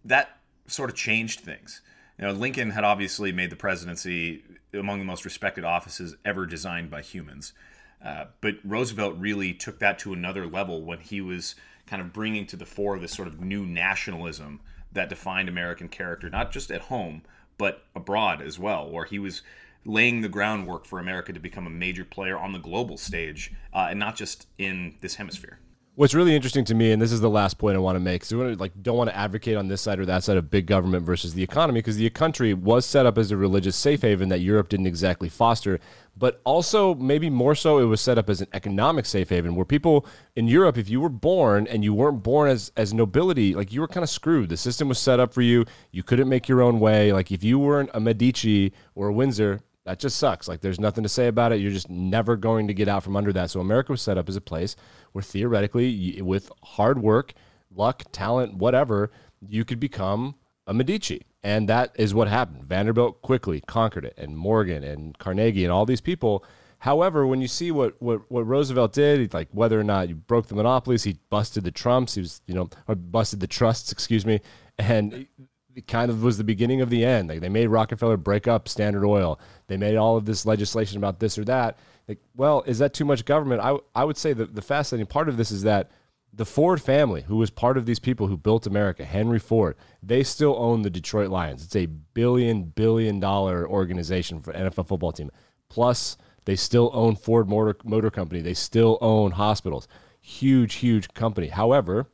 that 0.03 0.39
sort 0.67 0.89
of 0.89 0.97
changed 0.97 1.41
things. 1.41 1.83
You 2.19 2.25
know, 2.25 2.33
Lincoln 2.33 2.71
had 2.71 2.85
obviously 2.85 3.33
made 3.33 3.51
the 3.51 3.57
presidency 3.57 4.43
among 4.73 4.99
the 4.99 5.05
most 5.05 5.27
respected 5.27 5.65
offices 5.65 6.17
ever 6.25 6.47
designed 6.47 6.91
by 6.91 7.03
humans. 7.03 7.53
Uh, 8.03 8.27
but 8.41 8.55
Roosevelt 8.65 9.17
really 9.19 9.53
took 9.53 9.79
that 9.81 9.99
to 9.99 10.15
another 10.15 10.47
level 10.47 10.83
when 10.83 11.01
he 11.01 11.21
was 11.21 11.55
kind 11.87 12.01
of 12.01 12.15
bringing 12.15 12.47
to 12.47 12.57
the 12.57 12.65
fore 12.65 12.99
this 12.99 13.13
sort 13.13 13.29
of 13.29 13.43
new 13.43 13.67
nationalism 13.67 14.61
that 14.91 15.11
defined 15.11 15.51
American 15.51 15.89
character, 15.89 16.31
not 16.31 16.51
just 16.51 16.71
at 16.71 16.81
home, 16.83 17.21
but 17.59 17.85
abroad 17.95 18.41
as 18.41 18.59
well, 18.59 18.89
where 18.89 19.05
he 19.05 19.19
was 19.19 19.43
laying 19.85 20.23
the 20.23 20.31
groundwork 20.31 20.87
for 20.87 20.99
America 20.99 21.31
to 21.31 21.41
become 21.41 21.67
a 21.67 21.71
major 21.71 22.07
player 22.07 22.39
on 22.39 22.53
the 22.53 22.59
global 22.59 22.97
stage 22.97 23.53
uh, 23.75 23.89
and 23.91 23.99
not 23.99 24.17
just 24.17 24.47
in 24.57 24.97
this 25.03 25.17
hemisphere. 25.17 25.59
What's 25.99 26.15
really 26.15 26.37
interesting 26.37 26.65
to 26.67 26.77
me, 26.77 26.93
and 26.93 27.03
this 27.03 27.11
is 27.11 27.21
the 27.21 27.29
last 27.29 27.59
point 27.59 27.75
I 27.75 27.81
want 27.81 27.97
to 27.97 28.01
make, 28.01 28.21
because 28.21 28.33
we 28.33 28.55
like 28.55 28.71
don't 28.85 28.97
want 28.97 29.11
to 29.11 29.17
advocate 29.17 29.57
on 29.57 29.67
this 29.67 29.81
side 29.81 29.99
or 29.99 30.07
that 30.07 30.23
side 30.23 30.37
of 30.37 30.49
big 30.49 30.67
government 30.67 31.05
versus 31.05 31.35
the 31.35 31.43
economy, 31.43 31.81
because 31.81 31.97
the 31.97 32.09
country 32.11 32.55
was 32.55 32.87
set 32.87 33.05
up 33.05 33.19
as 33.19 33.33
a 33.33 33.37
religious 33.37 33.75
safe 33.75 34.03
haven 34.03 34.29
that 34.29 34.39
Europe 34.39 34.69
didn't 34.69 34.87
exactly 34.87 35.29
foster, 35.29 35.81
but 36.17 36.41
also 36.45 36.95
maybe 36.95 37.29
more 37.29 37.57
so, 37.57 37.79
it 37.79 37.87
was 37.87 38.01
set 38.01 38.17
up 38.17 38.31
as 38.31 38.41
an 38.41 38.47
economic 38.53 39.07
safe 39.07 39.31
haven 39.31 39.57
where 39.57 39.65
people 39.65 40.07
in 40.37 40.47
Europe, 40.47 40.79
if 40.79 40.89
you 40.89 41.01
were 41.01 41.09
born 41.09 41.67
and 41.67 41.83
you 41.83 41.93
weren't 41.93 42.23
born 42.23 42.49
as 42.49 42.71
as 42.77 42.95
nobility, 42.95 43.57
like 43.57 43.73
you 43.73 43.81
were 43.81 43.89
kind 43.89 44.05
of 44.05 44.11
screwed. 44.11 44.51
The 44.51 44.57
system 44.57 44.89
was 44.89 45.01
set 45.01 45.19
up 45.19 45.35
for 45.35 45.43
you. 45.43 45.65
You 45.91 46.05
couldn't 46.05 46.29
make 46.29 46.49
your 46.49 46.63
own 46.63 46.79
way. 46.79 47.13
Like 47.13 47.33
if 47.33 47.43
you 47.43 47.59
weren't 47.59 47.91
a 47.93 47.99
Medici 47.99 48.73
or 48.95 49.09
a 49.09 49.13
Windsor, 49.13 49.63
that 49.89 49.99
just 49.99 50.19
sucks. 50.19 50.47
Like 50.47 50.61
there's 50.61 50.79
nothing 50.79 51.03
to 51.03 51.09
say 51.09 51.29
about 51.29 51.53
it. 51.53 51.61
You're 51.61 51.71
just 51.71 51.89
never 51.89 52.37
going 52.37 52.69
to 52.69 52.75
get 52.75 52.89
out 52.89 53.03
from 53.03 53.17
under 53.17 53.33
that. 53.33 53.51
So 53.51 53.61
America 53.61 53.93
was 53.93 54.03
set 54.03 54.19
up 54.19 54.29
as 54.29 54.37
a 54.37 54.41
place 54.41 54.77
where 55.13 55.23
theoretically, 55.23 56.21
with 56.21 56.53
hard 56.63 57.01
work, 57.01 57.33
luck, 57.75 58.03
talent, 58.13 58.55
whatever, 58.55 59.11
you 59.47 59.65
could 59.65 59.81
become 59.81 60.35
a 60.67 60.75
Medici. 60.75 61.23
And 61.43 61.69
that 61.69 61.93
is 61.95 62.15
what 62.15 62.29
happened. 62.29 62.65
Vanderbilt 62.65 63.23
quickly 63.23 63.63
conquered 63.63 64.05
it, 64.05 64.15
and 64.19 64.37
Morgan 64.37 64.85
and 64.85 65.17
Carnegie 65.19 65.65
and 65.65 65.73
all 65.73 65.87
these 65.87 66.01
people 66.01 66.45
However, 66.81 67.27
when 67.27 67.41
you 67.41 67.49
see 67.49 67.71
what, 67.73 68.01
what, 68.01 68.31
what 68.31 68.47
Roosevelt 68.47 68.93
did, 68.93 69.35
like 69.35 69.49
whether 69.51 69.79
or 69.79 69.85
not 69.85 70.07
he 70.07 70.13
broke 70.13 70.47
the 70.47 70.55
monopolies, 70.55 71.03
he 71.03 71.19
busted 71.29 71.65
the 71.65 71.73
Trumps, 71.73 72.15
he 72.15 72.21
was, 72.21 72.41
you 72.47 72.55
know, 72.55 72.69
busted 72.95 73.41
the 73.41 73.49
trusts, 73.49 73.91
excuse 73.93 74.25
me, 74.25 74.41
and 74.79 75.27
kind 75.87 76.11
of 76.11 76.23
was 76.23 76.39
the 76.39 76.45
beginning 76.45 76.81
of 76.81 76.91
the 76.91 77.05
end. 77.05 77.29
Like 77.29 77.41
they 77.41 77.49
made 77.49 77.69
Rockefeller 77.69 78.17
break 78.17 78.49
up 78.49 78.69
Standard 78.69 79.05
Oil. 79.05 79.39
They 79.67 79.77
made 79.77 79.97
all 79.97 80.17
of 80.17 80.25
this 80.25 80.47
legislation 80.47 80.99
about 80.99 81.21
this 81.21 81.39
or 81.39 81.45
that. 81.45 81.79
Like, 82.09 82.19
well, 82.35 82.63
is 82.67 82.79
that 82.79 82.95
too 82.95 83.05
much 83.05 83.25
government? 83.25 83.61
I, 83.61 83.77
I 83.95 84.05
would 84.05 84.17
say 84.17 84.33
that 84.33 84.55
the 84.55 84.63
fascinating 84.63 85.07
part 85.07 85.29
of 85.29 85.37
this 85.37 85.51
is 85.51 85.63
that 85.63 85.91
the 86.33 86.47
Ford 86.47 86.81
family, 86.81 87.23
who 87.23 87.37
was 87.37 87.51
part 87.51 87.77
of 87.77 87.87
these 87.87 87.99
people 87.99 88.27
who 88.27 88.37
built 88.37 88.67
America, 88.67 89.05
Henry 89.05 89.39
Ford, 89.39 89.77
they 90.03 90.23
still 90.23 90.57
own 90.59 90.83
the 90.83 90.91
Detroit 90.91 91.31
Lions. 91.31 91.65
It's 91.65 91.77
a 91.77 91.87
billion, 91.87 92.65
billion 92.65 93.21
dollar 93.21 93.69
organization 93.69 94.41
for 94.41 94.53
NFL 94.53 94.89
football 94.89 95.13
team. 95.13 95.31
Plus, 95.69 96.17
they 96.45 96.57
still 96.57 96.91
own 96.95 97.17
Ford 97.17 97.49
Motor, 97.49 97.77
Motor 97.85 98.11
Company. 98.11 98.41
They 98.41 98.55
still 98.55 98.99
own 99.01 99.33
hospitals. 99.33 99.89
Huge, 100.21 100.75
huge 100.75 101.13
company. 101.13 101.49
However, 101.49 102.09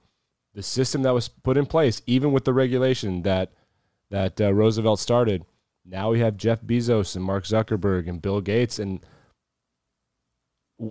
the 0.55 0.63
system 0.63 1.03
that 1.03 1.15
was 1.15 1.29
put 1.29 1.57
in 1.57 1.67
place, 1.67 2.01
even 2.07 2.33
with 2.33 2.45
the 2.45 2.53
regulation 2.55 3.23
that 3.23 3.53
that 4.11 4.41
uh, 4.41 4.53
Roosevelt 4.53 5.01
started, 5.01 5.45
now 5.85 6.11
we 6.11 6.21
have 6.21 6.37
Jeff 6.37 6.63
Bezos 6.63 7.17
and 7.17 7.25
Mark 7.25 7.45
Zuckerberg 7.45 8.09
and 8.09 8.23
Bill 8.23 8.41
Gates, 8.41 8.79
and 8.79 9.05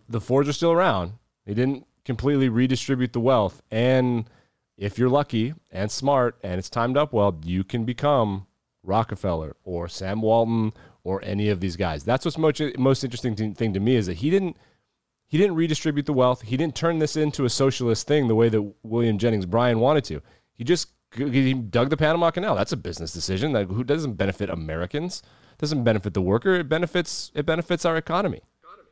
the 0.08 0.22
Fords 0.22 0.50
are 0.50 0.54
still 0.54 0.72
around. 0.72 1.14
They 1.46 1.54
didn't 1.54 1.86
completely 2.06 2.50
redistribute 2.50 3.14
the 3.14 3.20
wealth. 3.20 3.62
And 3.72 4.30
if 4.78 4.98
you're 4.98 5.10
lucky 5.10 5.54
and 5.72 5.92
smart 5.92 6.38
and 6.44 6.60
it's 6.60 6.70
timed 6.70 6.98
up 6.98 7.14
well, 7.14 7.40
you 7.44 7.64
can 7.64 7.86
become 7.86 8.48
Rockefeller 8.84 9.56
or 9.64 9.88
Sam 9.88 10.22
Walton 10.22 10.74
or 11.04 11.24
any 11.24 11.50
of 11.50 11.60
these 11.60 11.76
guys. 11.76 12.04
That's 12.04 12.26
what's 12.26 12.38
most, 12.38 12.62
most 12.78 13.04
interesting 13.04 13.54
thing 13.54 13.74
to 13.74 13.80
me 13.80 13.96
is 13.96 14.08
that 14.08 14.16
he 14.18 14.30
didn't 14.30 14.58
he 15.34 15.40
didn't 15.40 15.56
redistribute 15.56 16.06
the 16.06 16.14
wealth. 16.14 16.44
He 16.44 16.58
didn't 16.58 16.76
turn 16.76 17.00
this 17.00 17.16
into 17.16 17.44
a 17.44 17.50
socialist 17.50 18.06
thing 18.06 18.28
the 18.28 18.36
way 18.36 18.50
that 18.50 18.62
William 18.84 19.18
Jennings 19.18 19.48
Bryan 19.48 19.80
wanted 19.80 20.04
to. 20.04 20.22
He 20.54 20.64
just 20.64 20.90
he 21.16 21.56
dug 21.56 21.90
the 21.90 21.98
Panama 21.98 22.30
Canal. 22.30 22.56
That's 22.56 22.72
a 22.72 22.78
business 22.78 23.12
decision 23.14 23.54
that 23.54 23.66
who 23.66 23.84
doesn't 23.84 24.14
benefit 24.14 24.52
Americans, 24.52 25.24
doesn't 25.58 25.84
benefit 25.84 26.14
the 26.14 26.22
worker. 26.22 26.54
It 26.54 26.70
benefits 26.70 27.32
it 27.34 27.48
benefits 27.48 27.84
our 27.84 27.98
economy 27.98 28.42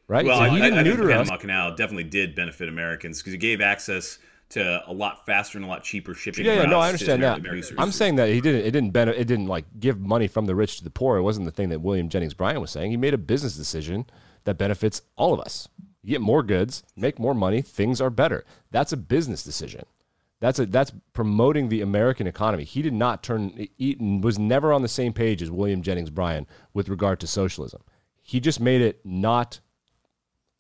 right? 0.07 0.25
Well, 0.25 0.39
so 0.39 0.43
he 0.45 0.57
I, 0.57 0.65
didn't 0.65 0.79
I, 0.79 0.83
neuter 0.83 1.05
the 1.05 1.13
Panama 1.13 1.35
us. 1.35 1.41
Canal 1.41 1.75
definitely 1.75 2.05
did 2.05 2.33
benefit 2.33 2.67
Americans 2.67 3.19
because 3.19 3.33
it 3.33 3.37
gave 3.37 3.61
access 3.61 4.17
to 4.49 4.81
a 4.87 4.91
lot 4.91 5.25
faster 5.27 5.59
and 5.59 5.65
a 5.65 5.67
lot 5.67 5.83
cheaper 5.83 6.15
shipping. 6.15 6.43
Yeah, 6.43 6.55
yeah, 6.55 6.65
no, 6.65 6.79
I 6.79 6.87
understand 6.87 7.23
that. 7.23 7.75
I'm 7.77 7.91
saying 7.91 8.15
that 8.15 8.29
he 8.29 8.41
didn't. 8.41 8.65
It 8.65 8.71
didn't 8.71 8.91
benefit. 8.91 9.21
It 9.21 9.25
didn't 9.25 9.47
like 9.47 9.65
give 9.79 9.99
money 9.99 10.27
from 10.27 10.47
the 10.47 10.55
rich 10.55 10.79
to 10.79 10.83
the 10.83 10.89
poor. 10.89 11.17
It 11.17 11.21
wasn't 11.21 11.45
the 11.45 11.51
thing 11.51 11.69
that 11.69 11.81
William 11.81 12.09
Jennings 12.09 12.33
Bryan 12.33 12.59
was 12.59 12.71
saying. 12.71 12.89
He 12.89 12.97
made 12.97 13.13
a 13.13 13.19
business 13.19 13.55
decision 13.55 14.07
that 14.45 14.57
benefits 14.57 15.03
all 15.15 15.33
of 15.35 15.39
us. 15.39 15.69
You 16.04 16.12
get 16.12 16.22
more 16.22 16.43
goods, 16.43 16.84
make 16.95 17.20
more 17.20 17.36
money, 17.36 17.62
things 17.62 18.02
are 18.02 18.10
better. 18.10 18.43
That's 18.72 18.91
a 18.91 18.97
business 18.97 19.43
decision. 19.43 19.86
That's 20.39 20.58
a 20.58 20.66
that's 20.66 20.91
promoting 21.14 21.70
the 21.70 21.82
American 21.82 22.26
economy. 22.26 22.64
He 22.64 22.82
did 22.82 22.93
not 22.93 23.22
turn 23.22 23.68
Eaton 23.78 24.22
was 24.22 24.39
never 24.39 24.74
on 24.74 24.82
the 24.82 24.88
same 24.88 25.14
page 25.14 25.41
as 25.43 25.52
William 25.52 25.84
Jennings 25.84 26.10
Bryan 26.10 26.47
with 26.74 26.89
regard 26.89 27.20
to 27.20 27.28
socialism. 27.28 27.84
He 28.24 28.39
just 28.39 28.60
made 28.60 28.82
it 28.82 29.02
not 29.06 29.60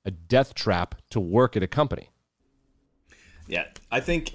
a 0.05 0.11
death 0.11 0.53
trap 0.53 0.95
to 1.09 1.19
work 1.19 1.57
at 1.57 1.63
a 1.63 1.67
company. 1.67 2.09
Yeah, 3.47 3.65
I 3.91 3.99
think 3.99 4.33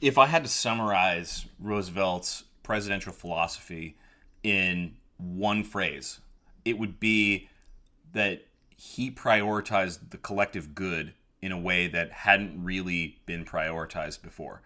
if 0.00 0.16
I 0.16 0.26
had 0.26 0.44
to 0.44 0.48
summarize 0.48 1.44
Roosevelt's 1.58 2.44
presidential 2.62 3.12
philosophy 3.12 3.96
in 4.44 4.94
one 5.18 5.64
phrase, 5.64 6.20
it 6.64 6.78
would 6.78 7.00
be 7.00 7.48
that 8.12 8.46
he 8.76 9.10
prioritized 9.10 10.10
the 10.10 10.18
collective 10.18 10.74
good 10.74 11.14
in 11.40 11.52
a 11.52 11.58
way 11.58 11.86
that 11.88 12.10
hadn't 12.10 12.62
really 12.62 13.18
been 13.26 13.44
prioritized 13.44 14.22
before. 14.22 14.62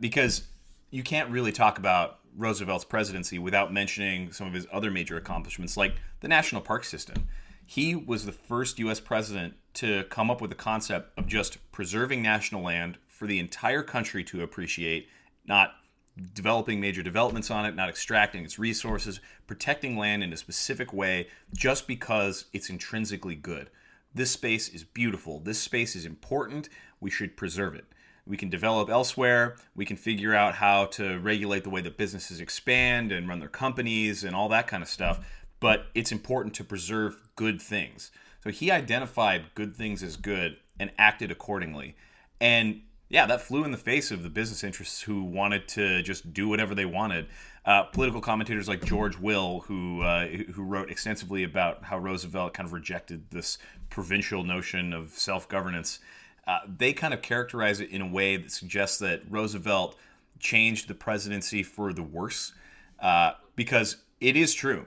Because 0.00 0.48
you 0.90 1.02
can't 1.02 1.30
really 1.30 1.52
talk 1.52 1.78
about 1.78 2.18
Roosevelt's 2.36 2.84
presidency 2.84 3.38
without 3.38 3.72
mentioning 3.72 4.32
some 4.32 4.46
of 4.46 4.52
his 4.52 4.66
other 4.72 4.90
major 4.90 5.16
accomplishments, 5.16 5.76
like 5.76 5.94
the 6.20 6.28
national 6.28 6.60
park 6.60 6.84
system. 6.84 7.26
He 7.64 7.94
was 7.94 8.24
the 8.24 8.32
first 8.32 8.78
U.S. 8.78 9.00
president 9.00 9.54
to 9.74 10.04
come 10.04 10.30
up 10.30 10.40
with 10.40 10.50
the 10.50 10.56
concept 10.56 11.16
of 11.18 11.26
just 11.26 11.58
preserving 11.70 12.22
national 12.22 12.62
land 12.62 12.98
for 13.06 13.26
the 13.26 13.38
entire 13.38 13.82
country 13.82 14.24
to 14.24 14.42
appreciate, 14.42 15.08
not 15.46 15.74
developing 16.34 16.80
major 16.80 17.02
developments 17.02 17.50
on 17.50 17.64
it, 17.64 17.74
not 17.74 17.88
extracting 17.88 18.44
its 18.44 18.58
resources, 18.58 19.20
protecting 19.46 19.96
land 19.96 20.22
in 20.22 20.32
a 20.32 20.36
specific 20.36 20.92
way 20.92 21.28
just 21.54 21.86
because 21.86 22.46
it's 22.52 22.70
intrinsically 22.70 23.34
good. 23.34 23.70
This 24.14 24.30
space 24.30 24.68
is 24.68 24.84
beautiful. 24.84 25.40
This 25.40 25.60
space 25.60 25.94
is 25.94 26.04
important. 26.04 26.68
We 27.00 27.10
should 27.10 27.36
preserve 27.36 27.74
it. 27.74 27.86
We 28.26 28.36
can 28.36 28.50
develop 28.50 28.90
elsewhere. 28.90 29.56
We 29.74 29.86
can 29.86 29.96
figure 29.96 30.34
out 30.34 30.54
how 30.54 30.86
to 30.86 31.18
regulate 31.18 31.64
the 31.64 31.70
way 31.70 31.80
that 31.82 31.96
businesses 31.96 32.40
expand 32.40 33.12
and 33.12 33.28
run 33.28 33.40
their 33.40 33.48
companies 33.48 34.24
and 34.24 34.34
all 34.34 34.48
that 34.50 34.66
kind 34.66 34.82
of 34.82 34.88
stuff 34.88 35.20
but 35.60 35.86
it's 35.94 36.12
important 36.12 36.54
to 36.54 36.64
preserve 36.64 37.16
good 37.36 37.60
things. 37.60 38.10
So 38.44 38.50
he 38.50 38.70
identified 38.70 39.54
good 39.54 39.74
things 39.74 40.02
as 40.02 40.16
good 40.16 40.56
and 40.78 40.90
acted 40.98 41.30
accordingly. 41.30 41.96
And 42.40 42.82
yeah, 43.08 43.24
that 43.26 43.40
flew 43.40 43.64
in 43.64 43.70
the 43.70 43.78
face 43.78 44.10
of 44.10 44.22
the 44.22 44.28
business 44.28 44.62
interests 44.62 45.00
who 45.00 45.24
wanted 45.24 45.66
to 45.68 46.02
just 46.02 46.32
do 46.34 46.48
whatever 46.48 46.74
they 46.74 46.84
wanted. 46.84 47.26
Uh, 47.64 47.84
political 47.84 48.20
commentators 48.20 48.68
like 48.68 48.84
George 48.84 49.18
Will, 49.18 49.60
who 49.60 50.02
uh, 50.02 50.26
who 50.26 50.62
wrote 50.62 50.90
extensively 50.90 51.44
about 51.44 51.84
how 51.84 51.98
Roosevelt 51.98 52.54
kind 52.54 52.66
of 52.66 52.72
rejected 52.72 53.30
this 53.30 53.58
provincial 53.90 54.44
notion 54.44 54.92
of 54.92 55.10
self 55.10 55.48
governance, 55.48 56.00
uh, 56.46 56.60
they 56.66 56.92
kind 56.92 57.14
of 57.14 57.22
characterize 57.22 57.80
it 57.80 57.90
in 57.90 58.00
a 58.00 58.06
way 58.06 58.36
that 58.36 58.52
suggests 58.52 58.98
that 58.98 59.22
Roosevelt 59.28 59.96
changed 60.38 60.88
the 60.88 60.94
presidency 60.94 61.62
for 61.62 61.92
the 61.92 62.02
worse, 62.02 62.52
uh, 63.00 63.32
because 63.56 63.96
it 64.20 64.36
is 64.36 64.54
true 64.54 64.86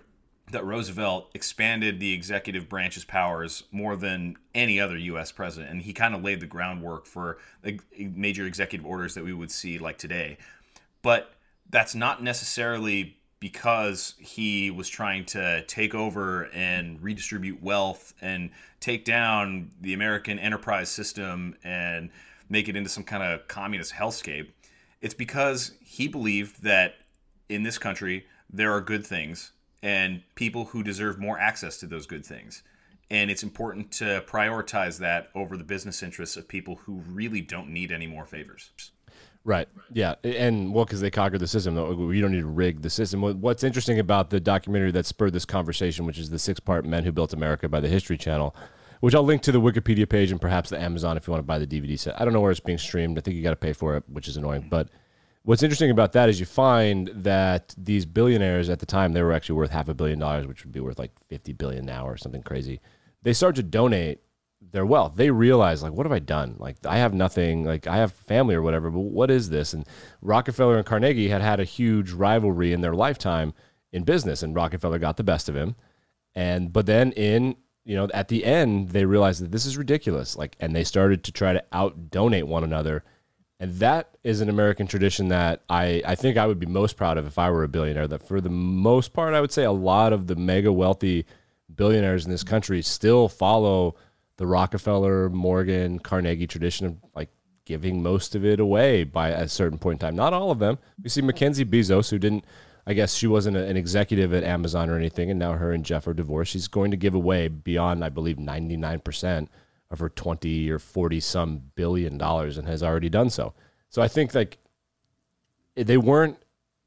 that 0.51 0.65
Roosevelt 0.65 1.29
expanded 1.33 1.99
the 1.99 2.13
executive 2.13 2.69
branch's 2.69 3.05
powers 3.05 3.63
more 3.71 3.95
than 3.95 4.37
any 4.53 4.79
other 4.79 4.97
U.S. 4.97 5.31
president, 5.31 5.71
and 5.71 5.81
he 5.81 5.93
kind 5.93 6.15
of 6.15 6.23
laid 6.23 6.39
the 6.39 6.45
groundwork 6.45 7.05
for 7.05 7.37
major 7.97 8.45
executive 8.45 8.85
orders 8.85 9.13
that 9.15 9.23
we 9.23 9.33
would 9.33 9.51
see 9.51 9.79
like 9.79 9.97
today. 9.97 10.37
But 11.01 11.33
that's 11.69 11.95
not 11.95 12.21
necessarily 12.21 13.17
because 13.39 14.13
he 14.19 14.69
was 14.69 14.87
trying 14.87 15.25
to 15.25 15.63
take 15.65 15.95
over 15.95 16.43
and 16.53 17.01
redistribute 17.01 17.61
wealth 17.61 18.13
and 18.21 18.51
take 18.79 19.03
down 19.03 19.71
the 19.81 19.93
American 19.93 20.37
enterprise 20.37 20.89
system 20.89 21.55
and 21.63 22.11
make 22.49 22.69
it 22.69 22.75
into 22.75 22.89
some 22.89 23.03
kind 23.03 23.23
of 23.23 23.47
communist 23.47 23.93
hellscape. 23.93 24.49
It's 25.01 25.15
because 25.15 25.71
he 25.83 26.07
believed 26.07 26.63
that 26.63 26.95
in 27.49 27.63
this 27.63 27.79
country 27.79 28.27
there 28.53 28.71
are 28.71 28.81
good 28.81 29.05
things 29.05 29.51
and 29.83 30.21
people 30.35 30.65
who 30.65 30.83
deserve 30.83 31.19
more 31.19 31.39
access 31.39 31.77
to 31.79 31.87
those 31.87 32.05
good 32.05 32.25
things. 32.25 32.63
And 33.09 33.29
it's 33.29 33.43
important 33.43 33.91
to 33.93 34.23
prioritize 34.27 34.99
that 34.99 35.29
over 35.35 35.57
the 35.57 35.63
business 35.63 36.01
interests 36.01 36.37
of 36.37 36.47
people 36.47 36.75
who 36.75 37.03
really 37.09 37.41
don't 37.41 37.69
need 37.69 37.91
any 37.91 38.07
more 38.07 38.25
favors. 38.25 38.71
Right. 39.43 39.67
Yeah. 39.91 40.15
And 40.23 40.73
well, 40.73 40.85
because 40.85 41.01
they 41.01 41.09
conquered 41.09 41.39
the 41.39 41.47
system. 41.47 41.75
We 42.07 42.21
don't 42.21 42.31
need 42.31 42.41
to 42.41 42.47
rig 42.47 42.83
the 42.83 42.89
system. 42.89 43.21
What's 43.41 43.63
interesting 43.63 43.99
about 43.99 44.29
the 44.29 44.39
documentary 44.39 44.91
that 44.91 45.05
spurred 45.05 45.33
this 45.33 45.45
conversation, 45.45 46.05
which 46.05 46.19
is 46.19 46.29
the 46.29 46.39
six 46.39 46.59
part 46.59 46.85
Men 46.85 47.03
Who 47.03 47.11
Built 47.11 47.33
America 47.33 47.67
by 47.67 47.79
the 47.79 47.87
History 47.87 48.17
Channel, 48.17 48.55
which 48.99 49.15
I'll 49.15 49.23
link 49.23 49.41
to 49.41 49.51
the 49.51 49.59
Wikipedia 49.59 50.07
page 50.07 50.31
and 50.31 50.39
perhaps 50.39 50.69
the 50.69 50.79
Amazon 50.79 51.17
if 51.17 51.27
you 51.27 51.31
want 51.31 51.39
to 51.39 51.47
buy 51.47 51.57
the 51.57 51.67
DVD 51.67 51.97
set. 51.97 52.21
I 52.21 52.23
don't 52.23 52.33
know 52.33 52.39
where 52.41 52.51
it's 52.51 52.59
being 52.59 52.77
streamed. 52.77 53.17
I 53.17 53.21
think 53.21 53.35
you 53.35 53.41
got 53.41 53.49
to 53.49 53.55
pay 53.55 53.73
for 53.73 53.97
it, 53.97 54.03
which 54.07 54.27
is 54.27 54.37
annoying. 54.37 54.67
But 54.69 54.89
What's 55.43 55.63
interesting 55.63 55.89
about 55.89 56.11
that 56.13 56.29
is 56.29 56.39
you 56.39 56.45
find 56.45 57.07
that 57.15 57.73
these 57.75 58.05
billionaires 58.05 58.69
at 58.69 58.79
the 58.79 58.85
time 58.85 59.13
they 59.13 59.23
were 59.23 59.33
actually 59.33 59.55
worth 59.55 59.71
half 59.71 59.89
a 59.89 59.93
billion 59.93 60.19
dollars, 60.19 60.45
which 60.45 60.63
would 60.63 60.71
be 60.71 60.79
worth 60.79 60.99
like 60.99 61.11
50 61.27 61.53
billion 61.53 61.85
now 61.85 62.07
or 62.07 62.15
something 62.15 62.43
crazy. 62.43 62.79
They 63.23 63.33
start 63.33 63.55
to 63.55 63.63
donate 63.63 64.19
their 64.61 64.85
wealth. 64.85 65.13
They 65.15 65.31
realize 65.31 65.81
like 65.81 65.93
what 65.93 66.05
have 66.05 66.11
I 66.11 66.19
done? 66.19 66.57
Like 66.59 66.77
I 66.85 66.97
have 66.97 67.15
nothing, 67.15 67.65
like 67.65 67.87
I 67.87 67.97
have 67.97 68.13
family 68.13 68.53
or 68.53 68.61
whatever, 68.61 68.91
but 68.91 68.99
what 68.99 69.31
is 69.31 69.49
this? 69.49 69.73
And 69.73 69.87
Rockefeller 70.21 70.77
and 70.77 70.85
Carnegie 70.85 71.29
had 71.29 71.41
had 71.41 71.59
a 71.59 71.65
huge 71.65 72.11
rivalry 72.11 72.71
in 72.71 72.81
their 72.81 72.93
lifetime 72.93 73.55
in 73.91 74.03
business 74.03 74.43
and 74.43 74.55
Rockefeller 74.55 74.99
got 74.99 75.17
the 75.17 75.23
best 75.23 75.49
of 75.49 75.55
him. 75.55 75.75
And 76.35 76.71
but 76.71 76.85
then 76.85 77.13
in 77.13 77.55
you 77.83 77.95
know, 77.95 78.07
at 78.13 78.27
the 78.27 78.45
end, 78.45 78.89
they 78.89 79.05
realized 79.05 79.41
that 79.41 79.51
this 79.51 79.65
is 79.65 79.75
ridiculous. 79.75 80.37
Like, 80.37 80.55
and 80.59 80.75
they 80.75 80.83
started 80.83 81.23
to 81.23 81.31
try 81.31 81.53
to 81.53 81.63
out 81.71 82.11
donate 82.11 82.45
one 82.45 82.63
another 82.63 83.03
and 83.61 83.73
that 83.75 84.17
is 84.23 84.41
an 84.41 84.49
American 84.49 84.87
tradition 84.87 85.27
that 85.27 85.61
I, 85.69 86.01
I 86.03 86.15
think 86.15 86.35
I 86.35 86.47
would 86.47 86.59
be 86.59 86.65
most 86.65 86.97
proud 86.97 87.19
of 87.19 87.27
if 87.27 87.37
I 87.37 87.51
were 87.51 87.63
a 87.63 87.67
billionaire. 87.67 88.07
That 88.07 88.27
for 88.27 88.41
the 88.41 88.49
most 88.49 89.13
part, 89.13 89.35
I 89.35 89.39
would 89.39 89.51
say 89.51 89.63
a 89.63 89.71
lot 89.71 90.13
of 90.13 90.25
the 90.25 90.35
mega 90.35 90.73
wealthy 90.73 91.27
billionaires 91.73 92.25
in 92.25 92.31
this 92.31 92.43
country 92.43 92.81
still 92.81 93.29
follow 93.29 93.95
the 94.37 94.47
Rockefeller, 94.47 95.29
Morgan, 95.29 95.99
Carnegie 95.99 96.47
tradition 96.47 96.87
of 96.87 96.97
like 97.13 97.29
giving 97.65 98.01
most 98.01 98.33
of 98.33 98.43
it 98.43 98.59
away 98.59 99.03
by 99.03 99.29
a 99.29 99.47
certain 99.47 99.77
point 99.77 100.01
in 100.01 100.07
time. 100.07 100.15
Not 100.15 100.33
all 100.33 100.49
of 100.49 100.57
them. 100.57 100.79
We 101.01 101.09
see 101.09 101.21
Mackenzie 101.21 101.63
Bezos, 101.63 102.09
who 102.09 102.17
didn't 102.17 102.45
I 102.87 102.93
guess 102.93 103.13
she 103.13 103.27
wasn't 103.27 103.57
an 103.57 103.77
executive 103.77 104.33
at 104.33 104.43
Amazon 104.43 104.89
or 104.89 104.97
anything, 104.97 105.29
and 105.29 105.37
now 105.37 105.53
her 105.53 105.71
and 105.71 105.85
Jeff 105.85 106.07
are 106.07 106.15
divorced. 106.15 106.51
She's 106.51 106.67
going 106.67 106.89
to 106.89 106.97
give 106.97 107.13
away 107.13 107.47
beyond, 107.47 108.03
I 108.03 108.09
believe, 108.09 108.37
99% 108.37 109.47
of 109.91 109.99
her 109.99 110.09
20 110.09 110.71
or 110.71 110.79
40 110.79 111.19
some 111.19 111.61
billion 111.75 112.17
dollars 112.17 112.57
and 112.57 112.67
has 112.67 112.81
already 112.81 113.09
done 113.09 113.29
so. 113.29 113.53
So 113.89 114.01
I 114.01 114.07
think 114.07 114.33
like 114.33 114.57
they 115.75 115.97
weren't, 115.97 116.37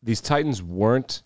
these 0.03 0.21
Titans 0.21 0.63
weren't 0.63 1.23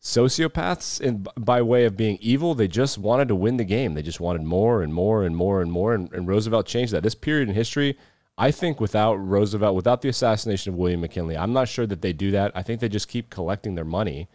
sociopaths 0.00 1.00
in, 1.00 1.26
by 1.36 1.62
way 1.62 1.84
of 1.84 1.96
being 1.96 2.18
evil. 2.20 2.54
They 2.54 2.68
just 2.68 2.98
wanted 2.98 3.28
to 3.28 3.34
win 3.34 3.56
the 3.56 3.64
game. 3.64 3.94
They 3.94 4.02
just 4.02 4.20
wanted 4.20 4.42
more 4.42 4.82
and 4.82 4.94
more 4.94 5.24
and 5.24 5.36
more 5.36 5.60
and 5.60 5.72
more. 5.72 5.94
And, 5.94 6.12
and 6.12 6.28
Roosevelt 6.28 6.66
changed 6.66 6.92
that. 6.92 7.02
This 7.02 7.14
period 7.14 7.48
in 7.48 7.54
history, 7.54 7.98
I 8.38 8.50
think 8.50 8.80
without 8.80 9.14
Roosevelt, 9.14 9.74
without 9.74 10.02
the 10.02 10.08
assassination 10.08 10.72
of 10.72 10.78
William 10.78 11.00
McKinley, 11.00 11.36
I'm 11.36 11.52
not 11.52 11.68
sure 11.68 11.86
that 11.86 12.02
they 12.02 12.12
do 12.12 12.30
that. 12.32 12.52
I 12.54 12.62
think 12.62 12.80
they 12.80 12.88
just 12.88 13.08
keep 13.08 13.30
collecting 13.30 13.74
their 13.74 13.84
money, 13.84 14.28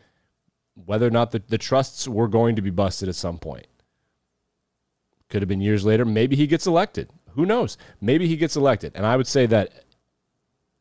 whether 0.74 1.08
or 1.08 1.12
not 1.12 1.32
the, 1.32 1.42
the 1.48 1.58
trusts 1.58 2.08
were 2.08 2.28
going 2.28 2.56
to 2.56 2.62
be 2.62 2.70
busted 2.70 3.08
at 3.08 3.16
some 3.16 3.38
point. 3.38 3.68
Could 5.30 5.42
have 5.42 5.50
been 5.50 5.62
years 5.62 5.86
later. 5.86 6.06
Maybe 6.06 6.36
he 6.36 6.48
gets 6.48 6.66
elected. 6.66 7.10
Who 7.34 7.46
knows? 7.46 7.78
Maybe 8.02 8.28
he 8.28 8.36
gets 8.36 8.56
elected. 8.56 8.94
And 8.96 9.06
I 9.06 9.16
would 9.16 9.28
say 9.28 9.46
that 9.46 9.86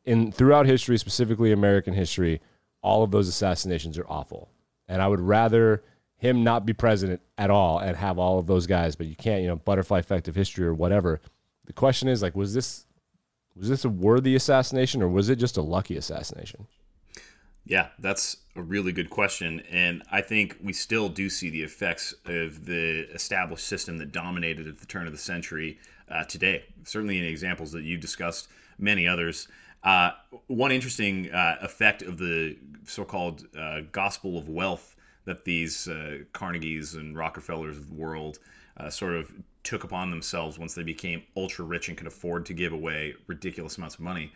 in 0.04 0.32
throughout 0.32 0.66
history, 0.66 0.96
specifically 0.98 1.52
American 1.52 1.94
history, 1.94 2.40
all 2.82 3.02
of 3.02 3.10
those 3.10 3.28
assassinations 3.28 3.98
are 3.98 4.06
awful. 4.08 4.48
And 4.88 5.02
I 5.02 5.08
would 5.08 5.20
rather 5.20 5.82
him 6.16 6.42
not 6.42 6.66
be 6.66 6.72
president 6.72 7.20
at 7.36 7.50
all 7.50 7.78
and 7.78 7.96
have 7.96 8.18
all 8.18 8.38
of 8.38 8.46
those 8.46 8.66
guys, 8.66 8.96
but 8.96 9.06
you 9.06 9.14
can't, 9.14 9.42
you 9.42 9.48
know, 9.48 9.56
butterfly 9.56 9.98
effect 9.98 10.28
of 10.28 10.34
history 10.34 10.66
or 10.66 10.74
whatever. 10.74 11.20
The 11.66 11.72
question 11.72 12.08
is 12.08 12.22
like, 12.22 12.34
was 12.34 12.54
this 12.54 12.86
was 13.54 13.68
this 13.68 13.84
a 13.84 13.88
worthy 13.88 14.34
assassination 14.34 15.02
or 15.02 15.08
was 15.08 15.28
it 15.28 15.36
just 15.36 15.56
a 15.56 15.62
lucky 15.62 15.96
assassination? 15.96 16.66
Yeah, 17.64 17.88
that's 17.98 18.36
a 18.58 18.62
really 18.62 18.92
good 18.92 19.08
question. 19.08 19.62
And 19.70 20.02
I 20.10 20.20
think 20.20 20.56
we 20.62 20.72
still 20.72 21.08
do 21.08 21.30
see 21.30 21.50
the 21.50 21.62
effects 21.62 22.14
of 22.26 22.66
the 22.66 23.08
established 23.14 23.66
system 23.66 23.98
that 23.98 24.12
dominated 24.12 24.66
at 24.66 24.78
the 24.78 24.86
turn 24.86 25.06
of 25.06 25.12
the 25.12 25.18
century 25.18 25.78
uh, 26.10 26.24
today. 26.24 26.64
Certainly 26.84 27.18
in 27.18 27.24
examples 27.24 27.72
that 27.72 27.84
you've 27.84 28.00
discussed, 28.00 28.48
many 28.78 29.06
others. 29.06 29.48
Uh, 29.84 30.10
one 30.48 30.72
interesting 30.72 31.30
uh, 31.30 31.56
effect 31.62 32.02
of 32.02 32.18
the 32.18 32.56
so-called 32.84 33.46
uh, 33.56 33.80
gospel 33.92 34.36
of 34.36 34.48
wealth 34.48 34.96
that 35.24 35.44
these 35.44 35.88
uh, 35.88 36.18
Carnegies 36.32 36.94
and 36.94 37.16
Rockefellers 37.16 37.76
of 37.76 37.88
the 37.88 37.94
world 37.94 38.38
uh, 38.78 38.90
sort 38.90 39.14
of 39.14 39.32
took 39.62 39.84
upon 39.84 40.10
themselves 40.10 40.58
once 40.58 40.74
they 40.74 40.82
became 40.82 41.22
ultra 41.36 41.64
rich 41.64 41.88
and 41.88 41.96
could 41.96 42.06
afford 42.06 42.46
to 42.46 42.54
give 42.54 42.72
away 42.72 43.14
ridiculous 43.26 43.76
amounts 43.76 43.96
of 43.96 44.00
money. 44.00 44.32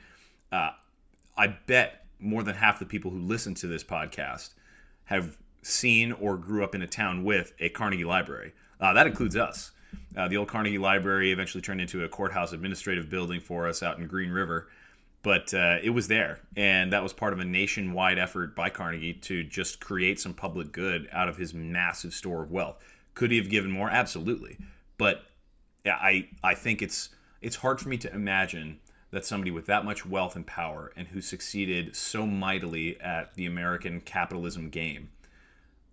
I 1.35 1.47
bet 1.67 2.02
more 2.23 2.43
than 2.43 2.55
half 2.55 2.79
the 2.79 2.87
people 2.87 3.11
who 3.11 3.19
listen 3.19 3.55
to 3.55 3.67
this 3.67 3.85
podcast 3.85 4.51
have 5.05 5.37
seen 5.63 6.13
or 6.13 6.37
grew 6.37 6.65
up 6.65 6.75
in 6.75 6.83
a 6.83 6.87
town 6.87 7.25
with 7.25 7.53
a 7.61 7.69
Carnegie 7.69 8.05
Library. 8.05 8.53
that 8.81 9.07
includes 9.07 9.37
us. 9.37 9.73
the 10.15 10.37
old 10.37 10.49
Carnegie 10.49 10.79
Library 10.79 11.33
eventually 11.33 11.61
turned 11.63 11.81
into 11.81 12.05
a 12.05 12.09
courthouse 12.09 12.53
administrative 12.53 13.11
building 13.11 13.41
for 13.41 13.69
us 13.69 13.83
out 13.83 13.99
in 13.99 14.07
Green 14.07 14.31
River 14.31 14.69
but 15.23 15.55
uh, 15.55 15.79
it 15.83 15.91
was 15.91 16.09
there, 16.09 16.41
and 16.57 16.93
that 16.93 17.03
was 17.03 17.13
part 17.13 17.33
of 17.33 17.39
a 17.39 17.45
nationwide 17.45 18.19
effort 18.19 18.57
by 18.57 18.69
Carnegie 18.69 19.15
to 19.15 19.45
just 19.45 19.81
create 19.81 20.19
some 20.19 20.35
public 20.35 20.73
good 20.73 21.09
out 21.13 21.29
of 21.29 21.37
his 21.37 21.55
massive 21.55 22.13
store 22.13 22.43
of 22.43 22.51
wealth. 22.51 22.83
Could 23.15 23.31
he 23.31 23.37
have 23.37 23.49
given 23.49 23.71
more? 23.71 23.89
Absolutely, 23.89 24.59
but 24.99 25.25
I 25.87 26.29
I 26.43 26.55
think 26.55 26.83
it's 26.83 27.11
it's 27.41 27.55
hard 27.55 27.81
for 27.81 27.89
me 27.89 27.99
to 27.99 28.13
imagine 28.13 28.81
that 29.13 29.25
somebody 29.25 29.51
with 29.51 29.67
that 29.67 29.85
much 29.85 30.05
wealth 30.05 30.35
and 30.35 30.47
power 30.47 30.93
and 30.97 31.07
who 31.07 31.21
succeeded 31.21 31.95
so 31.95 32.27
mightily 32.27 33.01
at 33.01 33.33
the 33.35 33.47
American 33.47 34.01
capitalism 34.01 34.69
game 34.71 35.09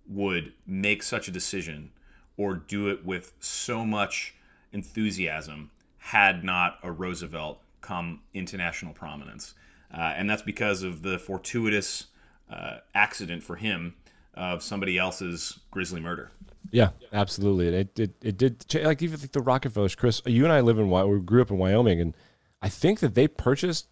would 0.07 0.53
make 0.65 1.03
such 1.03 1.27
a 1.27 1.31
decision 1.31 1.91
or 2.37 2.55
do 2.55 2.87
it 2.87 3.05
with 3.05 3.33
so 3.39 3.85
much 3.85 4.33
enthusiasm 4.71 5.69
had 5.97 6.43
not 6.43 6.79
a 6.81 6.91
Roosevelt 6.91 7.61
come 7.81 8.21
into 8.33 8.57
national 8.57 8.93
prominence. 8.93 9.53
Uh, 9.93 10.13
and 10.15 10.29
that's 10.29 10.41
because 10.41 10.81
of 10.81 11.01
the 11.01 11.19
fortuitous 11.19 12.07
uh, 12.49 12.77
accident 12.95 13.43
for 13.43 13.57
him 13.57 13.93
of 14.35 14.63
somebody 14.63 14.97
else's 14.97 15.59
grisly 15.71 15.99
murder. 15.99 16.31
Yeah, 16.71 16.89
absolutely. 17.11 17.67
It, 17.67 17.99
it, 17.99 18.15
it 18.21 18.37
did, 18.37 18.65
like 18.83 19.01
even 19.01 19.19
like 19.19 19.31
the 19.31 19.41
Rockefellers, 19.41 19.95
Chris, 19.95 20.21
you 20.25 20.43
and 20.45 20.53
I 20.53 20.61
live 20.61 20.79
in, 20.79 20.89
we 20.89 21.19
grew 21.19 21.41
up 21.41 21.51
in 21.51 21.57
Wyoming, 21.57 21.99
and 21.99 22.15
I 22.61 22.69
think 22.69 22.99
that 22.99 23.15
they 23.15 23.27
purchased 23.27 23.87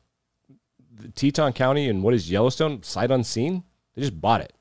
Teton 1.15 1.53
County 1.53 1.89
and 1.89 2.03
what 2.03 2.13
is 2.13 2.29
Yellowstone 2.29 2.83
sight 2.83 3.11
unseen. 3.11 3.63
They 3.95 4.01
just 4.01 4.19
bought 4.19 4.41
it. 4.41 4.53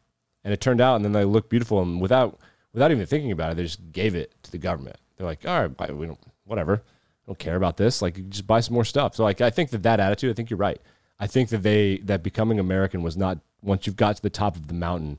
And 0.44 0.52
it 0.52 0.60
turned 0.60 0.80
out, 0.80 0.96
and 0.96 1.04
then 1.04 1.12
they 1.12 1.24
looked 1.24 1.50
beautiful. 1.50 1.82
And 1.82 2.00
without, 2.00 2.38
without 2.72 2.90
even 2.92 3.04
thinking 3.06 3.32
about 3.32 3.52
it, 3.52 3.56
they 3.56 3.64
just 3.64 3.92
gave 3.92 4.14
it 4.14 4.32
to 4.44 4.52
the 4.52 4.58
government. 4.58 4.96
They're 5.16 5.26
like, 5.26 5.46
all 5.46 5.68
right, 5.68 5.94
we 5.96 6.06
don't, 6.06 6.20
whatever 6.44 6.82
don't 7.26 7.38
care 7.38 7.56
about 7.56 7.76
this. 7.76 8.00
Like, 8.00 8.28
just 8.28 8.46
buy 8.46 8.60
some 8.60 8.74
more 8.74 8.84
stuff. 8.84 9.16
So, 9.16 9.24
like, 9.24 9.40
I 9.40 9.50
think 9.50 9.70
that 9.70 9.82
that 9.82 10.00
attitude, 10.00 10.30
I 10.30 10.34
think 10.34 10.50
you're 10.50 10.58
right. 10.58 10.80
I 11.18 11.26
think 11.26 11.48
that 11.48 11.62
they 11.62 11.98
that 12.04 12.22
becoming 12.22 12.58
American 12.60 13.02
was 13.02 13.16
not 13.16 13.38
once 13.62 13.86
you've 13.86 13.96
got 13.96 14.16
to 14.16 14.22
the 14.22 14.30
top 14.30 14.56
of 14.56 14.68
the 14.68 14.74
mountain, 14.74 15.18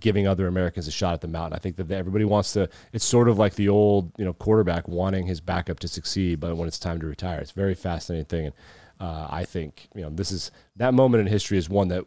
giving 0.00 0.26
other 0.26 0.46
Americans 0.46 0.88
a 0.88 0.90
shot 0.90 1.14
at 1.14 1.20
the 1.20 1.28
mountain. 1.28 1.54
I 1.54 1.58
think 1.58 1.76
that 1.76 1.90
everybody 1.90 2.24
wants 2.24 2.52
to. 2.54 2.68
It's 2.92 3.04
sort 3.04 3.28
of 3.28 3.38
like 3.38 3.54
the 3.54 3.68
old 3.68 4.12
you 4.18 4.24
know 4.24 4.32
quarterback 4.32 4.88
wanting 4.88 5.26
his 5.26 5.40
backup 5.40 5.78
to 5.80 5.88
succeed, 5.88 6.40
but 6.40 6.56
when 6.56 6.68
it's 6.68 6.78
time 6.78 7.00
to 7.00 7.06
retire, 7.06 7.40
it's 7.40 7.50
a 7.50 7.54
very 7.54 7.74
fascinating 7.74 8.26
thing. 8.26 8.46
And 8.46 8.54
uh, 9.00 9.28
I 9.30 9.44
think 9.44 9.88
you 9.94 10.02
know 10.02 10.10
this 10.10 10.32
is 10.32 10.50
that 10.76 10.94
moment 10.94 11.20
in 11.20 11.26
history 11.26 11.58
is 11.58 11.68
one 11.68 11.88
that 11.88 12.04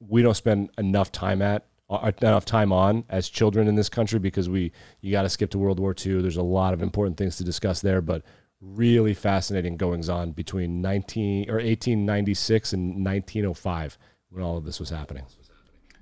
we 0.00 0.22
don't 0.22 0.34
spend 0.34 0.70
enough 0.76 1.12
time 1.12 1.40
at 1.40 1.66
uh, 1.88 2.10
enough 2.20 2.44
time 2.44 2.72
on 2.72 3.04
as 3.08 3.28
children 3.28 3.68
in 3.68 3.74
this 3.76 3.88
country 3.88 4.18
because 4.18 4.48
we 4.48 4.72
you 5.00 5.12
got 5.12 5.22
to 5.22 5.28
skip 5.28 5.50
to 5.50 5.58
World 5.58 5.78
War 5.78 5.94
II. 5.94 6.20
There's 6.20 6.36
a 6.36 6.42
lot 6.42 6.74
of 6.74 6.82
important 6.82 7.16
things 7.16 7.36
to 7.36 7.44
discuss 7.44 7.80
there, 7.80 8.00
but 8.00 8.22
really 8.60 9.14
fascinating 9.14 9.76
goings 9.76 10.08
on 10.08 10.32
between 10.32 10.80
19 10.80 11.50
or 11.50 11.56
1896 11.56 12.72
and 12.72 13.04
1905 13.04 13.98
when 14.30 14.42
all 14.42 14.56
of 14.56 14.64
this 14.64 14.80
was 14.80 14.90
happening. 14.90 15.24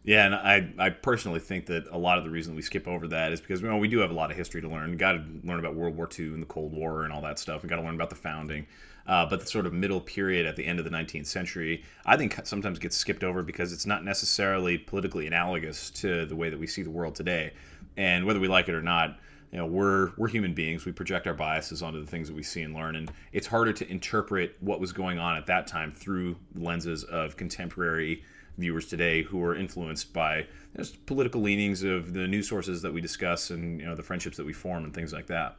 Yeah, 0.05 0.27
and 0.27 0.35
I, 0.35 0.69
I 0.79 0.91
personally 0.91 1.39
think 1.39 1.67
that 1.67 1.87
a 1.91 1.99
lot 1.99 2.19
of 2.19 2.25
the 2.25 2.31
reason 2.31 2.57
we 2.57 2.63
skip 2.63 2.89
over 2.89 3.07
that 3.09 3.33
is 3.33 3.41
because 3.41 3.63
know, 3.63 3.77
we 3.77 3.87
do 3.87 3.99
have 4.01 4.11
a 4.11 4.15
lot 4.15 4.33
of 4.33 4.37
history 4.37 4.61
to 4.61 4.69
learn. 4.69 4.91
We 4.91 4.97
got 4.97 5.13
to 5.13 5.25
learn 5.45 5.61
about 5.61 5.77
World 5.77 5.97
War 5.97 6.09
II 6.19 6.27
and 6.29 6.43
the 6.43 6.47
Cold 6.47 6.73
War 6.73 7.05
and 7.05 7.13
all 7.13 7.23
that 7.23 7.39
stuff. 7.39 7.63
We 7.63 7.69
got 7.69 7.77
to 7.77 7.83
learn 7.83 7.95
about 7.95 8.11
the 8.11 8.17
founding. 8.17 8.67
Uh, 9.07 9.27
but 9.27 9.41
the 9.41 9.47
sort 9.47 9.67
of 9.67 9.73
middle 9.73 10.01
period 10.01 10.47
at 10.47 10.57
the 10.57 10.65
end 10.65 10.79
of 10.79 10.85
the 10.85 10.91
19th 10.91 11.27
century, 11.27 11.85
I 12.07 12.17
think 12.17 12.39
sometimes 12.45 12.79
gets 12.79 12.97
skipped 12.97 13.25
over 13.25 13.43
because 13.43 13.73
it's 13.73 13.87
not 13.87 14.05
necessarily 14.05 14.79
politically 14.79 15.27
analogous 15.27 15.91
to 15.91 16.25
the 16.27 16.37
way 16.37 16.51
that 16.51 16.59
we 16.59 16.67
see 16.67 16.83
the 16.83 16.91
world 16.91 17.15
today. 17.15 17.53
And 17.97 18.25
whether 18.25 18.41
we 18.41 18.49
like 18.49 18.69
it 18.69 18.75
or 18.75 18.83
not, 18.83 19.19
you 19.53 19.59
know 19.59 19.67
we're 19.67 20.13
we're 20.17 20.29
human 20.29 20.55
beings 20.55 20.87
we 20.87 20.93
project 20.93 21.27
our 21.27 21.35
biases 21.35 21.83
onto 21.83 22.01
the 22.01 22.07
things 22.07 22.27
that 22.27 22.35
we 22.35 22.43
see 22.43 22.63
and 22.63 22.75
learn 22.75 22.97
and 22.97 23.13
it's 23.33 23.47
harder 23.47 23.71
to 23.71 23.87
interpret 23.91 24.57
what 24.61 24.81
was 24.81 24.95
going 24.95 25.19
on 25.19 25.37
at 25.37 25.45
that 25.45 25.67
time 25.67 25.93
through 25.93 26.37
lenses 26.55 27.05
of 27.05 27.37
contemporary 27.37 28.25
viewers 28.59 28.87
today 28.87 29.23
who 29.23 29.43
are 29.43 29.57
influenced 29.57 30.13
by 30.13 30.47
just 30.77 31.05
political 31.07 31.41
leanings 31.41 31.83
of 31.83 32.13
the 32.13 32.27
news 32.27 32.49
sources 32.49 32.83
that 32.83 32.93
we 32.93 33.01
discuss 33.01 33.51
and 33.51 33.81
you 33.81 33.87
know 33.87 33.95
the 33.95 34.03
friendships 34.03 34.37
that 34.37 34.47
we 34.47 34.53
form 34.53 34.85
and 34.85 34.95
things 34.95 35.13
like 35.13 35.27
that 35.27 35.57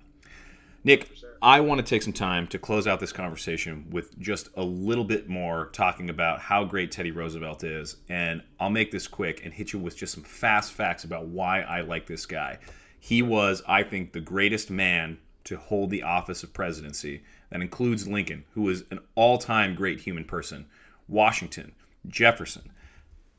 nick 0.84 1.10
i 1.42 1.60
want 1.60 1.80
to 1.80 1.86
take 1.86 2.02
some 2.02 2.14
time 2.14 2.48
to 2.48 2.60
close 2.60 2.88
out 2.88 3.00
this 3.00 3.12
conversation 3.12 3.86
with 3.90 4.18
just 4.20 4.50
a 4.56 4.64
little 4.64 5.04
bit 5.04 5.28
more 5.28 5.70
talking 5.74 6.10
about 6.10 6.40
how 6.40 6.64
great 6.64 6.92
teddy 6.92 7.12
roosevelt 7.12 7.64
is 7.64 7.98
and 8.10 8.42
i'll 8.60 8.70
make 8.70 8.92
this 8.92 9.08
quick 9.08 9.44
and 9.44 9.54
hit 9.54 9.74
you 9.74 9.80
with 9.80 9.96
just 9.96 10.14
some 10.14 10.24
fast 10.24 10.74
facts 10.74 11.04
about 11.04 11.26
why 11.26 11.62
i 11.62 11.82
like 11.82 12.06
this 12.06 12.26
guy 12.26 12.58
he 13.04 13.22
was, 13.22 13.62
I 13.68 13.84
think, 13.84 14.14
the 14.14 14.22
greatest 14.22 14.72
man 14.72 15.18
to 15.44 15.58
hold 15.58 15.90
the 15.90 16.04
office 16.04 16.42
of 16.42 16.54
presidency. 16.54 17.22
That 17.50 17.60
includes 17.60 18.08
Lincoln, 18.08 18.46
who 18.54 18.62
was 18.62 18.86
an 18.92 19.00
all 19.16 19.38
time 19.38 19.76
great 19.76 20.00
human 20.00 20.24
person, 20.24 20.68
Washington, 21.10 21.74
Jefferson. 22.08 22.72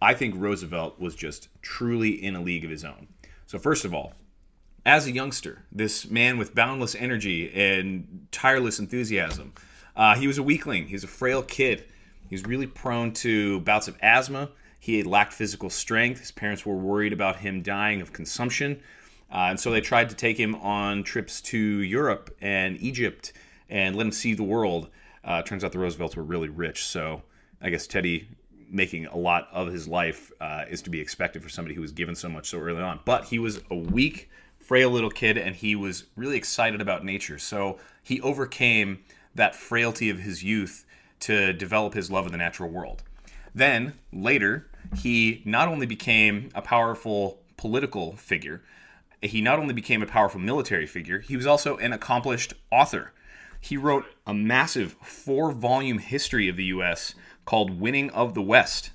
I 0.05 0.13
think 0.13 0.35
Roosevelt 0.37 1.01
was 1.01 1.15
just 1.15 1.49
truly 1.63 2.11
in 2.11 2.37
a 2.37 2.43
league 2.43 2.63
of 2.63 2.71
his 2.71 2.85
own. 2.85 3.09
So, 3.47 3.59
first 3.59 3.87
of 3.87 3.95
all, 3.95 4.13
as 4.85 5.07
a 5.07 5.13
youngster, 5.13 5.63
this 5.73 6.11
man 6.11 6.37
with 6.37 6.55
boundless 6.55 6.95
energy 6.95 7.51
and 7.55 8.27
tireless 8.31 8.79
enthusiasm, 8.79 9.55
uh, 9.97 10.15
he 10.15 10.27
was 10.27 10.37
a 10.37 10.43
weakling. 10.43 10.87
He 10.89 10.93
was 10.93 11.05
a 11.05 11.09
frail 11.09 11.43
kid. 11.43 11.85
He 12.29 12.35
was 12.35 12.45
really 12.45 12.67
prone 12.67 13.13
to 13.15 13.61
bouts 13.61 13.89
of 13.89 13.97
asthma. 14.03 14.51
He 14.79 15.03
lacked 15.03 15.33
physical 15.33 15.71
strength. 15.71 16.21
His 16.21 16.33
parents 16.33 16.67
were 16.67 16.77
worried 16.77 17.15
about 17.15 17.37
him 17.37 17.63
dying 17.63 18.03
of 18.03 18.13
consumption. 18.13 18.83
Uh, 19.33 19.49
and 19.49 19.59
so 19.59 19.71
they 19.71 19.81
tried 19.81 20.11
to 20.11 20.15
take 20.15 20.39
him 20.39 20.55
on 20.57 21.03
trips 21.03 21.41
to 21.41 21.59
Europe 21.59 22.37
and 22.43 22.77
Egypt 22.83 23.33
and 23.71 23.97
let 23.97 24.05
him 24.05 24.13
see 24.13 24.35
the 24.35 24.43
world. 24.43 24.91
Uh, 25.25 25.41
turns 25.41 25.65
out 25.65 25.73
the 25.73 25.79
Roosevelts 25.79 26.15
were 26.15 26.23
really 26.23 26.51
rich, 26.51 26.85
so 26.85 27.23
I 27.63 27.71
guess 27.71 27.87
Teddy 27.87 28.29
making 28.71 29.07
a 29.07 29.17
lot 29.17 29.49
of 29.53 29.69
his 29.69 29.87
life 29.89 30.33
uh, 30.41 30.65
is 30.69 30.83
to 30.83 30.91
be 30.91 31.01
expected 31.01 31.43
for 31.43 31.49
somebody 31.49 31.75
who 31.75 31.81
was 31.81 31.93
given 31.93 32.15
so 32.15 32.29
much 32.29 32.49
so 32.49 32.59
early 32.59 32.83
on. 32.83 33.01
But 33.05 33.25
he 33.25 33.39
was 33.39 33.61
a 33.71 33.77
weak, 33.77 34.31
frail 34.59 34.91
little 34.91 35.11
kid, 35.11 35.39
and 35.39 35.55
he 35.55 35.77
was 35.77 36.05
really 36.17 36.37
excited 36.37 36.81
about 36.81 37.05
nature. 37.05 37.39
So 37.39 37.79
he 38.03 38.21
overcame 38.21 39.05
that 39.35 39.55
frailty 39.55 40.11
of 40.11 40.19
his 40.19 40.43
youth 40.43 40.85
to 41.21 41.53
develop 41.53 41.95
his 41.95 42.11
love 42.11 42.27
of 42.27 42.33
the 42.33 42.39
natural 42.39 42.71
world. 42.71 43.03
Then 43.55 43.95
later, 44.13 44.69
he 44.97 45.43
not 45.45 45.69
only 45.69 45.87
became 45.87 46.51
a 46.55 46.63
powerful 46.63 47.41
political 47.57 48.17
figure, 48.17 48.63
he 49.23 49.41
not 49.41 49.59
only 49.59 49.73
became 49.73 50.03
a 50.03 50.07
powerful 50.07 50.41
military 50.41 50.87
figure, 50.87 51.21
he 51.21 51.37
was 51.37 51.47
also 51.47 51.77
an 51.79 51.93
accomplished 51.93 52.55
author. 52.71 53.13
He 53.61 53.77
wrote 53.77 54.05
a 54.27 54.35
massive 54.35 54.97
four 55.03 55.51
volume 55.53 55.99
history 55.99 56.49
of 56.49 56.57
the 56.57 56.65
U.S. 56.65 57.15
called 57.45 57.81
Winning 57.81 58.11
of 58.11 58.35
the 58.35 58.43
West. 58.43 58.91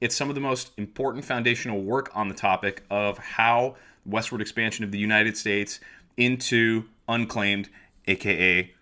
It's 0.00 0.14
some 0.14 0.28
of 0.28 0.34
the 0.34 0.40
most 0.40 0.72
important 0.76 1.24
foundational 1.24 1.82
work 1.82 2.10
on 2.14 2.28
the 2.28 2.34
topic 2.34 2.84
of 2.90 3.18
how 3.18 3.76
westward 4.04 4.40
expansion 4.40 4.84
of 4.84 4.92
the 4.92 4.98
United 4.98 5.36
States 5.36 5.80
into 6.16 6.84
unclaimed, 7.08 7.68
aka 8.06 8.72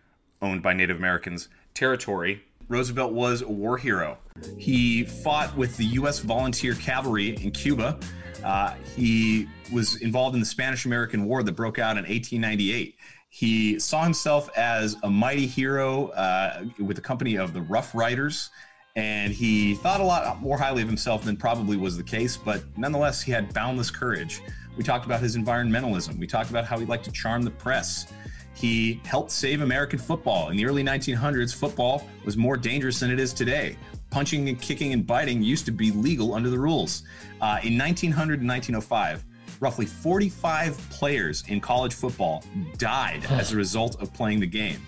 owned 0.43 0.63
by 0.63 0.75
Native 0.75 0.97
Americans, 0.97 1.49
territory. 1.73 2.43
Roosevelt 2.69 3.13
was 3.13 3.43
a 3.43 3.49
war 3.49 3.77
hero. 3.77 4.19
He 4.59 5.05
fought 5.05 5.57
with 5.57 5.77
the 5.77 5.85
U.S. 5.87 6.21
Volunteer 6.21 6.75
Cavalry 6.75 7.37
in 7.37 7.51
Cuba. 7.51 7.99
Uh, 8.43 8.75
he 8.97 9.49
was 9.73 10.01
involved 10.03 10.35
in 10.35 10.41
the 10.41 10.47
Spanish 10.47 10.85
American 10.85 11.25
War 11.25 11.43
that 11.43 11.53
broke 11.53 11.79
out 11.79 11.93
in 11.93 12.05
1898. 12.05 12.97
He 13.29 13.79
saw 13.79 14.05
himself 14.05 14.49
as 14.57 14.97
a 15.03 15.11
mighty 15.11 15.47
hero 15.47 16.09
uh, 16.09 16.65
with 16.79 16.97
the 16.97 17.03
company 17.03 17.37
of 17.37 17.53
the 17.53 17.63
Rough 17.63 17.95
Riders, 17.95 18.51
and 18.97 19.33
he 19.33 19.75
thought 19.75 20.01
a 20.01 20.05
lot 20.05 20.41
more 20.41 20.57
highly 20.57 20.81
of 20.81 20.89
himself 20.89 21.25
than 21.25 21.37
probably 21.37 21.77
was 21.77 21.97
the 21.97 22.03
case, 22.03 22.37
but 22.37 22.63
nonetheless, 22.77 23.21
he 23.21 23.33
had 23.33 23.53
boundless 23.53 23.91
courage. 23.91 24.41
We 24.77 24.85
talked 24.85 25.05
about 25.05 25.21
his 25.21 25.37
environmentalism. 25.37 26.19
We 26.19 26.29
talked 26.29 26.51
about 26.51 26.65
how 26.65 26.79
he 26.79 26.87
liked 26.87 27.05
to 27.07 27.13
charm 27.13 27.43
the 27.43 27.51
press. 27.51 28.13
He 28.55 29.01
helped 29.05 29.33
save 29.33 29.63
American 29.63 29.99
football. 29.99 30.51
In 30.51 30.57
the 30.57 30.65
early 30.65 30.85
1900s, 30.85 31.53
football 31.53 32.07
was 32.25 32.37
more 32.37 32.57
dangerous 32.57 33.01
than 33.01 33.11
it 33.11 33.19
is 33.19 33.33
today. 33.33 33.77
Punching 34.11 34.49
and 34.49 34.61
kicking 34.61 34.93
and 34.93 35.05
biting 35.05 35.43
used 35.43 35.65
to 35.67 35.73
be 35.73 35.91
legal 35.91 36.35
under 36.35 36.49
the 36.49 36.59
rules. 36.59 37.03
Uh, 37.41 37.59
in 37.65 37.77
1900 37.77 38.41
and 38.41 38.49
1905, 38.49 39.25
roughly 39.59 39.87
45 39.87 40.79
players 40.91 41.43
in 41.49 41.61
college 41.61 41.95
football 41.95 42.45
died 42.79 43.25
as 43.31 43.53
a 43.53 43.57
result 43.57 44.01
of 44.01 44.15
playing 44.15 44.39
the 44.39 44.47
game. 44.47 44.81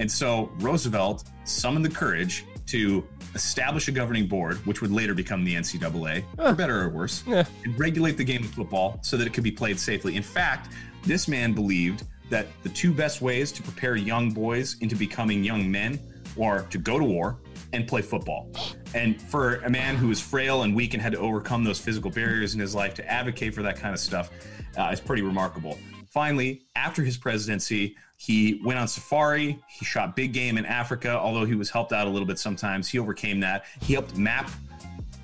And 0.00 0.10
so 0.10 0.50
Roosevelt 0.58 1.24
summoned 1.44 1.84
the 1.84 1.90
courage 1.90 2.44
to 2.66 3.06
establish 3.34 3.88
a 3.88 3.92
governing 3.92 4.26
board, 4.26 4.56
which 4.66 4.80
would 4.80 4.90
later 4.90 5.14
become 5.14 5.44
the 5.44 5.54
NCAA, 5.54 6.24
for 6.36 6.52
better 6.54 6.82
or 6.82 6.88
worse, 6.88 7.24
Yeah. 7.26 7.44
and 7.64 7.78
regulate 7.78 8.16
the 8.16 8.24
game 8.24 8.42
of 8.44 8.50
football 8.50 8.98
so 9.02 9.16
that 9.16 9.26
it 9.26 9.32
could 9.32 9.44
be 9.44 9.50
played 9.50 9.78
safely. 9.78 10.16
In 10.16 10.22
fact, 10.22 10.72
this 11.04 11.28
man 11.28 11.52
believed 11.52 12.04
that 12.30 12.46
the 12.62 12.68
two 12.70 12.92
best 12.92 13.20
ways 13.20 13.52
to 13.52 13.62
prepare 13.62 13.96
young 13.96 14.30
boys 14.30 14.76
into 14.80 14.96
becoming 14.96 15.44
young 15.44 15.70
men 15.70 15.98
were 16.36 16.62
to 16.70 16.78
go 16.78 16.98
to 16.98 17.04
war 17.04 17.36
and 17.72 17.86
play 17.86 18.02
football. 18.02 18.48
And 18.94 19.20
for 19.20 19.56
a 19.56 19.70
man 19.70 19.96
who 19.96 20.08
was 20.08 20.20
frail 20.20 20.62
and 20.62 20.74
weak 20.74 20.94
and 20.94 21.02
had 21.02 21.12
to 21.12 21.18
overcome 21.18 21.64
those 21.64 21.80
physical 21.80 22.10
barriers 22.10 22.54
in 22.54 22.60
his 22.60 22.74
life 22.74 22.94
to 22.94 23.10
advocate 23.10 23.52
for 23.54 23.62
that 23.62 23.76
kind 23.76 23.92
of 23.92 24.00
stuff 24.00 24.30
uh, 24.78 24.90
is 24.92 25.00
pretty 25.00 25.22
remarkable. 25.22 25.76
Finally, 26.08 26.62
after 26.76 27.02
his 27.02 27.16
presidency, 27.16 27.96
he 28.24 28.58
went 28.64 28.78
on 28.78 28.88
safari. 28.88 29.58
He 29.68 29.84
shot 29.84 30.16
big 30.16 30.32
game 30.32 30.56
in 30.56 30.64
Africa, 30.64 31.10
although 31.10 31.44
he 31.44 31.54
was 31.54 31.68
helped 31.68 31.92
out 31.92 32.06
a 32.06 32.10
little 32.10 32.26
bit 32.26 32.38
sometimes. 32.38 32.88
He 32.88 32.98
overcame 32.98 33.38
that. 33.40 33.66
He 33.82 33.92
helped 33.92 34.16
map 34.16 34.50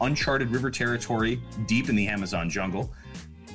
uncharted 0.02 0.50
river 0.50 0.70
territory 0.70 1.40
deep 1.66 1.88
in 1.88 1.96
the 1.96 2.06
Amazon 2.08 2.50
jungle. 2.50 2.92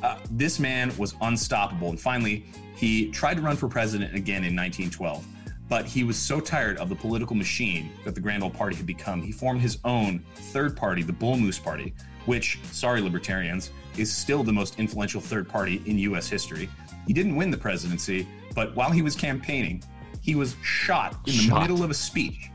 Uh, 0.01 0.17
this 0.31 0.59
man 0.59 0.91
was 0.97 1.13
unstoppable. 1.21 1.89
And 1.89 1.99
finally, 1.99 2.43
he 2.75 3.11
tried 3.11 3.35
to 3.35 3.41
run 3.43 3.55
for 3.55 3.67
president 3.67 4.15
again 4.15 4.43
in 4.43 4.55
1912. 4.55 5.23
But 5.69 5.85
he 5.85 6.03
was 6.03 6.17
so 6.17 6.39
tired 6.39 6.77
of 6.77 6.89
the 6.89 6.95
political 6.95 7.35
machine 7.35 7.91
that 8.03 8.15
the 8.15 8.21
Grand 8.21 8.41
Old 8.41 8.53
Party 8.55 8.75
had 8.75 8.87
become, 8.87 9.21
he 9.21 9.31
formed 9.31 9.61
his 9.61 9.77
own 9.85 10.25
third 10.35 10.75
party, 10.75 11.03
the 11.03 11.13
Bull 11.13 11.37
Moose 11.37 11.59
Party, 11.59 11.93
which, 12.25 12.59
sorry, 12.71 12.99
libertarians, 12.99 13.69
is 13.95 14.11
still 14.11 14.43
the 14.43 14.53
most 14.53 14.79
influential 14.79 15.21
third 15.21 15.47
party 15.47 15.83
in 15.85 15.99
U.S. 15.99 16.27
history. 16.27 16.67
He 17.05 17.13
didn't 17.13 17.35
win 17.35 17.51
the 17.51 17.57
presidency, 17.57 18.27
but 18.55 18.75
while 18.75 18.89
he 18.89 19.01
was 19.01 19.15
campaigning, 19.15 19.83
he 20.21 20.33
was 20.33 20.55
shot 20.63 21.13
in 21.27 21.33
the 21.33 21.43
Shot. 21.43 21.61
middle 21.61 21.83
of 21.83 21.91
a 21.91 21.93
speech. 21.93 22.49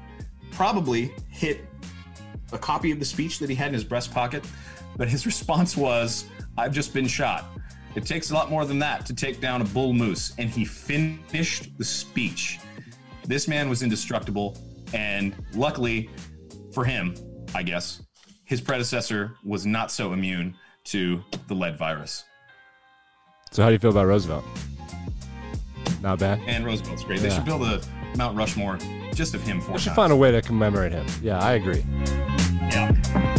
Probably 0.51 1.15
hit 1.29 1.61
a 2.53 2.59
copy 2.59 2.91
of 2.91 2.99
the 2.99 3.05
speech 3.05 3.39
that 3.39 3.49
he 3.49 3.55
had 3.55 3.69
in 3.69 3.75
his 3.75 3.85
breast 3.85 4.13
pocket, 4.13 4.45
but 4.97 5.09
his 5.09 5.27
response 5.33 5.77
was, 5.77 6.25
I've 6.59 6.73
just 6.73 6.93
been 6.93 7.07
shot. 7.07 7.45
It 7.95 8.07
takes 8.07 8.31
a 8.31 8.35
lot 8.35 8.51
more 8.51 8.65
than 8.65 8.79
that 8.81 9.05
to 9.07 9.15
take 9.15 9.41
down 9.41 9.63
a 9.63 9.65
bull 9.65 9.93
moose. 9.93 10.33
And 10.39 10.49
he 10.49 10.65
finished 10.65 11.77
the 11.77 11.85
speech. 11.85 12.61
This 13.27 13.49
man 13.49 13.69
was 13.69 13.83
indestructible. 13.83 14.57
And 14.95 15.35
luckily 15.55 16.09
for 16.73 16.85
him, 16.85 17.15
I 17.55 17.63
guess, 17.63 18.03
his 18.45 18.61
predecessor 18.61 19.37
was 19.45 19.67
not 19.67 19.91
so 19.91 20.13
immune 20.13 20.57
to 20.85 21.23
the 21.49 21.55
lead 21.55 21.79
virus. 21.79 22.25
So 23.53 23.63
how 23.63 23.69
do 23.69 23.73
you 23.73 23.79
feel 23.79 23.91
about 23.91 24.07
Roosevelt? 24.07 24.45
Not 26.03 26.19
bad. 26.19 26.41
And 26.47 26.65
Roosevelt's 26.65 27.05
great. 27.05 27.21
They 27.21 27.29
Yeah. 27.29 27.35
should 27.35 27.45
build 27.45 27.63
a 27.63 27.81
Mount 28.17 28.37
Rushmore 28.37 28.79
just 29.15 29.35
of 29.35 29.43
him 29.43 29.61
four 29.61 29.75
We 29.75 29.81
should 29.81 29.89
times. 29.89 29.97
find 29.97 30.13
a 30.13 30.17
way 30.17 30.31
to 30.33 30.41
commemorate 30.43 30.93
him. 30.93 31.07
Yeah, 31.23 31.39
I 31.39 31.53
agree. 31.53 31.85
yeah. 32.71 33.37